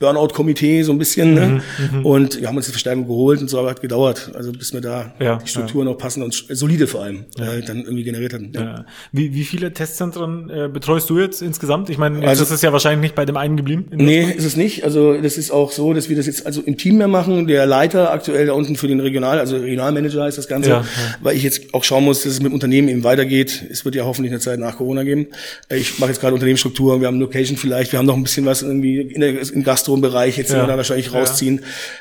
Burnout-Komitee 0.00 0.82
so 0.84 0.92
ein 0.92 0.98
bisschen, 0.98 1.34
ne? 1.34 1.60
Mhm, 1.92 2.06
Und 2.06 2.40
wir 2.40 2.46
haben 2.48 2.56
uns 2.56 2.66
die 2.66 2.72
Verstärkung 2.72 3.06
geholt 3.06 3.40
und 3.40 3.48
so, 3.48 3.58
aber 3.58 3.70
hat 3.70 3.80
gedauert. 3.80 4.30
Also 4.34 4.52
bis 4.52 4.72
wir 4.72 4.80
da 4.80 5.12
Ja, 5.18 5.36
die 5.36 5.48
Strukturen 5.48 5.88
auch 5.88 5.98
passend 5.98 6.24
und 6.24 6.44
solide 6.50 6.86
vor 6.86 7.02
allem 7.02 7.24
äh, 7.38 7.62
dann 7.62 7.78
irgendwie 7.78 8.04
generiert 8.04 8.32
hatten. 8.32 8.52
Ja. 8.54 8.62
Ja. 8.62 8.84
Wie, 9.28 9.34
wie 9.34 9.44
viele 9.44 9.72
Testzentren 9.72 10.50
äh, 10.50 10.68
betreust 10.72 11.08
du 11.10 11.18
jetzt 11.18 11.42
insgesamt? 11.42 11.90
Ich 11.90 11.98
meine, 11.98 12.26
Also- 12.26 12.42
ist 12.44 12.50
es 12.50 12.62
ja 12.62 12.72
wahrscheinlich 12.72 13.00
nicht 13.02 13.14
bei 13.14 13.24
dem 13.24 13.36
einen 13.36 13.56
geblieben. 13.56 13.86
Nee, 13.92 14.22
ist 14.36 14.44
es 14.44 14.56
nicht. 14.56 14.84
Also 14.84 15.20
das 15.20 15.36
ist 15.38 15.50
auch 15.50 15.72
so, 15.72 15.92
dass 15.92 16.08
wir 16.08 16.16
das 16.16 16.26
jetzt 16.26 16.46
also 16.46 16.60
im 16.62 16.76
Team 16.76 16.98
mehr 16.98 17.08
machen. 17.08 17.46
Der 17.46 17.66
Leiter 17.66 18.12
aktuell 18.12 18.46
da 18.46 18.52
unten 18.52 18.76
für 18.76 18.88
den 18.88 19.00
Regional, 19.00 19.38
also 19.38 19.56
Regionalmanager 19.56 20.22
heißt 20.24 20.38
das 20.38 20.48
Ganze, 20.48 20.70
Ja, 20.70 20.76
ja. 20.80 20.84
weil 21.20 21.36
ich 21.36 21.42
jetzt 21.42 21.74
auch 21.74 21.84
schauen 21.84 22.04
muss, 22.04 22.22
dass 22.22 22.32
es 22.32 22.40
mit 22.42 22.52
Unternehmen 22.52 22.88
eben 22.88 23.04
weitergeht. 23.04 23.64
Es 23.70 23.84
wird 23.84 23.94
ja 23.94 24.04
hoffentlich 24.04 24.32
eine 24.32 24.40
Zeit 24.40 24.58
nach 24.58 24.76
Corona 24.76 25.02
geben. 25.04 25.26
Ich 25.70 25.98
mache 25.98 26.10
jetzt 26.10 26.20
gerade 26.20 26.34
Unternehmensstruktur, 26.34 27.00
wir 27.00 27.06
haben 27.06 27.20
Location 27.20 27.56
vielleicht, 27.56 27.92
wir 27.92 27.98
haben 27.98 28.06
noch 28.06 28.16
ein 28.16 28.22
bisschen 28.22 28.46
was 28.46 28.62
irgendwie 28.62 29.00
in 29.00 29.20
der, 29.20 29.40
im 29.52 29.64
Gastro-Bereich, 29.64 30.36
jetzt 30.38 30.50
Ja. 30.52 30.62
wir 30.62 30.66
da 30.66 30.76
wahrscheinlich 30.76 31.12
rausziehen 31.12 31.60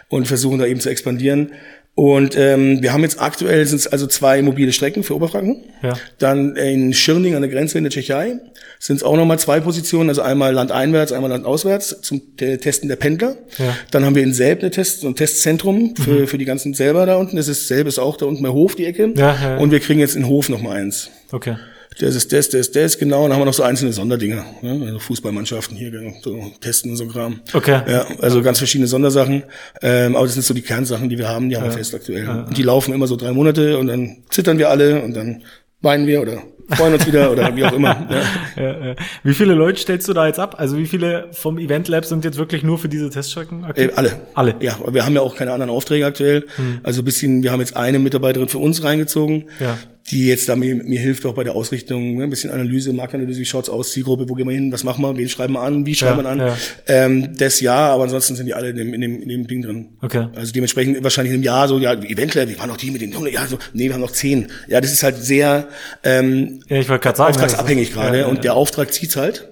und 0.10 0.28
versuchen 0.28 0.60
da 0.60 0.66
eben 0.66 0.80
zu 0.80 0.90
expandieren. 0.90 1.52
Und 1.98 2.38
ähm, 2.38 2.84
wir 2.84 2.94
haben 2.94 3.02
jetzt 3.02 3.20
aktuell 3.20 3.66
sind 3.66 3.78
es 3.80 3.88
also 3.88 4.06
zwei 4.06 4.44
mobile 4.44 4.72
Strecken 4.72 5.02
für 5.02 5.16
Oberfranken. 5.16 5.64
Ja. 5.82 5.94
Dann 6.20 6.56
in 6.56 6.94
Schirning 6.94 7.34
an 7.34 7.42
der 7.42 7.50
Grenze 7.50 7.80
in 7.80 7.86
der 7.86 7.92
Tschechei 7.92 8.36
sind 8.78 8.98
es 8.98 9.04
auch 9.04 9.16
nochmal 9.16 9.40
zwei 9.40 9.60
Positionen, 9.62 10.08
also 10.08 10.22
einmal 10.22 10.54
landeinwärts, 10.54 11.12
einmal 11.12 11.32
landauswärts 11.32 12.02
zum 12.02 12.38
Te- 12.38 12.60
Testen 12.60 12.88
der 12.88 12.98
Pendler. 12.98 13.36
Ja. 13.58 13.76
Dann 13.90 14.06
haben 14.06 14.14
wir 14.14 14.22
in 14.22 14.32
Selb 14.32 14.60
eine 14.60 14.70
Test, 14.70 15.02
so 15.02 15.08
ein 15.08 15.16
Testzentrum 15.16 15.96
für, 15.96 16.28
für 16.28 16.38
die 16.38 16.46
ganzen 16.46 16.76
selber 16.76 17.08
da 17.08 17.16
unten. 17.16 17.36
Das 17.36 17.48
ist 17.48 17.68
Selb 17.68 17.88
ist 17.88 17.98
auch 17.98 18.16
da 18.16 18.28
unten 18.28 18.44
bei 18.44 18.50
Hof 18.50 18.76
die 18.76 18.86
Ecke. 18.86 19.12
Ja, 19.16 19.34
ja, 19.34 19.50
ja. 19.54 19.58
Und 19.58 19.72
wir 19.72 19.80
kriegen 19.80 20.00
jetzt 20.00 20.16
in 20.16 20.28
Hof 20.28 20.50
noch 20.50 20.62
mal 20.62 20.76
eins. 20.78 21.10
Okay. 21.32 21.56
Das 22.00 22.16
ist 22.16 22.32
das, 22.32 22.50
das, 22.50 22.72
das, 22.72 22.98
genau. 22.98 23.24
Und 23.24 23.30
dann 23.30 23.34
haben 23.34 23.42
wir 23.42 23.46
noch 23.46 23.54
so 23.54 23.64
einzelne 23.64 23.92
Sonderdinger. 23.92 24.46
Ne? 24.62 24.84
Also 24.86 25.00
Fußballmannschaften 25.00 25.76
hier, 25.78 25.92
so 26.24 26.52
testen 26.62 26.92
und 26.92 26.98
so 26.98 27.08
Kram. 27.08 27.42
Okay. 27.54 27.82
Ja, 27.88 28.06
also 28.22 28.42
ganz 28.42 28.60
verschiedene 28.60 28.88
Sondersachen. 28.88 29.44
Ähm, 29.82 30.16
aber 30.16 30.26
das 30.26 30.34
sind 30.34 30.44
so 30.46 30.54
die 30.54 30.62
Kernsachen, 30.62 31.10
die 31.10 31.18
wir 31.18 31.28
haben, 31.28 31.50
die 31.50 31.58
haben 31.58 31.66
wir 31.66 31.72
fest 31.72 31.96
aktuell. 31.96 32.28
Und 32.48 32.58
die 32.58 32.64
laufen 32.64 32.94
immer 32.94 33.08
so 33.08 33.16
drei 33.16 33.32
Monate 33.32 33.78
und 33.78 33.88
dann 33.88 34.18
zittern 34.30 34.58
wir 34.58 34.70
alle 34.70 35.02
und 35.02 35.16
dann 35.16 35.44
weinen 35.82 36.08
wir 36.08 36.22
oder 36.22 36.42
freuen 36.70 36.94
uns 36.96 37.08
wieder 37.08 37.32
oder 37.32 37.56
wie 37.56 37.64
auch 37.64 37.74
immer. 37.74 38.08
Ja. 38.58 38.96
Wie 39.24 39.36
viele 39.36 39.54
Leute 39.54 39.80
stellst 39.80 40.08
du 40.08 40.14
da 40.14 40.26
jetzt 40.26 40.40
ab? 40.40 40.56
Also 40.58 40.78
wie 40.78 40.88
viele 40.88 41.28
vom 41.32 41.60
Event 41.60 41.88
Lab 41.90 42.06
sind 42.06 42.26
jetzt 42.26 42.40
wirklich 42.40 42.64
nur 42.64 42.80
für 42.80 42.90
diese 42.90 43.10
Teststrecken 43.12 43.64
aktiv? 43.64 43.90
Äh, 43.90 43.94
alle. 43.96 44.20
Alle. 44.34 44.56
Ja, 44.62 44.80
wir 44.92 45.06
haben 45.06 45.14
ja 45.14 45.22
auch 45.22 45.36
keine 45.36 45.52
anderen 45.52 45.70
Aufträge 45.70 46.08
aktuell. 46.08 46.48
Also 46.82 47.04
ein 47.04 47.06
bisschen, 47.06 47.44
wir 47.44 47.52
haben 47.52 47.60
jetzt 47.60 47.78
eine 47.78 48.00
Mitarbeiterin 48.00 48.48
für 48.48 48.58
uns 48.58 48.84
reingezogen, 48.84 49.46
Ja. 49.60 49.78
Die 50.10 50.28
jetzt 50.28 50.48
da 50.48 50.56
mir, 50.56 50.76
mir 50.76 51.00
hilft 51.00 51.26
auch 51.26 51.34
bei 51.34 51.44
der 51.44 51.56
Ausrichtung, 51.56 52.16
ne? 52.16 52.24
ein 52.24 52.30
bisschen 52.30 52.50
Analyse, 52.50 52.94
Marktanalyse, 52.94 53.42
wie 53.42 53.46
schaut's 53.46 53.70
aus, 53.70 53.92
Zielgruppe, 53.92 54.30
wo 54.30 54.36
gehen 54.36 54.48
wir 54.48 54.56
hin, 54.56 54.72
was 54.72 54.86
machen 54.86 55.02
wir, 55.02 55.18
wen 55.18 55.28
schreiben 55.28 55.54
wir 55.54 55.62
an, 55.62 55.86
wie 55.86 55.96
schreiben 55.96 56.24
wir 56.24 56.30
an. 56.30 56.40
ja. 56.40 56.58
Ähm, 56.88 57.36
das 57.38 57.60
ja, 57.60 57.76
aber 57.76 58.04
ansonsten 58.04 58.36
sind 58.36 58.46
die 58.46 58.54
alle 58.54 58.70
in 58.70 58.78
dem, 58.78 58.94
in 58.94 59.02
dem, 59.02 59.22
in 59.22 59.28
dem 59.28 59.48
Ding 59.48 59.62
drin. 59.62 59.90
Okay. 60.02 60.28
Also 60.34 60.54
dementsprechend 60.54 61.04
wahrscheinlich 61.04 61.36
im 61.36 61.44
Jahr 61.44 61.68
so, 61.68 61.78
ja, 61.78 61.94
Eventlab, 61.94 62.48
wir 62.48 62.58
waren 62.58 62.70
noch 62.70 62.78
die 62.78 62.92
mit 62.92 63.02
den, 63.02 63.14
ja, 63.32 63.46
so, 63.48 63.58
nee, 63.74 63.88
wir 63.88 63.94
haben 63.94 64.02
noch 64.02 64.12
zehn. 64.12 64.48
Ja, 64.70 64.80
das 64.80 64.94
ist 64.94 65.04
halt 65.04 65.18
sehr 65.18 65.68
ähm, 66.04 66.62
Ja, 66.70 66.78
ich 66.78 66.88
sagen. 66.88 67.20
auftragsabhängig 67.20 67.92
gerade 67.92 68.20
ja, 68.20 68.24
ja, 68.24 68.30
und 68.30 68.46
der 68.46 68.54
Auftrag 68.54 68.94
zieht's 68.94 69.18
halt. 69.18 69.50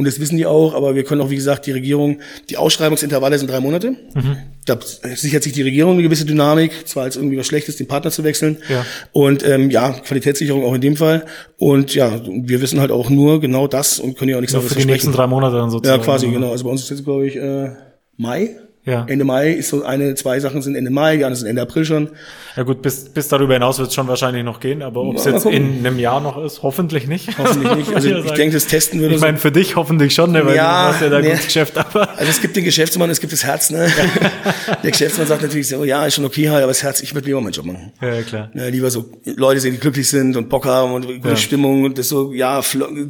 Und 0.00 0.06
das 0.06 0.18
wissen 0.18 0.38
die 0.38 0.46
auch, 0.46 0.72
aber 0.74 0.94
wir 0.94 1.04
können 1.04 1.20
auch, 1.20 1.28
wie 1.28 1.36
gesagt, 1.36 1.66
die 1.66 1.72
Regierung, 1.72 2.20
die 2.48 2.56
Ausschreibungsintervalle 2.56 3.38
sind 3.38 3.50
drei 3.50 3.60
Monate. 3.60 3.90
Mhm. 3.90 4.36
Da 4.64 4.78
sichert 5.14 5.42
sich 5.42 5.52
die 5.52 5.60
Regierung 5.60 5.92
eine 5.92 6.02
gewisse 6.02 6.24
Dynamik, 6.24 6.72
zwar 6.88 7.02
als 7.02 7.16
irgendwie 7.16 7.36
was 7.36 7.46
Schlechtes, 7.46 7.76
den 7.76 7.86
Partner 7.86 8.10
zu 8.10 8.24
wechseln. 8.24 8.56
Ja. 8.70 8.86
Und 9.12 9.46
ähm, 9.46 9.68
ja, 9.70 9.90
Qualitätssicherung 9.92 10.64
auch 10.64 10.72
in 10.72 10.80
dem 10.80 10.96
Fall. 10.96 11.26
Und 11.58 11.94
ja, 11.94 12.18
wir 12.26 12.62
wissen 12.62 12.80
halt 12.80 12.90
auch 12.90 13.10
nur 13.10 13.40
genau 13.42 13.66
das 13.66 13.98
und 14.00 14.16
können 14.16 14.30
ja 14.30 14.36
auch 14.36 14.40
nichts 14.40 14.54
Nur 14.54 14.60
anderes 14.62 14.72
für 14.72 14.80
die 14.80 14.86
nächsten 14.86 15.12
versprechen. 15.12 15.16
drei 15.16 15.26
Monate 15.26 15.56
dann 15.56 15.66
Ja, 15.66 15.70
sozusagen. 15.70 16.02
quasi, 16.02 16.28
genau. 16.28 16.50
Also 16.52 16.64
bei 16.64 16.70
uns 16.70 16.80
ist 16.82 16.88
jetzt, 16.90 17.04
glaube 17.04 17.26
ich, 17.26 17.36
äh, 17.36 17.70
Mai. 18.16 18.56
Ja. 18.90 19.04
Ende 19.08 19.24
Mai 19.24 19.50
ist 19.52 19.68
so 19.70 19.84
eine, 19.84 20.14
zwei 20.14 20.40
Sachen 20.40 20.60
sind 20.62 20.74
Ende 20.74 20.90
Mai, 20.90 21.16
die 21.16 21.24
anderen 21.24 21.36
sind 21.40 21.48
Ende 21.48 21.62
April 21.62 21.84
schon. 21.84 22.10
Ja 22.56 22.64
gut, 22.64 22.82
bis, 22.82 23.04
bis 23.08 23.28
darüber 23.28 23.54
hinaus 23.54 23.78
wird 23.78 23.88
es 23.88 23.94
schon 23.94 24.08
wahrscheinlich 24.08 24.42
noch 24.44 24.58
gehen, 24.60 24.82
aber 24.82 25.00
ob 25.02 25.16
es 25.16 25.24
jetzt 25.24 25.46
in 25.46 25.78
einem 25.86 25.98
Jahr 25.98 26.20
noch 26.20 26.42
ist, 26.44 26.62
hoffentlich 26.62 27.06
nicht. 27.06 27.38
Hoffentlich 27.38 27.76
nicht. 27.76 27.90
Also 27.94 28.08
ich 28.08 28.30
denke, 28.32 28.54
das 28.54 28.66
Testen 28.66 29.00
würde 29.00 29.14
Ich 29.14 29.20
so- 29.20 29.26
meine, 29.26 29.38
für 29.38 29.52
dich 29.52 29.76
hoffentlich 29.76 30.14
schon, 30.14 30.32
ne, 30.32 30.44
weil 30.44 30.56
Ja, 30.56 30.88
du 30.88 30.94
hast 30.94 31.02
ja 31.02 31.08
da 31.08 31.20
nee. 31.20 31.28
gutes 31.30 31.44
Geschäft, 31.46 31.78
aber 31.78 32.10
Also 32.18 32.30
es 32.30 32.40
gibt 32.40 32.56
den 32.56 32.64
Geschäftsmann, 32.64 33.08
es 33.10 33.20
gibt 33.20 33.32
das 33.32 33.44
Herz, 33.44 33.70
ne? 33.70 33.88
Der 34.82 34.90
Geschäftsmann 34.90 35.26
sagt 35.26 35.42
natürlich 35.42 35.68
so, 35.68 35.84
ja, 35.84 36.04
ist 36.06 36.14
schon 36.14 36.24
okay 36.24 36.48
halt, 36.50 36.62
aber 36.62 36.70
das 36.72 36.82
Herz, 36.82 37.00
ich 37.02 37.14
würde 37.14 37.26
lieber 37.28 37.40
meinen 37.40 37.52
Job 37.52 37.66
machen. 37.66 37.92
ja, 38.00 38.14
ja, 38.14 38.22
klar. 38.22 38.50
Ja, 38.54 38.66
lieber 38.66 38.90
so 38.90 39.06
Leute 39.24 39.60
sehen, 39.60 39.72
die 39.74 39.78
glücklich 39.80 40.08
sind 40.08 40.36
und 40.36 40.48
Bock 40.48 40.66
haben 40.66 40.92
und 40.92 41.06
gute 41.06 41.28
Ja. 41.30 41.36
Stimmung 41.36 41.84
und 41.84 41.98
das 41.98 42.08
so, 42.08 42.32
ja, 42.32 42.60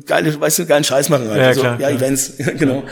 geile, 0.07 0.39
weißt 0.41 0.61
du, 0.61 0.67
geilen 0.67 0.85
Scheiß 0.85 1.09
machen 1.09 1.29
halt. 1.29 1.41
Ja, 1.41 1.47
also, 1.49 1.61
klar, 1.61 1.73
ja, 1.81 1.89
klar. 1.89 1.91
Events, 1.93 2.35
genau. 2.59 2.83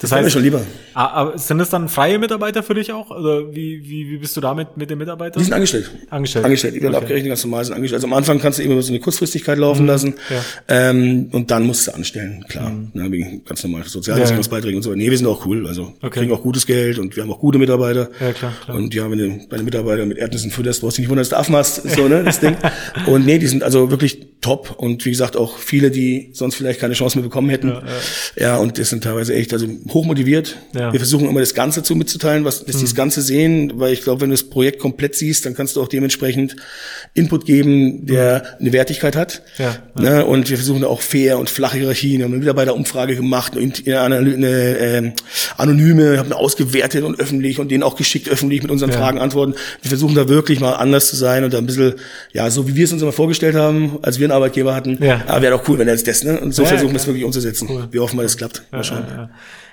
Das 0.00 0.10
Das 0.10 0.10
wäre 0.12 0.22
mir 0.22 0.28
heißt- 0.28 0.32
schon 0.32 0.42
lieber. 0.42 0.60
Ah, 0.94 1.06
Aber 1.08 1.38
sind 1.38 1.58
es 1.60 1.70
dann 1.70 1.88
freie 1.88 2.18
Mitarbeiter 2.18 2.62
für 2.62 2.74
dich 2.74 2.92
auch? 2.92 3.10
Oder 3.10 3.52
wie, 3.52 3.82
wie, 3.84 4.10
wie 4.10 4.16
bist 4.18 4.36
du 4.36 4.40
damit 4.40 4.76
mit 4.76 4.90
den 4.90 4.98
Mitarbeitern? 4.98 5.40
Die 5.40 5.44
sind 5.44 5.52
angestellt. 5.54 5.90
Angestellt. 6.10 6.44
Angestellt. 6.44 6.74
Die 6.76 6.82
werden 6.82 6.94
Okay. 6.94 7.02
abgerechnet, 7.04 7.30
ganz 7.30 7.44
normal 7.44 7.64
sind 7.64 7.74
angestellt. 7.74 7.98
Also 8.02 8.06
am 8.06 8.12
Anfang 8.12 8.38
kannst 8.38 8.58
du 8.58 8.62
immer 8.62 8.80
so 8.80 8.92
eine 8.92 9.00
Kurzfristigkeit 9.00 9.58
laufen 9.58 9.86
lassen. 9.86 10.10
Mhm. 10.10 10.14
Ja. 10.30 10.90
Ähm, 10.90 11.28
und 11.32 11.50
dann 11.50 11.66
musst 11.66 11.86
du 11.88 11.94
anstellen, 11.94 12.44
klar. 12.48 12.72
Ja, 12.94 13.10
wegen 13.10 13.44
ganz 13.44 13.62
normal 13.64 13.82
Sozialversicherungsbeiträge 13.86 14.76
und 14.76 14.82
so. 14.82 14.94
Nee, 14.94 15.10
wir 15.10 15.18
sind 15.18 15.26
auch 15.26 15.44
cool. 15.46 15.66
Also 15.66 15.92
Okay. 16.00 16.20
kriegen 16.20 16.32
auch 16.32 16.42
gutes 16.42 16.66
Geld 16.66 16.98
und 16.98 17.16
wir 17.16 17.22
haben 17.24 17.30
auch 17.32 17.40
gute 17.40 17.58
Mitarbeiter. 17.58 18.08
Ja, 18.20 18.32
klar, 18.32 18.52
klar. 18.64 18.76
Und 18.76 18.94
ja, 18.94 19.10
wenn 19.10 19.18
du 19.18 19.46
deine 19.50 19.62
Mitarbeiter 19.64 20.06
mit 20.06 20.18
Erdnüssen 20.18 20.50
fütterst, 20.50 20.80
brauchst 20.80 20.96
du 20.98 21.02
dich 21.02 21.06
nicht 21.06 21.10
wundern, 21.10 21.22
dass 21.22 21.30
du 21.30 21.36
aufmachst, 21.38 21.82
so, 21.96 22.06
ne, 22.08 22.22
das 22.24 22.38
Ding. 22.40 22.56
Und 23.06 23.26
nee, 23.26 23.38
die 23.38 23.46
sind 23.48 23.62
also 23.64 23.90
wirklich 23.90 24.26
top. 24.40 24.76
Und 24.78 25.04
wie 25.04 25.10
gesagt, 25.10 25.36
auch 25.36 25.58
viele, 25.58 25.90
die 25.90 26.30
sonst 26.32 26.54
vielleicht 26.54 26.78
keine 26.80 26.94
Chance 26.94 27.18
mehr 27.18 27.24
bekommen 27.24 27.48
hätten. 27.50 27.76
Ja, 28.36 28.56
und 28.58 28.78
das 28.78 28.90
sind 28.90 29.02
teilweise 29.04 29.34
echt, 29.34 29.52
also 29.52 29.66
hochmotiviert. 29.94 30.56
Ja. 30.74 30.92
Wir 30.92 31.00
versuchen 31.00 31.28
immer 31.28 31.40
das 31.40 31.54
Ganze 31.54 31.82
zu 31.82 31.94
mitzuteilen, 31.96 32.44
was, 32.44 32.64
dass 32.64 32.76
die 32.76 32.84
das 32.84 32.94
Ganze 32.94 33.22
sehen, 33.22 33.72
weil 33.76 33.92
ich 33.92 34.02
glaube, 34.02 34.20
wenn 34.22 34.30
du 34.30 34.34
das 34.34 34.44
Projekt 34.48 34.78
komplett 34.80 35.14
siehst, 35.14 35.46
dann 35.46 35.54
kannst 35.54 35.76
du 35.76 35.82
auch 35.82 35.88
dementsprechend 35.88 36.56
Input 37.14 37.46
geben, 37.46 38.06
der 38.06 38.58
eine 38.60 38.72
Wertigkeit 38.72 39.16
hat. 39.16 39.42
Ja, 39.58 39.76
Ne? 39.98 40.24
Und 40.24 40.48
wir 40.50 40.56
versuchen 40.56 40.82
da 40.82 40.86
auch 40.88 41.00
fair 41.02 41.38
und 41.38 41.50
flache 41.50 41.78
Hierarchien. 41.78 42.18
Wir 42.18 42.24
haben 42.24 42.32
eine 42.32 42.40
Mitarbeiterumfrage 42.40 43.16
gemacht, 43.16 43.54
eine, 43.56 44.00
eine, 44.00 44.16
eine 44.16 44.48
ähm, 44.78 45.12
anonyme, 45.56 46.18
haben 46.18 46.26
eine 46.26 46.36
ausgewertet 46.36 47.04
und 47.04 47.18
öffentlich 47.20 47.58
und 47.58 47.70
denen 47.70 47.82
auch 47.82 47.96
geschickt 47.96 48.28
öffentlich 48.28 48.62
mit 48.62 48.70
unseren 48.70 48.90
Ja. 48.90 48.96
Fragen 48.98 49.18
antworten. 49.18 49.54
Wir 49.82 49.88
versuchen 49.88 50.14
da 50.14 50.28
wirklich 50.28 50.60
mal 50.60 50.74
anders 50.74 51.08
zu 51.08 51.16
sein 51.16 51.44
und 51.44 51.52
da 51.52 51.58
ein 51.58 51.66
bisschen, 51.66 51.94
ja, 52.32 52.50
so 52.50 52.68
wie 52.68 52.76
wir 52.76 52.84
es 52.84 52.92
uns 52.92 53.02
immer 53.02 53.12
vorgestellt 53.12 53.54
haben, 53.56 53.98
als 54.02 54.18
wir 54.18 54.26
einen 54.26 54.32
Arbeitgeber 54.32 54.74
hatten. 54.74 55.02
Ja. 55.02 55.22
Aber 55.26 55.42
wäre 55.42 55.56
doch 55.56 55.68
cool, 55.68 55.78
wenn 55.78 55.88
er 55.88 55.94
jetzt 55.94 56.06
das, 56.06 56.22
ne? 56.22 56.38
Und 56.40 56.54
so 56.54 56.62
Ja, 56.62 56.68
versuchen 56.68 56.92
wir 56.92 56.96
es 57.00 57.06
wirklich 57.06 57.24
umzusetzen. 57.24 57.68
Wir 57.90 58.00
hoffen 58.02 58.16
mal, 58.16 58.22
das 58.22 58.36
klappt. 58.36 58.62
Ja. 58.72 59.30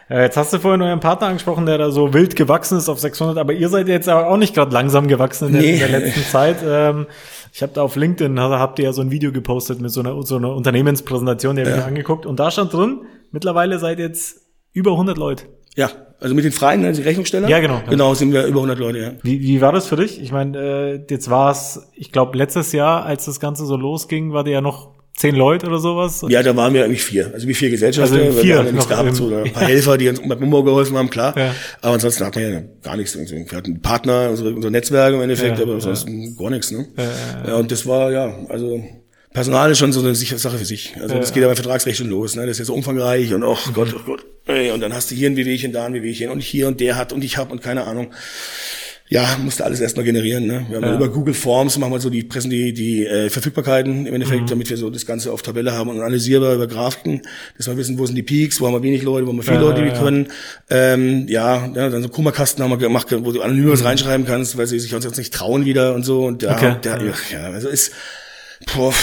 Äh, 0.10 0.24
Jetzt 0.24 0.38
hast 0.38 0.54
du 0.54 0.60
vorhin 0.60 0.82
euren 0.82 1.00
Partner 1.00 1.28
angesprochen, 1.28 1.66
der 1.66 1.78
da 1.78 1.92
so 1.92 2.14
wild 2.14 2.36
gewachsen 2.36 2.78
ist 2.78 2.90
auf 2.90 3.00
600, 3.00 3.38
aber 3.38 3.54
ihr 3.54 3.70
seid 3.70 3.88
jetzt 3.88 4.08
auch 4.10 4.38
nicht 4.38 4.54
gerade 4.54 4.72
langsam 4.74 5.08
gewachsen 5.08 5.48
in 5.48 5.54
der, 5.54 5.62
Nee. 5.62 5.74
in 5.74 5.80
der 5.80 5.90
letzten 6.00 6.22
Zeit. 6.24 6.58
Ähm, 6.66 7.08
ich 7.54 7.62
habe 7.64 7.72
da 7.74 7.82
auf 7.82 7.96
LinkedIn, 7.96 8.40
habt 8.40 8.80
ihr 8.80 8.86
ja 8.86 8.94
so 8.94 9.02
ein 9.02 9.12
Video 9.12 9.32
gepostet 9.32 9.82
mit 9.82 9.90
so 9.92 10.02
einer, 10.02 10.22
so 10.24 10.36
einer 10.38 10.54
Unternehmenspräsentation, 10.56 11.56
die 11.56 11.62
habe 11.64 11.72
ich 11.72 11.78
mir 11.78 11.86
angeguckt 11.86 12.26
und 12.26 12.40
da 12.40 12.52
stand 12.52 12.74
drin, 12.74 13.02
mittlerweile 13.32 13.80
seid 13.80 14.00
jetzt 14.00 14.42
über 14.74 14.92
100 14.92 15.18
Leute. 15.18 15.46
Ja, 15.76 15.90
also 16.20 16.36
mit 16.36 16.46
den 16.46 16.52
Freien, 16.52 16.86
also 16.86 17.02
die 17.02 17.08
Rechnungssteller? 17.08 17.50
Ja, 17.50 17.60
genau. 17.60 17.82
Genau, 17.90 18.14
sind 18.14 18.32
wir 18.32 18.46
über 18.46 18.60
100 18.60 18.78
Leute, 18.80 18.98
ja. 19.00 19.12
Wie, 19.24 19.42
wie 19.42 19.60
war 19.62 19.72
das 19.72 19.88
für 19.88 19.96
dich? 19.98 20.22
Ich 20.22 20.32
meine, 20.32 20.58
äh, 20.58 21.06
jetzt 21.10 21.30
war 21.30 21.52
es, 21.52 21.90
ich 21.96 22.12
glaube, 22.12 22.38
letztes 22.38 22.72
Jahr, 22.72 23.06
als 23.06 23.26
das 23.26 23.40
Ganze 23.40 23.66
so 23.66 23.76
losging, 23.76 24.32
war 24.34 24.44
der 24.44 24.54
ja 24.54 24.62
noch 24.62 24.95
zehn 25.16 25.36
Leute 25.36 25.68
oder 25.68 25.80
sowas. 25.80 26.26
Ja, 26.28 26.44
da 26.44 26.56
waren 26.56 26.74
wir 26.74 26.84
eigentlich 26.84 27.04
vier. 27.04 27.32
Also 27.34 27.48
wie 27.48 27.54
vier 27.54 27.70
Gesellschafter. 27.70 28.16
Also 28.16 28.32
vier 28.34 28.44
wir 28.44 28.58
haben 28.58 28.66
ja 28.68 28.72
nichts 28.72 28.88
gehabt, 28.88 29.16
so, 29.16 29.26
oder 29.26 29.44
ein 29.46 29.54
paar 29.54 29.68
Helfer, 29.68 29.98
die 29.98 30.10
uns 30.10 30.20
beim 30.20 30.44
Umbau 30.44 30.64
geholfen 30.64 30.98
haben, 30.98 31.10
klar. 31.10 31.38
Ja. 31.38 31.56
Aber 31.82 31.94
ansonsten 31.94 32.26
hat 32.26 32.36
man 32.36 32.52
ja 32.52 32.62
gar 32.84 32.98
nichts. 32.98 33.18
Also, 33.18 33.36
Wir 33.36 33.46
hatten 33.58 33.82
Partner, 33.82 34.30
unsere, 34.30 34.54
unser 34.54 34.70
Netzwerk 34.70 35.14
im 35.14 35.22
Endeffekt, 35.22 35.58
Ja, 35.58 35.64
aber 35.64 35.76
ansonsten 35.76 36.36
gar 36.38 36.50
nichts. 36.50 36.72
Ne? 36.72 36.88
Ja, 37.48 37.56
und 37.56 37.72
das 37.72 37.86
war, 37.86 38.12
ja, 38.12 38.38
also 38.50 38.84
Personal 39.36 39.70
ist 39.70 39.80
schon 39.80 39.92
so 39.92 40.00
eine 40.00 40.16
sichere 40.16 40.40
Sache 40.40 40.58
für 40.58 40.64
sich. 40.66 40.96
Also 41.02 41.16
das 41.16 41.34
geht 41.34 41.44
ja 41.44 41.50
bei 41.50 41.56
Vertragsrecht 41.56 41.98
schon 41.98 42.08
los. 42.08 42.38
Ne? 42.38 42.44
Das 42.44 42.52
ist 42.52 42.60
ja 42.60 42.66
so 42.66 42.74
umfangreich 42.74 43.34
und 43.34 43.44
oh 43.44 43.58
Gott, 43.74 43.94
oh 43.94 44.00
Gott. 44.06 44.26
Ey, 44.46 44.72
Und 44.72 44.80
dann 44.80 44.94
hast 44.94 45.12
du 45.12 45.16
hier 45.16 45.30
ein 45.30 45.36
Wehwehchen, 45.36 45.74
da 45.74 45.86
ein 45.86 45.94
Wehwehchen 45.94 46.30
und 46.30 46.42
hier 46.42 46.68
und 46.68 46.80
der 46.80 46.96
hat 46.96 47.12
und 47.12 47.22
ich 47.22 47.36
hab 47.38 47.52
und 47.52 47.62
keine 47.62 47.84
Ahnung. 47.86 48.14
Ja, 49.08 49.38
musste 49.44 49.64
alles 49.64 49.80
erstmal 49.82 50.04
generieren. 50.04 50.48
Ne? 50.48 50.66
Wir 50.68 50.78
haben 50.78 50.86
Ja. 50.86 50.96
über 50.96 51.10
Google 51.10 51.36
Forms 51.36 51.78
machen 51.78 51.94
wir 51.94 52.00
so 52.00 52.10
die 52.10 52.24
pressen 52.24 52.50
die, 52.50 52.74
die 52.74 53.06
äh, 53.06 53.30
Verfügbarkeiten 53.30 54.08
im 54.08 54.14
Endeffekt, 54.16 54.42
Mhm. 54.44 54.48
damit 54.48 54.70
wir 54.70 54.78
so 54.78 54.90
das 54.90 55.06
Ganze 55.06 55.32
auf 55.32 55.44
Tabelle 55.44 55.74
haben 55.74 55.90
und 55.92 55.98
analysierbar 56.00 56.56
über 56.56 56.66
Grafiken, 56.66 57.22
dass 57.58 57.68
wir 57.68 57.78
wissen, 57.78 58.00
wo 58.00 58.06
sind 58.08 58.16
die 58.16 58.24
Peaks, 58.24 58.60
wo 58.60 58.66
haben 58.68 58.74
wir 58.74 58.82
wenig 58.82 59.04
Leute, 59.04 59.28
wo 59.28 59.30
haben 59.32 59.38
wir 59.38 59.44
viele 59.44 59.58
Ja, 59.58 59.62
Leute, 59.62 59.82
die 59.82 59.88
wir 59.88 59.94
ja. 59.94 60.00
können. 60.02 60.28
Ähm, 60.72 61.28
ja, 61.28 61.68
ja, 61.76 61.90
dann 61.90 62.02
so 62.02 62.10
Kummerkasten 62.10 62.64
haben 62.64 62.72
wir 62.72 62.78
gemacht, 62.78 63.08
wo 63.12 63.32
du 63.32 63.42
anonym 63.42 63.70
was 63.70 63.84
reinschreiben 63.84 64.26
kannst, 64.26 64.58
weil 64.58 64.66
sie 64.68 64.80
sich 64.80 64.94
uns 64.96 65.06
jetzt 65.06 65.18
nicht 65.18 65.34
trauen 65.34 65.66
wieder 65.66 65.94
und 65.94 66.04
so. 66.04 66.26
Und 66.26 66.42
ja, 66.42 66.52
Mhm. 66.54 66.58
Okay. 66.58 66.76
der, 66.84 67.14
ja, 67.32 67.46
also 67.52 67.68
ist, 67.70 67.92
boah, 68.76 68.94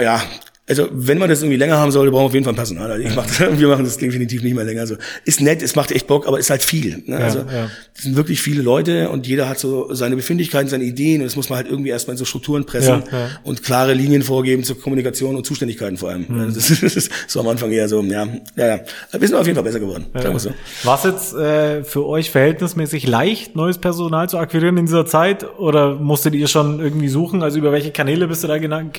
ja, 0.00 0.22
also 0.70 0.88
wenn 0.92 1.18
man 1.18 1.28
das 1.28 1.42
irgendwie 1.42 1.58
länger 1.58 1.76
haben 1.76 1.90
sollte, 1.90 2.12
brauchen 2.12 2.22
wir 2.22 2.26
auf 2.26 2.34
jeden 2.34 2.44
Fall 2.44 2.54
Personal. 2.54 2.92
Also 2.92 3.06
ich 3.06 3.14
mach, 3.14 3.26
wir 3.58 3.68
machen 3.68 3.84
das 3.84 3.96
definitiv 3.96 4.42
nicht 4.42 4.54
mehr 4.54 4.64
länger. 4.64 4.82
Also 4.82 4.94
ist 5.24 5.40
nett, 5.40 5.62
es 5.62 5.74
macht 5.74 5.90
echt 5.90 6.06
Bock, 6.06 6.28
aber 6.28 6.38
ist 6.38 6.48
halt 6.48 6.62
viel. 6.62 7.02
Ne? 7.06 7.16
also 7.16 7.40
ja. 7.40 7.68
es 7.96 8.04
sind 8.04 8.14
wirklich 8.16 8.40
viele 8.40 8.62
Leute 8.62 9.10
und 9.10 9.26
jeder 9.26 9.48
hat 9.48 9.58
so 9.58 9.92
seine 9.92 10.14
Befindlichkeiten, 10.14 10.68
seine 10.68 10.84
Ideen 10.84 11.22
und 11.22 11.26
das 11.26 11.34
muss 11.34 11.50
man 11.50 11.58
halt 11.58 11.68
irgendwie 11.68 11.90
erstmal 11.90 12.14
in 12.14 12.18
so 12.18 12.24
Strukturen 12.24 12.64
pressen 12.66 13.02
Ja, 13.10 13.18
ja. 13.18 13.30
und 13.42 13.62
klare 13.64 13.94
Linien 13.94 14.22
vorgeben 14.22 14.62
zur 14.62 14.80
Kommunikation 14.80 15.34
und 15.34 15.44
Zuständigkeiten 15.44 15.96
vor 15.96 16.10
allem. 16.10 16.26
Mhm. 16.28 16.40
Also 16.40 16.54
das, 16.54 16.70
ist, 16.70 16.82
das 16.84 16.96
ist 16.96 17.12
so 17.26 17.40
am 17.40 17.48
Anfang 17.48 17.72
eher 17.72 17.88
so, 17.88 18.00
ja, 18.02 18.28
ja, 18.56 18.66
ja. 18.66 18.80
Wir 19.18 19.26
sind 19.26 19.36
auf 19.36 19.46
jeden 19.46 19.56
Fall 19.56 19.64
besser 19.64 19.80
geworden, 19.80 20.06
wir 20.12 20.38
so. 20.38 20.52
War 20.84 20.98
es 20.98 21.04
jetzt 21.04 21.34
äh, 21.34 21.82
für 21.82 22.06
euch 22.06 22.30
verhältnismäßig 22.30 23.06
leicht, 23.08 23.56
neues 23.56 23.78
Personal 23.78 24.28
zu 24.28 24.38
akquirieren 24.38 24.76
in 24.76 24.86
dieser 24.86 25.04
Zeit? 25.04 25.58
Oder 25.58 25.96
musstet 25.96 26.34
ihr 26.34 26.46
schon 26.46 26.80
irgendwie 26.80 27.08
suchen? 27.08 27.42
Also 27.42 27.58
über 27.58 27.72
welche 27.72 27.90
Kanäle 27.90 28.28
bist 28.28 28.44
du 28.44 28.48
da 28.48 28.58
gegangen? 28.58 28.90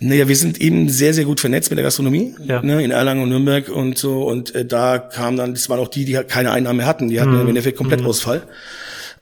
Naja, 0.00 0.26
wir 0.26 0.36
sind 0.36 0.60
eben 0.60 0.88
sehr, 0.88 1.12
sehr 1.14 1.17
gut 1.24 1.40
vernetzt 1.40 1.70
mit 1.70 1.76
der 1.78 1.84
Gastronomie, 1.84 2.34
Ja. 2.44 2.62
ne, 2.62 2.82
in 2.82 2.90
Erlangen 2.90 3.22
und 3.22 3.28
Nürnberg 3.30 3.68
und 3.68 3.98
so. 3.98 4.22
Und 4.22 4.54
äh, 4.54 4.64
da 4.64 4.98
kam 4.98 5.36
dann, 5.36 5.54
das 5.54 5.68
waren 5.68 5.80
auch 5.80 5.88
die, 5.88 6.04
die 6.04 6.16
halt 6.16 6.28
keine 6.28 6.50
Einnahmen 6.52 6.78
mehr 6.78 6.86
hatten. 6.86 7.08
Die 7.08 7.20
hatten 7.20 7.34
Mhm. 7.34 7.40
im 7.42 7.48
Endeffekt 7.48 7.76
Komplettausfall. 7.78 8.42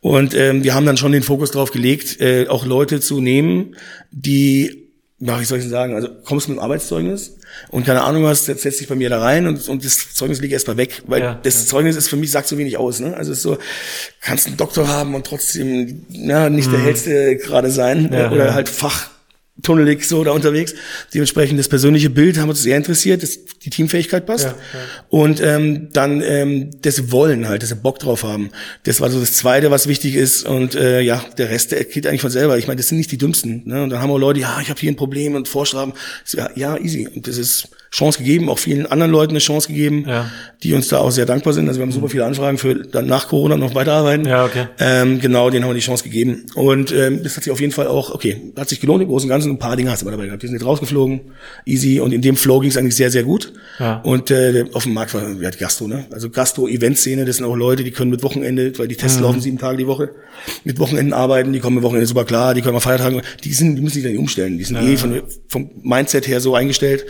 Und 0.00 0.34
ähm, 0.34 0.62
wir 0.62 0.74
haben 0.74 0.86
dann 0.86 0.96
schon 0.96 1.12
den 1.12 1.22
Fokus 1.22 1.50
drauf 1.50 1.70
gelegt, 1.72 2.20
äh, 2.20 2.46
auch 2.48 2.64
Leute 2.66 3.00
zu 3.00 3.20
nehmen, 3.20 3.76
die, 4.12 4.84
ja, 5.18 5.40
wie 5.40 5.44
soll 5.44 5.58
ich 5.58 5.64
denn 5.64 5.70
sagen, 5.70 5.94
also 5.94 6.08
kommst 6.24 6.48
mit 6.48 6.58
dem 6.58 6.62
Arbeitszeugnis 6.62 7.38
und 7.70 7.86
keine 7.86 8.02
Ahnung 8.02 8.22
was, 8.22 8.44
setzt 8.44 8.62
setzt 8.62 8.80
dich 8.80 8.86
bei 8.88 8.94
mir 8.94 9.08
da 9.08 9.18
rein 9.20 9.46
und, 9.46 9.66
und 9.68 9.84
das 9.84 10.14
Zeugnis 10.14 10.40
liegt 10.42 10.52
erstmal 10.52 10.76
weg, 10.76 11.02
weil 11.06 11.22
Ja, 11.22 11.40
das 11.42 11.62
ja. 11.62 11.66
Zeugnis 11.66 11.96
ist 11.96 12.08
für 12.08 12.16
mich, 12.16 12.30
sagt 12.30 12.46
so 12.46 12.58
wenig 12.58 12.76
aus. 12.76 13.00
Ne? 13.00 13.16
Also 13.16 13.32
es 13.32 13.38
ist 13.38 13.42
so, 13.42 13.56
kannst 14.20 14.46
einen 14.46 14.58
Doktor 14.58 14.86
haben 14.86 15.14
und 15.14 15.26
trotzdem 15.26 16.02
ja, 16.10 16.50
nicht 16.50 16.70
der 16.70 16.80
hellste 16.80 17.36
gerade 17.38 17.70
sein 17.70 18.04
Mhm. 18.04 18.12
Ja, 18.12 18.30
oder 18.30 18.54
halt 18.54 18.68
Fach 18.68 19.08
tunnelig 19.62 20.04
so 20.04 20.22
da 20.22 20.32
unterwegs. 20.32 20.74
Dementsprechend 21.14 21.58
das 21.58 21.68
persönliche 21.68 22.10
Bild 22.10 22.38
haben 22.38 22.48
uns 22.48 22.62
sehr 22.62 22.76
interessiert, 22.76 23.22
dass 23.22 23.44
die 23.44 23.70
Teamfähigkeit 23.70 24.26
passt. 24.26 24.44
Ja, 24.44 24.50
ja. 24.50 24.80
Und 25.08 25.40
ähm, 25.40 25.88
dann 25.92 26.20
ähm, 26.22 26.70
das 26.82 27.10
Wollen 27.10 27.48
halt, 27.48 27.62
dass 27.62 27.70
sie 27.70 27.76
Bock 27.76 27.98
drauf 27.98 28.22
haben. 28.22 28.50
Das 28.84 29.00
war 29.00 29.10
so 29.10 29.18
das 29.18 29.32
Zweite, 29.32 29.70
was 29.70 29.86
wichtig 29.86 30.14
ist. 30.14 30.44
Und 30.44 30.74
äh, 30.74 31.00
ja, 31.00 31.24
der 31.38 31.50
Rest, 31.50 31.72
der 31.72 31.84
geht 31.84 32.06
eigentlich 32.06 32.20
von 32.20 32.30
selber. 32.30 32.58
Ich 32.58 32.66
meine, 32.66 32.76
das 32.76 32.88
sind 32.88 32.98
nicht 32.98 33.10
die 33.12 33.18
Dümmsten. 33.18 33.62
Ne? 33.66 33.82
Und 33.82 33.90
dann 33.90 34.00
haben 34.00 34.10
wir 34.10 34.18
Leute, 34.18 34.40
ja, 34.40 34.60
ich 34.60 34.68
habe 34.68 34.78
hier 34.78 34.90
ein 34.90 34.96
Problem 34.96 35.34
und 35.34 35.48
Vorschlagen. 35.48 35.94
So, 36.24 36.38
Ja, 36.38 36.50
ja, 36.54 36.76
easy. 36.76 37.08
Und 37.08 37.26
das 37.26 37.38
ist 37.38 37.68
Chance 37.90 38.18
gegeben, 38.18 38.48
auch 38.48 38.58
vielen 38.58 38.86
anderen 38.86 39.10
Leuten 39.12 39.30
eine 39.32 39.38
Chance 39.38 39.68
gegeben, 39.68 40.04
Ja. 40.08 40.30
die 40.62 40.74
uns 40.74 40.88
da 40.88 40.98
auch 40.98 41.10
sehr 41.10 41.24
dankbar 41.26 41.52
sind. 41.52 41.68
Also 41.68 41.78
wir 41.80 41.82
haben 41.86 41.92
super 41.92 42.08
viele 42.08 42.24
Anfragen 42.24 42.58
für 42.58 42.74
dann 42.74 43.06
nach 43.06 43.28
Corona 43.28 43.56
noch 43.56 43.74
weiterarbeiten. 43.74 44.26
Ja, 44.26 44.44
okay. 44.44 44.66
Ähm, 44.78 45.20
genau, 45.20 45.50
denen 45.50 45.64
haben 45.64 45.70
wir 45.70 45.74
die 45.74 45.80
Chance 45.80 46.04
gegeben. 46.04 46.46
Und 46.54 46.92
ähm, 46.92 47.22
das 47.22 47.36
hat 47.36 47.44
sich 47.44 47.52
auf 47.52 47.60
jeden 47.60 47.72
Fall 47.72 47.86
auch, 47.86 48.12
okay, 48.14 48.52
hat 48.56 48.68
sich 48.68 48.80
gelohnt 48.80 49.02
im 49.02 49.08
Großen 49.08 49.26
und 49.26 49.30
Ganzen. 49.30 49.52
Ein 49.52 49.58
paar 49.58 49.76
Dinge 49.76 49.90
hast 49.90 50.02
du 50.02 50.06
aber 50.06 50.12
dabei 50.16 50.26
gehabt. 50.26 50.42
Die 50.42 50.46
sind 50.48 50.56
jetzt 50.56 50.66
rausgeflogen, 50.66 51.20
easy. 51.64 52.00
Und 52.00 52.12
in 52.12 52.22
dem 52.22 52.36
Flow 52.36 52.60
ging 52.60 52.70
es 52.70 52.76
eigentlich 52.76 52.96
sehr, 52.96 53.10
sehr 53.10 53.22
gut. 53.22 53.52
Ja. 53.78 54.00
Und 54.00 54.30
äh, 54.30 54.64
auf 54.72 54.82
dem 54.82 54.92
Markt 54.94 55.14
war 55.14 55.22
ja, 55.40 55.50
die 55.50 55.58
Gastro, 55.58 55.86
ne? 55.86 56.06
Also 56.10 56.28
Gastro-Event-Szene, 56.30 57.24
das 57.24 57.36
sind 57.36 57.44
auch 57.46 57.56
Leute, 57.56 57.84
die 57.84 57.90
können 57.92 58.10
mit 58.10 58.22
Wochenende, 58.22 58.76
weil 58.78 58.88
die 58.88 58.94
Mhm. 58.96 59.00
Tests 59.00 59.20
laufen 59.20 59.40
sieben 59.40 59.58
Tage 59.58 59.76
die 59.78 59.86
Woche, 59.86 60.10
mit 60.64 60.78
Wochenenden 60.78 61.12
arbeiten, 61.12 61.52
die 61.52 61.60
kommen 61.60 61.76
mit 61.76 61.84
Wochenende 61.84 62.06
super 62.06 62.24
klar, 62.24 62.54
die 62.54 62.62
können 62.62 62.74
mal 62.74 62.80
Feiertagen, 62.80 63.20
die 63.44 63.52
sind, 63.52 63.76
die 63.76 63.82
müssen 63.82 63.94
sich 63.94 64.02
dann 64.02 64.12
nicht 64.12 64.20
umstellen. 64.20 64.58
Die 64.58 64.64
sind 64.64 64.76
eh 64.82 64.96
von, 64.96 65.22
vom 65.48 65.70
Mindset 65.82 66.26
her 66.26 66.40
so 66.40 66.54
eingestellt. 66.54 67.04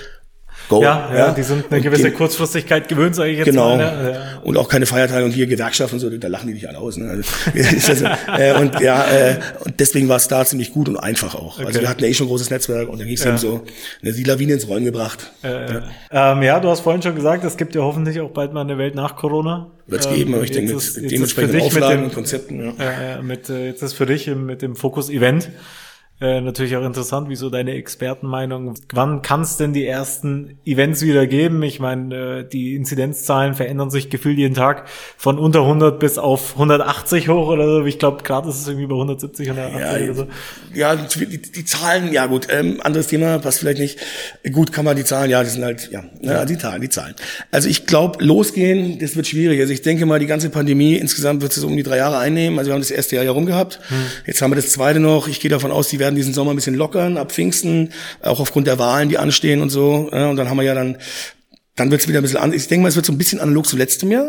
Go. 0.69 0.83
Ja, 0.83 1.09
ja, 1.15 1.31
die 1.33 1.43
sind 1.43 1.67
eine 1.69 1.77
Und 1.77 1.83
gewisse 1.83 2.05
die- 2.11 2.11
Kurzfristigkeit 2.17 2.89
gewöhnt, 2.89 3.15
sage 3.15 3.31
ich 3.31 3.39
jetzt 3.39 3.47
Genau. 3.47 3.77
mal. 3.77 4.03
Ne? 4.03 4.11
Ja. 4.15 4.41
Und 4.43 4.57
auch 4.57 4.69
keine 4.69 4.85
Feiertage 4.87 5.25
und 5.25 5.31
hier 5.31 5.47
Gewerkschaft 5.47 5.93
und 5.93 6.01
so, 6.01 6.11
da 6.11 6.29
lachen 6.29 6.49
die 6.49 6.55
dich 6.55 6.69
alle 6.69 6.79
aus. 6.79 6.97
Ne? 6.97 7.09
Also, 7.09 7.23
also, 7.89 8.05
äh, 8.37 8.53
und 8.61 8.81
ja, 8.81 9.05
äh, 9.05 9.37
und 9.65 9.79
deswegen 9.79 10.09
war 10.09 10.17
es 10.17 10.27
da 10.29 10.45
ziemlich 10.45 10.73
gut 10.73 10.89
und 10.89 10.97
einfach 10.97 11.35
auch. 11.35 11.59
Also 11.59 11.71
Okay. 11.71 11.81
wir 11.83 11.89
hatten 11.89 12.03
ja 12.03 12.09
eh 12.09 12.15
schon 12.15 12.27
ein 12.27 12.31
großes 12.31 12.51
Netzwerk 12.51 12.89
und 12.89 12.99
dann 12.99 13.07
ging 13.07 13.17
es 13.17 13.23
Ja. 13.25 13.31
eben 13.31 13.39
so, 13.39 13.63
ne, 14.03 14.13
die 14.13 14.25
Lawine 14.25 14.55
ins 14.55 14.67
Rollen 14.69 14.85
gebracht. 14.85 15.31
Äh, 15.43 15.81
ähm, 16.11 16.43
ja, 16.43 16.59
du 16.59 16.69
hast 16.69 16.81
vorhin 16.81 17.01
schon 17.03 17.15
gesagt, 17.15 17.45
es 17.45 17.57
gibt 17.57 17.75
ja 17.75 17.83
hoffentlich 17.83 18.21
auch 18.21 18.31
bald 18.31 18.53
mal 18.53 18.63
eine 18.63 18.77
Welt 18.79 18.95
nach 18.95 19.15
Corona. 19.17 19.69
Wird 19.87 20.01
es 20.01 20.07
Ähm, 20.09 20.15
geben, 20.15 20.35
aber 20.35 20.43
ich 20.43 20.51
denke 20.51 20.75
mit 20.75 21.11
dementsprechenden 21.13 21.61
dich 21.61 21.73
mit 21.73 21.83
Auflagen 21.83 22.01
dem- 22.01 22.05
und 22.07 22.15
Konzepten. 22.15 22.75
Ja. 22.79 23.19
äh, 23.19 23.23
mit, 23.23 23.49
äh, 23.51 23.67
jetzt 23.69 23.83
ist 23.83 23.93
für 23.93 24.07
dich 24.07 24.27
mit 24.27 24.63
dem 24.63 24.75
Fokus 24.75 25.11
Event 25.11 25.49
äh, 26.19 26.41
natürlich 26.41 26.75
auch 26.77 26.85
interessant, 26.85 27.29
wieso 27.29 27.51
deine 27.51 27.73
Expertenmeinung. 27.75 28.73
Wann 28.95 29.21
kann 29.21 29.43
es 29.43 29.59
denn 29.59 29.75
die 29.75 29.87
ersten 29.87 30.59
Events 30.65 31.03
wieder 31.03 31.27
geben? 31.27 31.63
Ich 31.63 31.79
meine, 31.79 32.39
äh, 32.39 32.49
die 32.49 32.75
Inzidenzzahlen 32.75 33.53
verändern 33.53 33.91
sich 33.91 34.09
gefühlt 34.09 34.39
jeden 34.39 34.55
Tag 34.55 34.89
von 35.19 35.39
unter 35.39 35.61
100 35.61 36.01
bis 36.01 36.17
auf 36.17 36.55
180 36.55 37.29
hoch 37.29 37.49
oder 37.49 37.67
so. 37.67 37.85
Ich 37.85 37.99
glaube, 37.99 38.23
gerade 38.23 38.49
ist 38.49 38.61
es 38.63 38.67
irgendwie 38.67 38.87
bei 38.87 38.95
170, 38.95 39.51
180 39.51 39.81
Ja, 39.81 40.05
oder 40.05 40.15
so. 40.15 40.27
ja 40.73 40.97
die, 40.97 41.43
die 41.43 41.65
Zahlen, 41.67 42.11
ja 42.11 42.25
gut, 42.25 42.47
ähm, 42.51 42.81
anderes 42.83 43.09
Thema, 43.09 43.39
passt 43.39 43.59
vielleicht 43.59 43.81
nicht. 43.81 43.99
Gut, 44.53 44.73
kann 44.73 44.87
man 44.87 44.97
die 44.97 45.05
Zahlen, 45.05 45.31
ja, 45.31 45.43
die 45.45 45.51
sind 45.51 45.65
halt, 45.65 45.91
ja, 45.91 46.03
ne, 46.23 46.47
die 46.49 46.57
Zahlen, 46.57 46.81
die 46.81 46.89
Zahlen. 46.89 47.15
Also 47.51 47.69
ich 47.69 47.85
glaube, 47.85 48.25
losgehen, 48.25 48.99
das 49.01 49.17
wird 49.17 49.27
schwierig. 49.27 49.61
Also 49.61 49.75
ich 49.75 49.83
denke 49.83 50.07
mal, 50.07 50.19
die 50.19 50.27
ganze 50.27 50.49
Pandemie 50.49 50.95
insgesamt 50.95 51.43
wird 51.43 51.55
es 51.55 51.63
um 51.63 51.77
die 51.77 51.83
drei 51.83 51.99
Jahre 51.99 52.17
einnehmen. 52.17 52.59
Also 52.59 52.71
wir 52.71 52.73
haben 52.73 52.81
das 52.81 52.91
erste 52.91 53.17
Jahr 53.17 53.25
ja 53.27 53.33
rum 53.33 53.45
gehabt. 53.45 53.81
Hm. 53.89 53.97
Jetzt 54.27 54.41
haben 54.41 54.51
wir 54.51 54.57
das 54.57 54.71
zweite 54.71 54.99
noch. 54.99 55.29
Ich 55.29 55.41
gehe 55.41 55.51
davon 55.51 55.71
aus, 55.71 55.89
die 55.89 55.99
werden 55.99 56.06
diesen 56.15 56.35
Sommer 56.35 56.53
ein 56.53 56.57
bisschen 56.57 56.75
lockern, 56.75 57.17
ab 57.17 57.33
Pfingsten, 57.33 57.93
auch 58.23 58.41
aufgrund 58.41 58.67
der 58.67 58.79
Wahlen, 58.79 59.09
die 59.09 59.19
anstehen 59.19 59.63
und 59.63 59.71
so. 59.71 60.09
Und 60.11 60.37
dann 60.37 60.49
haben 60.49 60.57
wir 60.57 60.65
ja 60.65 60.75
dann 60.75 60.99
dann 61.77 61.91
wird 61.91 62.01
es 62.01 62.09
wieder 62.09 62.21
ein 62.21 62.23
bisschen 62.23 62.39
anders. 62.39 62.63
Ich 62.63 62.69
denke 62.69 62.83
mal, 62.83 62.89
es 62.89 62.97
wird 62.97 63.05
so 63.07 63.13
ein 63.13 63.19
bisschen 63.19 63.39
analog 63.39 63.67
zu 63.67 63.77
letztem 63.77 64.11
Jahr, 64.11 64.27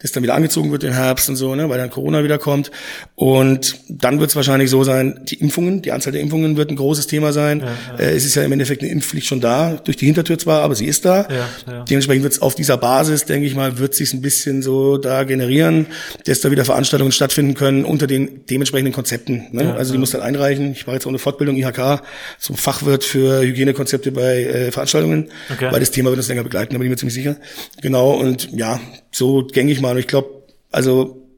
dass 0.00 0.12
dann 0.12 0.22
wieder 0.22 0.34
angezogen 0.34 0.70
wird 0.70 0.84
im 0.84 0.92
Herbst 0.92 1.28
und 1.30 1.36
so, 1.36 1.54
ne, 1.54 1.68
weil 1.70 1.78
dann 1.78 1.88
Corona 1.90 2.22
wieder 2.22 2.38
kommt. 2.38 2.70
Und 3.14 3.76
dann 3.88 4.20
wird 4.20 4.30
es 4.30 4.36
wahrscheinlich 4.36 4.68
so 4.70 4.84
sein, 4.84 5.20
die 5.24 5.36
Impfungen, 5.36 5.80
die 5.82 5.92
Anzahl 5.92 6.12
der 6.12 6.20
Impfungen 6.22 6.56
wird 6.56 6.70
ein 6.70 6.76
großes 6.76 7.06
Thema 7.06 7.32
sein. 7.32 7.62
Äh, 7.98 8.10
es 8.14 8.24
ist 8.26 8.34
ja 8.34 8.42
im 8.42 8.52
Endeffekt 8.52 8.82
eine 8.82 8.90
Impfpflicht 8.90 9.26
schon 9.26 9.40
da, 9.40 9.80
durch 9.82 9.96
die 9.96 10.06
Hintertür 10.06 10.38
zwar, 10.38 10.62
aber 10.62 10.74
sie 10.74 10.84
ist 10.86 11.04
da. 11.04 11.26
Ja, 11.30 11.48
ja. 11.72 11.84
Dementsprechend 11.84 12.22
wird 12.22 12.34
es 12.34 12.42
auf 12.42 12.54
dieser 12.54 12.76
Basis, 12.76 13.24
denke 13.24 13.46
ich 13.46 13.54
mal, 13.54 13.78
wird 13.78 13.94
sich 13.94 14.12
ein 14.12 14.20
bisschen 14.20 14.60
so 14.62 14.98
da 14.98 15.24
generieren, 15.24 15.86
dass 16.26 16.40
da 16.40 16.50
wieder 16.50 16.64
Veranstaltungen 16.66 17.12
stattfinden 17.12 17.54
können 17.54 17.84
unter 17.86 18.06
den 18.06 18.44
dementsprechenden 18.46 18.92
Konzepten. 18.92 19.46
Ne? 19.52 19.74
also 19.74 19.92
die 19.92 19.98
muss 19.98 20.10
dann 20.10 20.20
einreichen. 20.20 20.72
Ich 20.72 20.86
mache 20.86 20.96
jetzt 20.96 21.06
auch 21.06 21.10
eine 21.10 21.18
Fortbildung 21.18 21.56
IHK 21.56 22.02
zum 22.38 22.56
Fachwirt 22.56 23.04
für 23.04 23.40
Hygienekonzepte 23.40 24.12
bei 24.12 24.44
äh, 24.44 24.70
Veranstaltungen, 24.72 25.28
Okay. 25.50 25.68
weil 25.72 25.80
das 25.80 25.90
Thema 25.90 26.10
wird 26.10 26.18
uns 26.18 26.28
länger 26.28 26.42
begleiten, 26.42 26.57
da 26.66 26.78
bin 26.78 26.82
ich 26.82 26.90
mir 26.90 26.96
ziemlich 26.96 27.14
sicher. 27.14 27.36
Genau, 27.82 28.12
und 28.12 28.50
ja, 28.52 28.80
so 29.12 29.46
gängig 29.46 29.76
ich 29.76 29.80
mal. 29.82 29.92
Und 29.92 29.98
ich 29.98 30.06
glaube, 30.06 30.28
also 30.70 31.28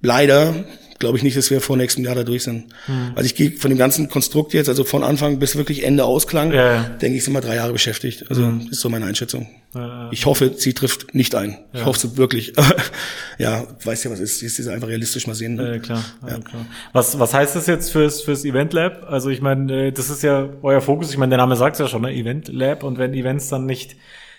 leider 0.00 0.54
glaube 0.98 1.18
ich 1.18 1.22
nicht, 1.22 1.36
dass 1.36 1.50
wir 1.50 1.60
vor 1.60 1.76
nächstem 1.76 2.04
Jahr 2.04 2.14
da 2.14 2.24
durch 2.24 2.44
sind. 2.44 2.72
Hm. 2.86 3.12
Also 3.14 3.26
ich 3.26 3.34
gehe 3.34 3.50
von 3.52 3.68
dem 3.70 3.76
ganzen 3.76 4.08
Konstrukt 4.08 4.54
jetzt, 4.54 4.70
also 4.70 4.82
von 4.82 5.04
Anfang 5.04 5.38
bis 5.38 5.54
wirklich 5.54 5.84
Ende 5.84 6.04
Ausklang, 6.04 6.52
Ja, 6.52 6.74
ja. 6.74 6.82
denke 6.84 7.18
ich, 7.18 7.24
sind 7.24 7.34
wir 7.34 7.42
drei 7.42 7.56
Jahre 7.56 7.72
beschäftigt. 7.72 8.24
Also 8.30 8.50
das 8.50 8.70
ist 8.70 8.80
so 8.80 8.88
meine 8.88 9.04
Einschätzung. 9.04 9.46
Ja, 9.74 10.08
Ich 10.10 10.24
hoffe, 10.24 10.52
sie 10.56 10.72
trifft 10.72 11.14
nicht 11.14 11.34
ein. 11.34 11.58
Ich 11.74 11.84
hoffe 11.84 12.06
es 12.06 12.16
wirklich. 12.16 12.54
ja, 13.38 13.66
weiß 13.84 14.04
ja, 14.04 14.10
was 14.10 14.20
ist. 14.20 14.38
Sie 14.38 14.46
ist 14.46 14.68
einfach 14.68 14.88
realistisch 14.88 15.26
mal 15.26 15.34
sehen. 15.34 15.56
ne? 15.56 15.80
Klar, 15.80 16.02
ja. 16.26 16.38
klar. 16.38 16.64
Was, 16.94 17.18
was 17.18 17.34
heißt 17.34 17.56
das 17.56 17.66
jetzt 17.66 17.90
fürs, 17.90 18.22
fürs 18.22 18.46
Event 18.46 18.72
Lab? 18.72 19.04
Also 19.10 19.28
ich 19.28 19.42
meine, 19.42 19.88
äh, 19.88 19.92
das 19.92 20.08
ist 20.08 20.22
ja 20.22 20.48
euer 20.62 20.80
Fokus. 20.80 21.10
Ich 21.10 21.18
meine, 21.18 21.30
der 21.30 21.38
Name 21.38 21.56
sagt 21.56 21.74
es 21.76 21.80
ja 21.80 21.88
schon, 21.88 22.02
ne? 22.02 22.12
Event 22.14 22.48
Lab. 22.48 22.82
Und 22.82 22.96
wenn 22.96 23.12
Events 23.12 23.48
dann 23.48 23.66
nicht, 23.66 23.96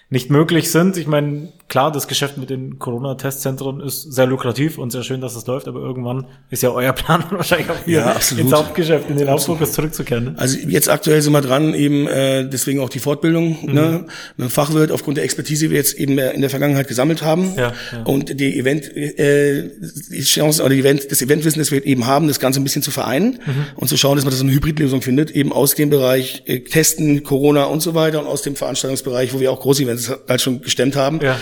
nicht 0.09 0.29
möglich 0.31 0.71
sind, 0.71 0.95
ich 0.95 1.05
meine, 1.05 1.51
klar, 1.67 1.91
das 1.91 2.07
Geschäft 2.07 2.37
mit 2.37 2.49
den 2.49 2.79
Corona-Testzentren 2.79 3.81
ist 3.81 4.03
sehr 4.03 4.25
lukrativ 4.25 4.77
und 4.77 4.89
sehr 4.91 5.03
schön, 5.03 5.19
dass 5.19 5.35
es 5.35 5.45
läuft, 5.47 5.67
aber 5.67 5.81
irgendwann 5.81 6.27
ist 6.49 6.63
ja 6.63 6.69
euer 6.71 6.93
Plan 6.93 7.25
wahrscheinlich 7.29 7.69
auch 7.69 7.85
wieder 7.85 7.99
Ja, 7.99 8.11
absolut. 8.13 8.45
ins 8.45 8.53
Hauptgeschäft, 8.53 9.09
in 9.09 9.17
den 9.17 9.29
Hauptfokus 9.29 9.73
zurückzukehren. 9.73 10.23
Ne? 10.23 10.35
Also 10.37 10.57
jetzt 10.59 10.87
aktuell 10.89 11.21
sind 11.21 11.33
wir 11.33 11.41
dran, 11.41 11.73
eben 11.73 12.07
äh, 12.07 12.47
deswegen 12.47 12.79
auch 12.79 12.87
die 12.87 12.99
Fortbildung 12.99 13.57
ne, 13.65 14.05
mit 14.37 14.47
dem 14.47 14.49
Fachwirt 14.49 14.91
aufgrund 14.91 15.17
der 15.17 15.25
Expertise, 15.25 15.65
die 15.65 15.71
wir 15.71 15.77
jetzt 15.77 15.95
eben 15.95 16.17
in 16.17 16.39
der 16.39 16.49
Vergangenheit 16.49 16.87
gesammelt 16.87 17.21
haben 17.21 17.53
Ja, 17.57 17.73
ja. 17.91 18.03
und 18.05 18.39
die 18.39 18.57
Event 18.57 18.85
äh, 18.95 19.69
die 20.09 20.21
Chance 20.23 20.61
oder 20.63 20.73
die 20.73 20.79
Event, 20.79 21.11
das 21.11 21.21
Eventwissen, 21.21 21.59
das 21.59 21.71
wir 21.71 21.85
eben 21.85 22.05
haben, 22.05 22.29
das 22.29 22.39
Ganze 22.39 22.61
ein 22.61 22.63
bisschen 22.63 22.81
zu 22.81 22.91
vereinen 22.91 23.39
und 23.75 23.89
zu 23.89 23.97
schauen, 23.97 24.15
dass 24.15 24.23
man 24.23 24.31
das 24.31 24.39
so 24.39 24.45
eine 24.45 24.53
Hybridlösung 24.53 25.01
findet, 25.01 25.31
eben 25.31 25.51
aus 25.51 25.75
dem 25.75 25.89
Bereich 25.89 26.43
äh, 26.45 26.61
Testen, 26.61 27.23
Corona 27.23 27.65
und 27.65 27.81
so 27.81 27.93
weiter 27.93 28.21
und 28.21 28.27
aus 28.27 28.41
dem 28.41 28.55
Veranstaltungsbereich, 28.55 29.33
wo 29.33 29.41
wir 29.41 29.51
auch 29.51 29.59
Großevents 29.59 29.96
halt 30.27 30.41
schon 30.41 30.61
gestemmt 30.61 30.95
haben, 30.95 31.19
Ja, 31.21 31.31
ja. 31.31 31.37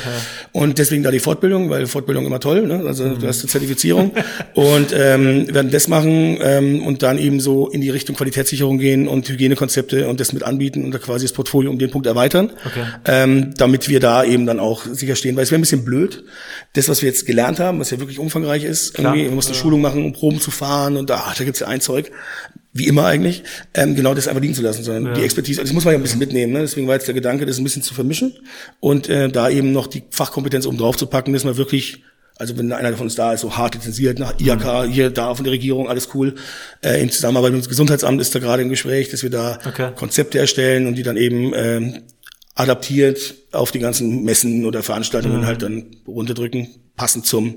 Und 0.52 0.78
deswegen 0.78 1.04
da 1.04 1.12
die 1.12 1.20
Fortbildung, 1.20 1.70
weil 1.70 1.88
Fortbildung 1.88 2.26
immer 2.26 2.40
toll, 2.40 2.68
ne? 2.68 2.84
also 2.86 3.04
mhm. 3.04 3.20
du 3.20 3.28
hast 3.28 3.42
eine 3.42 3.50
Zertifizierung 3.50 4.12
und 4.54 4.94
ähm, 4.94 5.54
werden 5.54 5.72
das 5.72 5.88
machen 5.88 6.38
ähm, 6.42 6.86
und 6.86 7.04
dann 7.04 7.18
eben 7.18 7.40
so 7.40 7.70
in 7.70 7.82
die 7.82 7.90
Richtung 7.90 8.16
Qualitätssicherung 8.16 8.78
gehen 8.78 9.08
und 9.08 9.28
Hygienekonzepte 9.28 10.08
und 10.08 10.20
das 10.20 10.34
mit 10.34 10.44
anbieten 10.44 10.84
und 10.86 10.92
da 10.92 10.98
quasi 10.98 11.26
das 11.26 11.34
Portfolio 11.34 11.72
um 11.72 11.80
den 11.80 11.92
Punkt 11.92 12.08
erweitern, 12.08 12.52
okay. 12.66 12.86
ähm, 13.06 13.54
damit 13.58 13.90
wir 13.90 14.00
da 14.00 14.24
eben 14.24 14.46
dann 14.46 14.60
auch 14.60 14.86
sicher 14.86 15.16
stehen, 15.16 15.36
weil 15.36 15.44
es 15.44 15.52
wäre 15.52 15.60
ein 15.60 15.62
bisschen 15.62 15.86
blöd, 15.86 16.24
das, 16.74 16.90
was 16.90 17.02
wir 17.02 17.10
jetzt 17.10 17.26
gelernt 17.26 17.60
haben, 17.60 17.80
was 17.80 17.92
ja 17.92 18.00
wirklich 18.00 18.20
umfangreich 18.20 18.64
ist, 18.64 18.98
irgendwie, 18.98 19.24
wir 19.24 19.32
mussten 19.32 19.54
ja. 19.54 19.60
Schulung 19.60 19.82
machen, 19.82 20.04
um 20.04 20.14
Proben 20.14 20.40
zu 20.40 20.52
fahren 20.52 20.98
und 20.98 21.10
da, 21.10 21.34
da 21.38 21.44
gibt's 21.44 21.60
ja 21.60 21.68
ein 21.68 21.82
Zeug, 21.82 22.12
wie 22.76 22.88
immer 22.88 23.06
eigentlich, 23.06 23.44
ähm, 23.74 23.96
genau 23.96 24.14
das 24.14 24.28
einfach 24.28 24.42
liegen 24.42 24.54
zu 24.54 24.62
lassen, 24.62 24.84
sondern 24.84 25.06
ja. 25.06 25.14
die 25.14 25.24
Expertise, 25.24 25.62
das 25.62 25.72
muss 25.72 25.86
man 25.86 25.94
ja 25.94 25.98
ein 25.98 26.02
bisschen 26.02 26.20
mitnehmen. 26.20 26.52
Ne? 26.52 26.60
Deswegen 26.60 26.88
war 26.88 26.96
jetzt 26.96 27.08
der 27.08 27.14
Gedanke, 27.14 27.46
das 27.46 27.58
ein 27.58 27.64
bisschen 27.64 27.82
zu 27.82 27.94
vermischen 27.94 28.34
und 28.82 29.08
äh, 29.08 29.30
da 29.30 29.50
eben 29.50 29.72
noch 29.72 29.88
die 29.88 30.04
Fachkompetenz 30.10 30.68
oben 30.68 30.78
drauf 30.78 30.98
zu 30.98 31.08
packen, 31.08 31.32
dass 31.32 31.46
man 31.46 31.56
wirklich 31.56 32.04
also 32.38 32.58
wenn 32.58 32.74
einer 32.74 32.92
von 32.98 33.06
uns 33.06 33.16
da 33.16 33.32
ist, 33.32 33.40
so 33.40 33.56
hart 33.56 33.76
lizenziert 33.76 34.20
nach 34.20 34.38
IHK, 34.38 34.66
mhm. 34.66 34.92
hier, 34.92 35.10
da 35.10 35.34
von 35.34 35.46
der 35.46 35.54
Regierung, 35.54 35.88
alles 35.88 36.10
cool. 36.14 36.36
Äh, 36.82 37.02
in 37.02 37.10
Zusammenarbeit 37.10 37.54
mit 37.54 37.64
dem 37.64 37.70
Gesundheitsamt 37.70 38.20
ist 38.20 38.36
da 38.36 38.40
gerade 38.40 38.62
im 38.62 38.68
Gespräch, 38.68 39.10
dass 39.10 39.24
wir 39.24 39.30
da 39.30 39.58
okay. 39.66 39.92
Konzepte 39.96 40.38
erstellen 40.38 40.86
und 40.86 40.96
die 40.96 41.04
dann 41.04 41.16
eben 41.16 41.54
ähm, 41.56 42.02
adaptiert 42.54 43.36
auf 43.54 43.72
die 43.72 43.80
ganzen 43.80 44.24
Messen 44.24 44.66
oder 44.66 44.84
Veranstaltungen 44.84 45.42
mhm. 45.42 45.46
halt 45.46 45.62
dann 45.62 45.96
runterdrücken, 46.06 46.68
passend 46.98 47.26
zum 47.26 47.56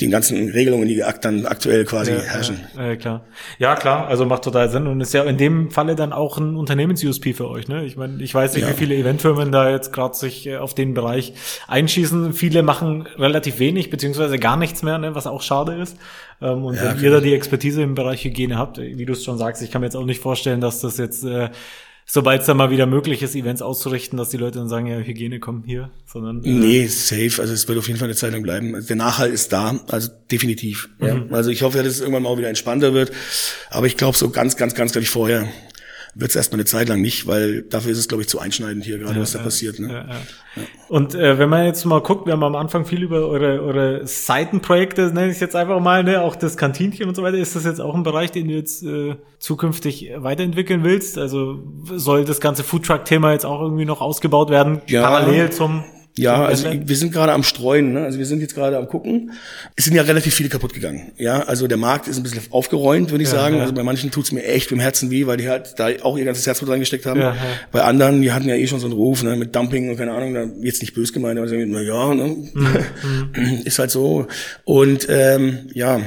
den 0.00 0.10
ganzen 0.10 0.48
Regelungen, 0.48 0.88
die 0.88 1.04
dann 1.20 1.46
aktuell 1.46 1.84
quasi 1.84 2.10
ja, 2.10 2.18
herrschen. 2.18 2.58
Ja, 2.76 2.86
ja, 2.86 2.96
klar. 2.96 3.24
Ja, 3.58 3.74
klar, 3.76 4.08
also 4.08 4.24
macht 4.24 4.42
total 4.42 4.68
Sinn 4.68 4.88
und 4.88 5.00
ist 5.00 5.14
ja 5.14 5.22
in 5.22 5.36
dem 5.36 5.70
Falle 5.70 5.94
dann 5.94 6.12
auch 6.12 6.36
ein 6.36 6.56
Unternehmens-USP 6.56 7.32
für 7.32 7.48
euch. 7.48 7.68
Ne? 7.68 7.84
Ich 7.84 7.96
meine, 7.96 8.20
ich 8.20 8.34
weiß 8.34 8.54
nicht, 8.54 8.64
ja. 8.64 8.70
wie 8.70 8.74
viele 8.74 8.96
Eventfirmen 8.96 9.52
da 9.52 9.70
jetzt 9.70 9.92
gerade 9.92 10.16
sich 10.16 10.48
äh, 10.48 10.56
auf 10.56 10.74
den 10.74 10.94
Bereich 10.94 11.34
einschießen. 11.68 12.32
Viele 12.32 12.64
machen 12.64 13.06
relativ 13.18 13.60
wenig, 13.60 13.88
beziehungsweise 13.90 14.40
gar 14.40 14.56
nichts 14.56 14.82
mehr, 14.82 14.98
ne? 14.98 15.14
was 15.14 15.28
auch 15.28 15.42
schade 15.42 15.74
ist. 15.74 15.96
Ähm, 16.42 16.64
und 16.64 16.82
wenn 16.82 17.00
ihr 17.00 17.12
da 17.12 17.20
die 17.20 17.32
Expertise 17.32 17.82
im 17.82 17.94
Bereich 17.94 18.24
Hygiene 18.24 18.58
habt, 18.58 18.78
wie 18.78 19.06
du 19.06 19.12
es 19.12 19.22
schon 19.22 19.38
sagst, 19.38 19.62
ich 19.62 19.70
kann 19.70 19.80
mir 19.80 19.86
jetzt 19.86 19.96
auch 19.96 20.04
nicht 20.04 20.20
vorstellen, 20.20 20.60
dass 20.60 20.80
das 20.80 20.98
jetzt 20.98 21.22
äh, 21.22 21.50
sobald 22.06 22.42
es 22.42 22.46
dann 22.46 22.56
mal 22.56 22.70
wieder 22.70 22.86
möglich 22.86 23.22
ist, 23.22 23.34
Events 23.34 23.62
auszurichten, 23.62 24.16
dass 24.16 24.30
die 24.30 24.36
Leute 24.36 24.58
dann 24.58 24.68
sagen, 24.68 24.86
ja, 24.86 24.98
Hygiene 24.98 25.40
kommt 25.40 25.66
hier, 25.66 25.90
sondern. 26.06 26.44
Äh 26.44 26.50
nee, 26.50 26.86
safe. 26.86 27.40
Also 27.40 27.54
es 27.54 27.66
wird 27.68 27.78
auf 27.78 27.86
jeden 27.86 27.98
Fall 27.98 28.08
eine 28.08 28.16
Zeit 28.16 28.32
lang 28.32 28.42
bleiben. 28.42 28.74
Also 28.74 28.88
der 28.88 28.96
Nachhalt 28.96 29.32
ist 29.32 29.52
da, 29.52 29.80
also 29.88 30.10
definitiv. 30.30 30.88
Mhm. 30.98 31.06
Ja. 31.06 31.22
Also 31.30 31.50
ich 31.50 31.62
hoffe, 31.62 31.78
dass 31.78 31.86
es 31.86 32.00
irgendwann 32.00 32.24
mal 32.24 32.28
auch 32.28 32.38
wieder 32.38 32.48
entspannter 32.48 32.94
wird. 32.94 33.12
Aber 33.70 33.86
ich 33.86 33.96
glaube 33.96 34.16
so 34.16 34.30
ganz, 34.30 34.56
ganz, 34.56 34.74
ganz, 34.74 34.92
glaube 34.92 35.04
ich, 35.04 35.10
vorher 35.10 35.48
wird 36.14 36.30
es 36.30 36.36
erstmal 36.36 36.60
eine 36.60 36.64
Zeit 36.64 36.88
lang 36.88 37.00
nicht, 37.00 37.26
weil 37.26 37.62
dafür 37.62 37.92
ist 37.92 37.98
es, 37.98 38.08
glaube 38.08 38.22
ich, 38.22 38.28
zu 38.28 38.38
einschneidend 38.38 38.84
hier 38.84 38.98
gerade, 38.98 39.14
ja, 39.14 39.20
was 39.20 39.32
da 39.32 39.38
ja, 39.38 39.44
passiert. 39.44 39.78
Ne? 39.80 40.06
Ja, 40.56 40.62
Und 40.88 41.14
äh, 41.14 41.38
wenn 41.38 41.48
man 41.48 41.66
jetzt 41.66 41.84
mal 41.84 42.00
guckt, 42.00 42.26
wir 42.26 42.32
haben 42.32 42.42
am 42.42 42.54
Anfang 42.54 42.84
viel 42.84 43.02
über 43.02 43.26
eure, 43.26 43.60
eure 43.60 44.06
Seitenprojekte, 44.06 45.12
nenne 45.12 45.26
ich 45.26 45.34
es 45.34 45.40
jetzt 45.40 45.56
einfach 45.56 45.80
mal, 45.80 46.04
ne, 46.04 46.22
auch 46.22 46.36
das 46.36 46.56
Kantinchen 46.56 47.08
und 47.08 47.14
so 47.14 47.22
weiter. 47.22 47.38
Ist 47.38 47.56
das 47.56 47.64
jetzt 47.64 47.80
auch 47.80 47.94
ein 47.94 48.04
Bereich, 48.04 48.30
den 48.30 48.48
du 48.48 48.54
jetzt 48.54 48.82
äh, 48.84 49.16
zukünftig 49.38 50.10
weiterentwickeln 50.16 50.84
willst? 50.84 51.18
Also 51.18 51.62
soll 51.84 52.24
das 52.24 52.40
ganze 52.40 52.62
Foodtruck-Thema 52.62 53.32
jetzt 53.32 53.46
auch 53.46 53.60
irgendwie 53.60 53.84
noch 53.84 54.00
ausgebaut 54.00 54.50
werden, 54.50 54.80
parallel 54.86 55.50
zum 55.50 55.84
ja, 56.16 56.44
also 56.44 56.68
wir 56.70 56.96
sind 56.96 57.12
gerade 57.12 57.32
am 57.32 57.42
Streuen, 57.42 57.92
ne? 57.92 58.02
also 58.02 58.18
wir 58.18 58.26
sind 58.26 58.40
jetzt 58.40 58.54
gerade 58.54 58.78
am 58.78 58.86
gucken. 58.86 59.32
Es 59.74 59.84
sind 59.84 59.94
ja 59.94 60.02
relativ 60.02 60.32
viele 60.32 60.48
kaputt 60.48 60.72
gegangen. 60.72 61.10
Ja, 61.16 61.40
also 61.42 61.66
der 61.66 61.76
Markt 61.76 62.06
ist 62.06 62.16
ein 62.16 62.22
bisschen 62.22 62.40
aufgeräumt, 62.50 63.10
würde 63.10 63.24
ich 63.24 63.30
ja, 63.30 63.36
sagen. 63.36 63.56
Ja. 63.56 63.62
Also 63.62 63.74
bei 63.74 63.82
manchen 63.82 64.12
tut's 64.12 64.30
mir 64.30 64.44
echt 64.44 64.70
im 64.70 64.78
Herzen 64.78 65.10
weh, 65.10 65.26
weil 65.26 65.38
die 65.38 65.48
halt 65.48 65.74
da 65.78 65.88
auch 66.02 66.16
ihr 66.16 66.24
ganzes 66.24 66.46
Herzblut 66.46 66.70
reingesteckt 66.70 67.04
haben. 67.04 67.18
Ja, 67.18 67.36
bei 67.72 67.82
anderen, 67.82 68.22
die 68.22 68.30
hatten 68.30 68.48
ja 68.48 68.54
eh 68.54 68.66
schon 68.68 68.78
so 68.78 68.86
einen 68.86 68.94
Ruf, 68.94 69.24
ne, 69.24 69.34
mit 69.34 69.56
Dumping 69.56 69.90
und 69.90 69.96
keine 69.96 70.12
Ahnung, 70.12 70.34
da 70.34 70.44
jetzt 70.60 70.82
nicht 70.82 70.94
bös 70.94 71.12
gemeint, 71.12 71.38
aber 71.38 71.48
na 71.50 71.80
ja, 71.80 72.14
ne? 72.14 72.36
Mhm. 72.54 73.62
ist 73.64 73.78
halt 73.78 73.90
so. 73.90 74.26
Und 74.64 75.06
ähm, 75.08 75.68
ja, 75.74 76.00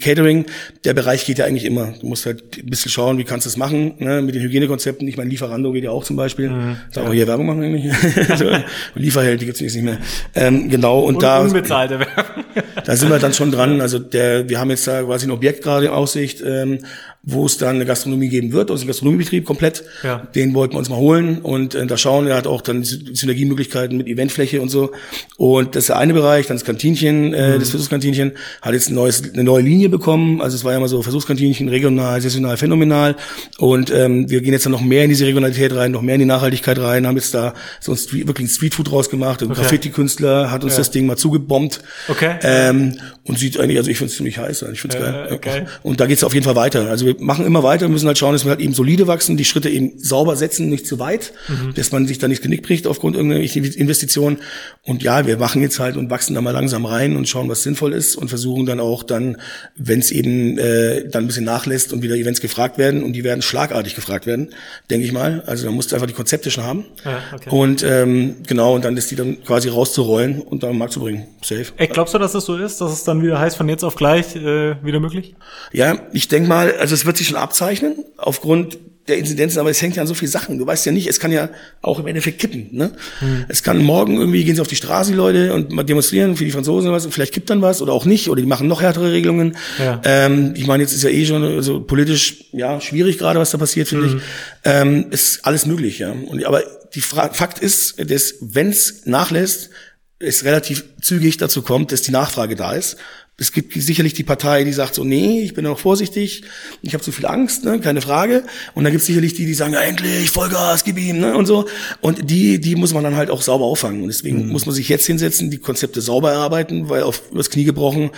Catering, 0.00 0.46
der 0.84 0.94
Bereich 0.94 1.24
geht 1.24 1.38
ja 1.38 1.44
eigentlich 1.44 1.64
immer. 1.64 1.94
Du 2.00 2.06
musst 2.06 2.26
halt 2.26 2.58
ein 2.58 2.66
bisschen 2.66 2.90
schauen, 2.90 3.18
wie 3.18 3.24
kannst 3.24 3.46
du 3.46 3.48
es 3.48 3.56
machen, 3.56 3.94
ne? 3.98 4.22
mit 4.22 4.34
den 4.34 4.42
Hygienekonzepten. 4.42 5.06
Ich 5.06 5.16
meine, 5.16 5.30
Lieferando 5.30 5.72
geht 5.72 5.84
ja 5.84 5.90
auch 5.90 6.04
zum 6.04 6.16
Beispiel. 6.16 6.50
Mhm, 6.50 6.76
Darf 6.92 7.06
ja. 7.06 7.12
hier 7.12 7.26
Werbung 7.26 7.46
machen 7.46 7.62
eigentlich? 7.62 7.92
also, 8.30 8.46
Lieferheld, 8.94 9.40
die 9.40 9.46
gibt's 9.46 9.60
nicht 9.60 9.76
mehr. 9.76 9.98
Ähm, 10.34 10.68
genau, 10.68 11.00
und, 11.00 11.16
und 11.16 11.22
da, 11.22 11.40
unbezahlte 11.40 11.98
Werbung. 12.00 12.44
da 12.84 12.96
sind 12.96 13.10
wir 13.10 13.18
dann 13.18 13.34
schon 13.34 13.52
dran. 13.52 13.80
Also 13.80 13.98
der, 13.98 14.48
wir 14.48 14.58
haben 14.58 14.70
jetzt 14.70 14.86
da 14.86 15.02
quasi 15.02 15.26
ein 15.26 15.30
Objekt 15.30 15.62
gerade 15.62 15.86
in 15.86 15.92
Aussicht, 15.92 16.42
ähm, 16.44 16.80
wo 17.22 17.44
es 17.44 17.58
dann 17.58 17.76
eine 17.76 17.84
Gastronomie 17.84 18.28
geben 18.28 18.52
wird, 18.52 18.70
also 18.70 18.84
ein 18.84 18.86
Gastronomiebetrieb 18.86 19.44
komplett. 19.44 19.84
Ja. 20.02 20.26
Den 20.34 20.54
wollten 20.54 20.74
wir 20.74 20.78
uns 20.78 20.88
mal 20.88 20.96
holen 20.96 21.40
und 21.42 21.74
äh, 21.74 21.86
da 21.86 21.98
schauen. 21.98 22.26
Er 22.26 22.36
hat 22.36 22.46
auch 22.46 22.62
dann 22.62 22.82
Synergiemöglichkeiten 22.82 23.96
mit 23.96 24.06
Eventfläche 24.06 24.62
und 24.62 24.70
so. 24.70 24.92
Und 25.36 25.76
das 25.76 25.84
ist 25.84 25.88
der 25.88 25.98
eine 25.98 26.14
Bereich, 26.14 26.46
dann 26.46 26.56
das 26.56 26.64
Kantinchen, 26.64 27.34
äh, 27.34 27.56
mhm. 27.56 27.60
das 27.60 27.70
Versuchskantinchen, 27.70 28.32
hat 28.62 28.72
jetzt 28.72 28.88
ein 28.88 28.94
neues, 28.94 29.22
eine 29.34 29.44
neue 29.44 29.62
Linie 29.62 29.90
bekommen. 29.90 30.40
Also 30.40 30.56
es 30.56 30.64
war 30.64 30.72
ja 30.72 30.78
immer 30.78 30.88
so 30.88 31.02
Versuchskantinchen, 31.02 31.68
regional, 31.68 32.22
saisonal, 32.22 32.56
phänomenal. 32.56 33.16
Und 33.58 33.90
ähm, 33.90 34.30
wir 34.30 34.40
gehen 34.40 34.54
jetzt 34.54 34.64
dann 34.64 34.72
noch 34.72 34.80
mehr 34.80 35.04
in 35.04 35.10
diese 35.10 35.26
Regionalität 35.26 35.74
rein, 35.74 35.92
noch 35.92 36.02
mehr 36.02 36.14
in 36.14 36.20
die 36.20 36.26
Nachhaltigkeit 36.26 36.78
rein, 36.78 37.06
haben 37.06 37.16
jetzt 37.16 37.34
da 37.34 37.52
so 37.80 37.92
ein 37.92 37.98
Street, 37.98 38.28
wirklich 38.28 38.46
ein 38.46 38.50
Streetfood 38.50 38.90
rausgemacht. 38.90 39.42
Ein 39.42 39.50
okay. 39.50 39.60
Graffiti-Künstler 39.60 40.50
hat 40.50 40.64
uns 40.64 40.72
ja. 40.72 40.78
das 40.78 40.90
Ding 40.90 41.04
mal 41.04 41.16
zugebombt. 41.16 41.82
Okay. 42.08 42.36
Ähm, 42.42 42.98
und 43.24 43.38
sieht 43.38 43.60
eigentlich, 43.60 43.76
also 43.76 43.90
ich 43.90 43.98
finde 43.98 44.10
es 44.10 44.16
ziemlich 44.16 44.38
heiß, 44.38 44.64
ich 44.72 44.80
finde 44.80 44.96
es 44.96 45.02
äh, 45.02 45.06
geil. 45.06 45.28
Okay. 45.30 45.62
Und 45.82 46.00
da 46.00 46.06
geht 46.06 46.16
es 46.16 46.24
auf 46.24 46.32
jeden 46.32 46.44
Fall 46.44 46.56
weiter. 46.56 46.88
Also 46.88 47.09
wir 47.18 47.24
machen 47.24 47.44
immer 47.44 47.62
weiter, 47.62 47.88
müssen 47.88 48.06
halt 48.06 48.18
schauen, 48.18 48.32
dass 48.32 48.44
wir 48.44 48.50
halt 48.50 48.60
eben 48.60 48.74
solide 48.74 49.06
wachsen, 49.06 49.36
die 49.36 49.44
Schritte 49.44 49.68
eben 49.68 49.98
sauber 49.98 50.36
setzen, 50.36 50.68
nicht 50.68 50.86
zu 50.86 50.98
weit, 50.98 51.32
mhm. 51.48 51.74
dass 51.74 51.92
man 51.92 52.06
sich 52.06 52.18
da 52.18 52.28
nicht 52.28 52.42
genick 52.42 52.62
bricht 52.62 52.86
aufgrund 52.86 53.16
irgendwelcher 53.16 53.60
Investitionen. 53.78 54.38
Und 54.82 55.02
ja, 55.02 55.26
wir 55.26 55.38
machen 55.38 55.62
jetzt 55.62 55.78
halt 55.80 55.96
und 55.96 56.10
wachsen 56.10 56.34
da 56.34 56.40
mal 56.40 56.52
langsam 56.52 56.86
rein 56.86 57.16
und 57.16 57.28
schauen, 57.28 57.48
was 57.48 57.62
sinnvoll 57.62 57.92
ist 57.92 58.16
und 58.16 58.28
versuchen 58.28 58.66
dann 58.66 58.80
auch 58.80 59.02
dann, 59.02 59.36
wenn 59.76 59.98
es 59.98 60.10
eben 60.10 60.58
äh, 60.58 61.08
dann 61.08 61.24
ein 61.24 61.26
bisschen 61.26 61.44
nachlässt 61.44 61.92
und 61.92 62.02
wieder 62.02 62.14
Events 62.14 62.40
gefragt 62.40 62.78
werden 62.78 63.02
und 63.02 63.12
die 63.12 63.24
werden 63.24 63.42
schlagartig 63.42 63.94
gefragt 63.94 64.26
werden, 64.26 64.50
denke 64.90 65.06
ich 65.06 65.12
mal. 65.12 65.42
Also 65.46 65.66
da 65.66 65.72
musst 65.72 65.92
du 65.92 65.96
einfach 65.96 66.06
die 66.06 66.14
Konzepte 66.14 66.50
schon 66.50 66.64
haben. 66.64 66.84
Ja, 67.04 67.22
okay. 67.34 67.50
Und 67.50 67.82
ähm, 67.82 68.36
genau, 68.46 68.74
und 68.74 68.84
dann 68.84 68.96
ist 68.96 69.10
die 69.10 69.16
dann 69.16 69.42
quasi 69.44 69.68
rauszurollen 69.68 70.40
und 70.42 70.62
dann 70.62 70.70
am 70.70 70.78
Markt 70.78 70.92
zu 70.92 71.00
bringen. 71.00 71.26
Safe. 71.42 71.66
Ey, 71.76 71.88
glaubst 71.88 72.14
du, 72.14 72.18
dass 72.18 72.32
das 72.32 72.44
so 72.44 72.56
ist, 72.56 72.80
dass 72.80 72.92
es 72.92 73.04
dann 73.04 73.22
wieder 73.22 73.38
heißt, 73.38 73.56
von 73.56 73.68
jetzt 73.68 73.84
auf 73.84 73.96
gleich 73.96 74.36
äh, 74.36 74.76
wieder 74.84 75.00
möglich? 75.00 75.34
Ja, 75.72 75.98
ich 76.12 76.28
denke 76.28 76.48
mal, 76.48 76.74
also 76.78 76.94
es 77.00 77.06
wird 77.06 77.16
sich 77.16 77.28
schon 77.28 77.36
abzeichnen, 77.36 78.04
aufgrund 78.18 78.78
der 79.08 79.16
Inzidenzen, 79.16 79.58
aber 79.58 79.70
es 79.70 79.80
hängt 79.80 79.96
ja 79.96 80.02
an 80.02 80.06
so 80.06 80.12
viel 80.12 80.28
Sachen. 80.28 80.58
Du 80.58 80.66
weißt 80.66 80.84
ja 80.84 80.92
nicht, 80.92 81.08
es 81.08 81.18
kann 81.18 81.32
ja 81.32 81.48
auch 81.80 81.98
im 81.98 82.06
Endeffekt 82.06 82.38
kippen. 82.38 82.68
Ne? 82.72 82.92
Hm. 83.20 83.46
Es 83.48 83.62
kann 83.62 83.78
morgen 83.78 84.18
irgendwie 84.18 84.44
gehen 84.44 84.54
sie 84.54 84.60
auf 84.60 84.68
die 84.68 84.76
Straße, 84.76 85.12
die 85.12 85.16
Leute, 85.16 85.54
und 85.54 85.72
mal 85.72 85.82
demonstrieren 85.82 86.36
für 86.36 86.44
die 86.44 86.50
Franzosen 86.50 86.92
was, 86.92 87.06
und 87.06 87.12
vielleicht 87.12 87.32
kippt 87.32 87.48
dann 87.48 87.62
was 87.62 87.80
oder 87.80 87.94
auch 87.94 88.04
nicht, 88.04 88.28
oder 88.28 88.42
die 88.42 88.46
machen 88.46 88.68
noch 88.68 88.82
härtere 88.82 89.12
Regelungen. 89.12 89.56
Ja. 89.78 90.02
Ähm, 90.04 90.52
ich 90.54 90.66
meine, 90.66 90.82
jetzt 90.82 90.92
ist 90.92 91.02
ja 91.02 91.08
eh 91.08 91.24
schon 91.24 91.42
also 91.42 91.80
politisch 91.80 92.44
ja 92.52 92.82
schwierig 92.82 93.16
gerade, 93.16 93.40
was 93.40 93.50
da 93.50 93.56
passiert, 93.56 93.88
finde 93.88 94.10
hm. 94.10 94.16
ich. 94.18 94.22
Ähm, 94.64 95.06
ist 95.10 95.46
alles 95.46 95.64
möglich, 95.64 96.00
ja. 96.00 96.12
Und, 96.12 96.44
aber 96.44 96.62
die 96.94 97.00
Fra 97.00 97.30
Fakt 97.32 97.60
ist, 97.60 97.94
dass 98.10 98.34
wenn 98.42 98.68
es 98.68 99.06
nachlässt, 99.06 99.70
es 100.18 100.44
relativ 100.44 100.84
zügig 101.00 101.38
dazu 101.38 101.62
kommt, 101.62 101.92
dass 101.92 102.02
die 102.02 102.10
Nachfrage 102.10 102.56
da 102.56 102.74
ist 102.74 102.98
es 103.40 103.52
gibt 103.52 103.72
sicherlich 103.72 104.12
die 104.12 104.22
Partei, 104.22 104.64
die 104.64 104.72
sagt 104.72 104.94
so, 104.94 105.02
nee, 105.02 105.40
ich 105.40 105.54
bin 105.54 105.64
noch 105.64 105.78
vorsichtig, 105.78 106.42
ich 106.82 106.92
habe 106.92 107.02
zu 107.02 107.10
viel 107.10 107.24
Angst, 107.24 107.64
ne, 107.64 107.80
keine 107.80 108.02
Frage. 108.02 108.44
Und 108.74 108.84
dann 108.84 108.92
gibt 108.92 109.00
es 109.00 109.06
sicherlich 109.06 109.32
die, 109.32 109.46
die 109.46 109.54
sagen, 109.54 109.72
ja, 109.72 109.80
endlich, 109.80 110.30
Vollgas, 110.30 110.84
gib 110.84 110.98
ihm, 110.98 111.20
ne, 111.20 111.34
und 111.34 111.46
so. 111.46 111.66
Und 112.02 112.30
die, 112.30 112.60
die 112.60 112.76
muss 112.76 112.92
man 112.92 113.02
dann 113.02 113.16
halt 113.16 113.30
auch 113.30 113.40
sauber 113.40 113.64
auffangen. 113.64 114.02
Und 114.02 114.08
deswegen 114.08 114.44
mhm. 114.44 114.52
muss 114.52 114.66
man 114.66 114.74
sich 114.74 114.90
jetzt 114.90 115.06
hinsetzen, 115.06 115.50
die 115.50 115.56
Konzepte 115.56 116.02
sauber 116.02 116.32
erarbeiten, 116.32 116.90
weil 116.90 117.02
auf 117.02 117.22
übers 117.32 117.48
Knie 117.48 117.64
gebrochen 117.64 118.10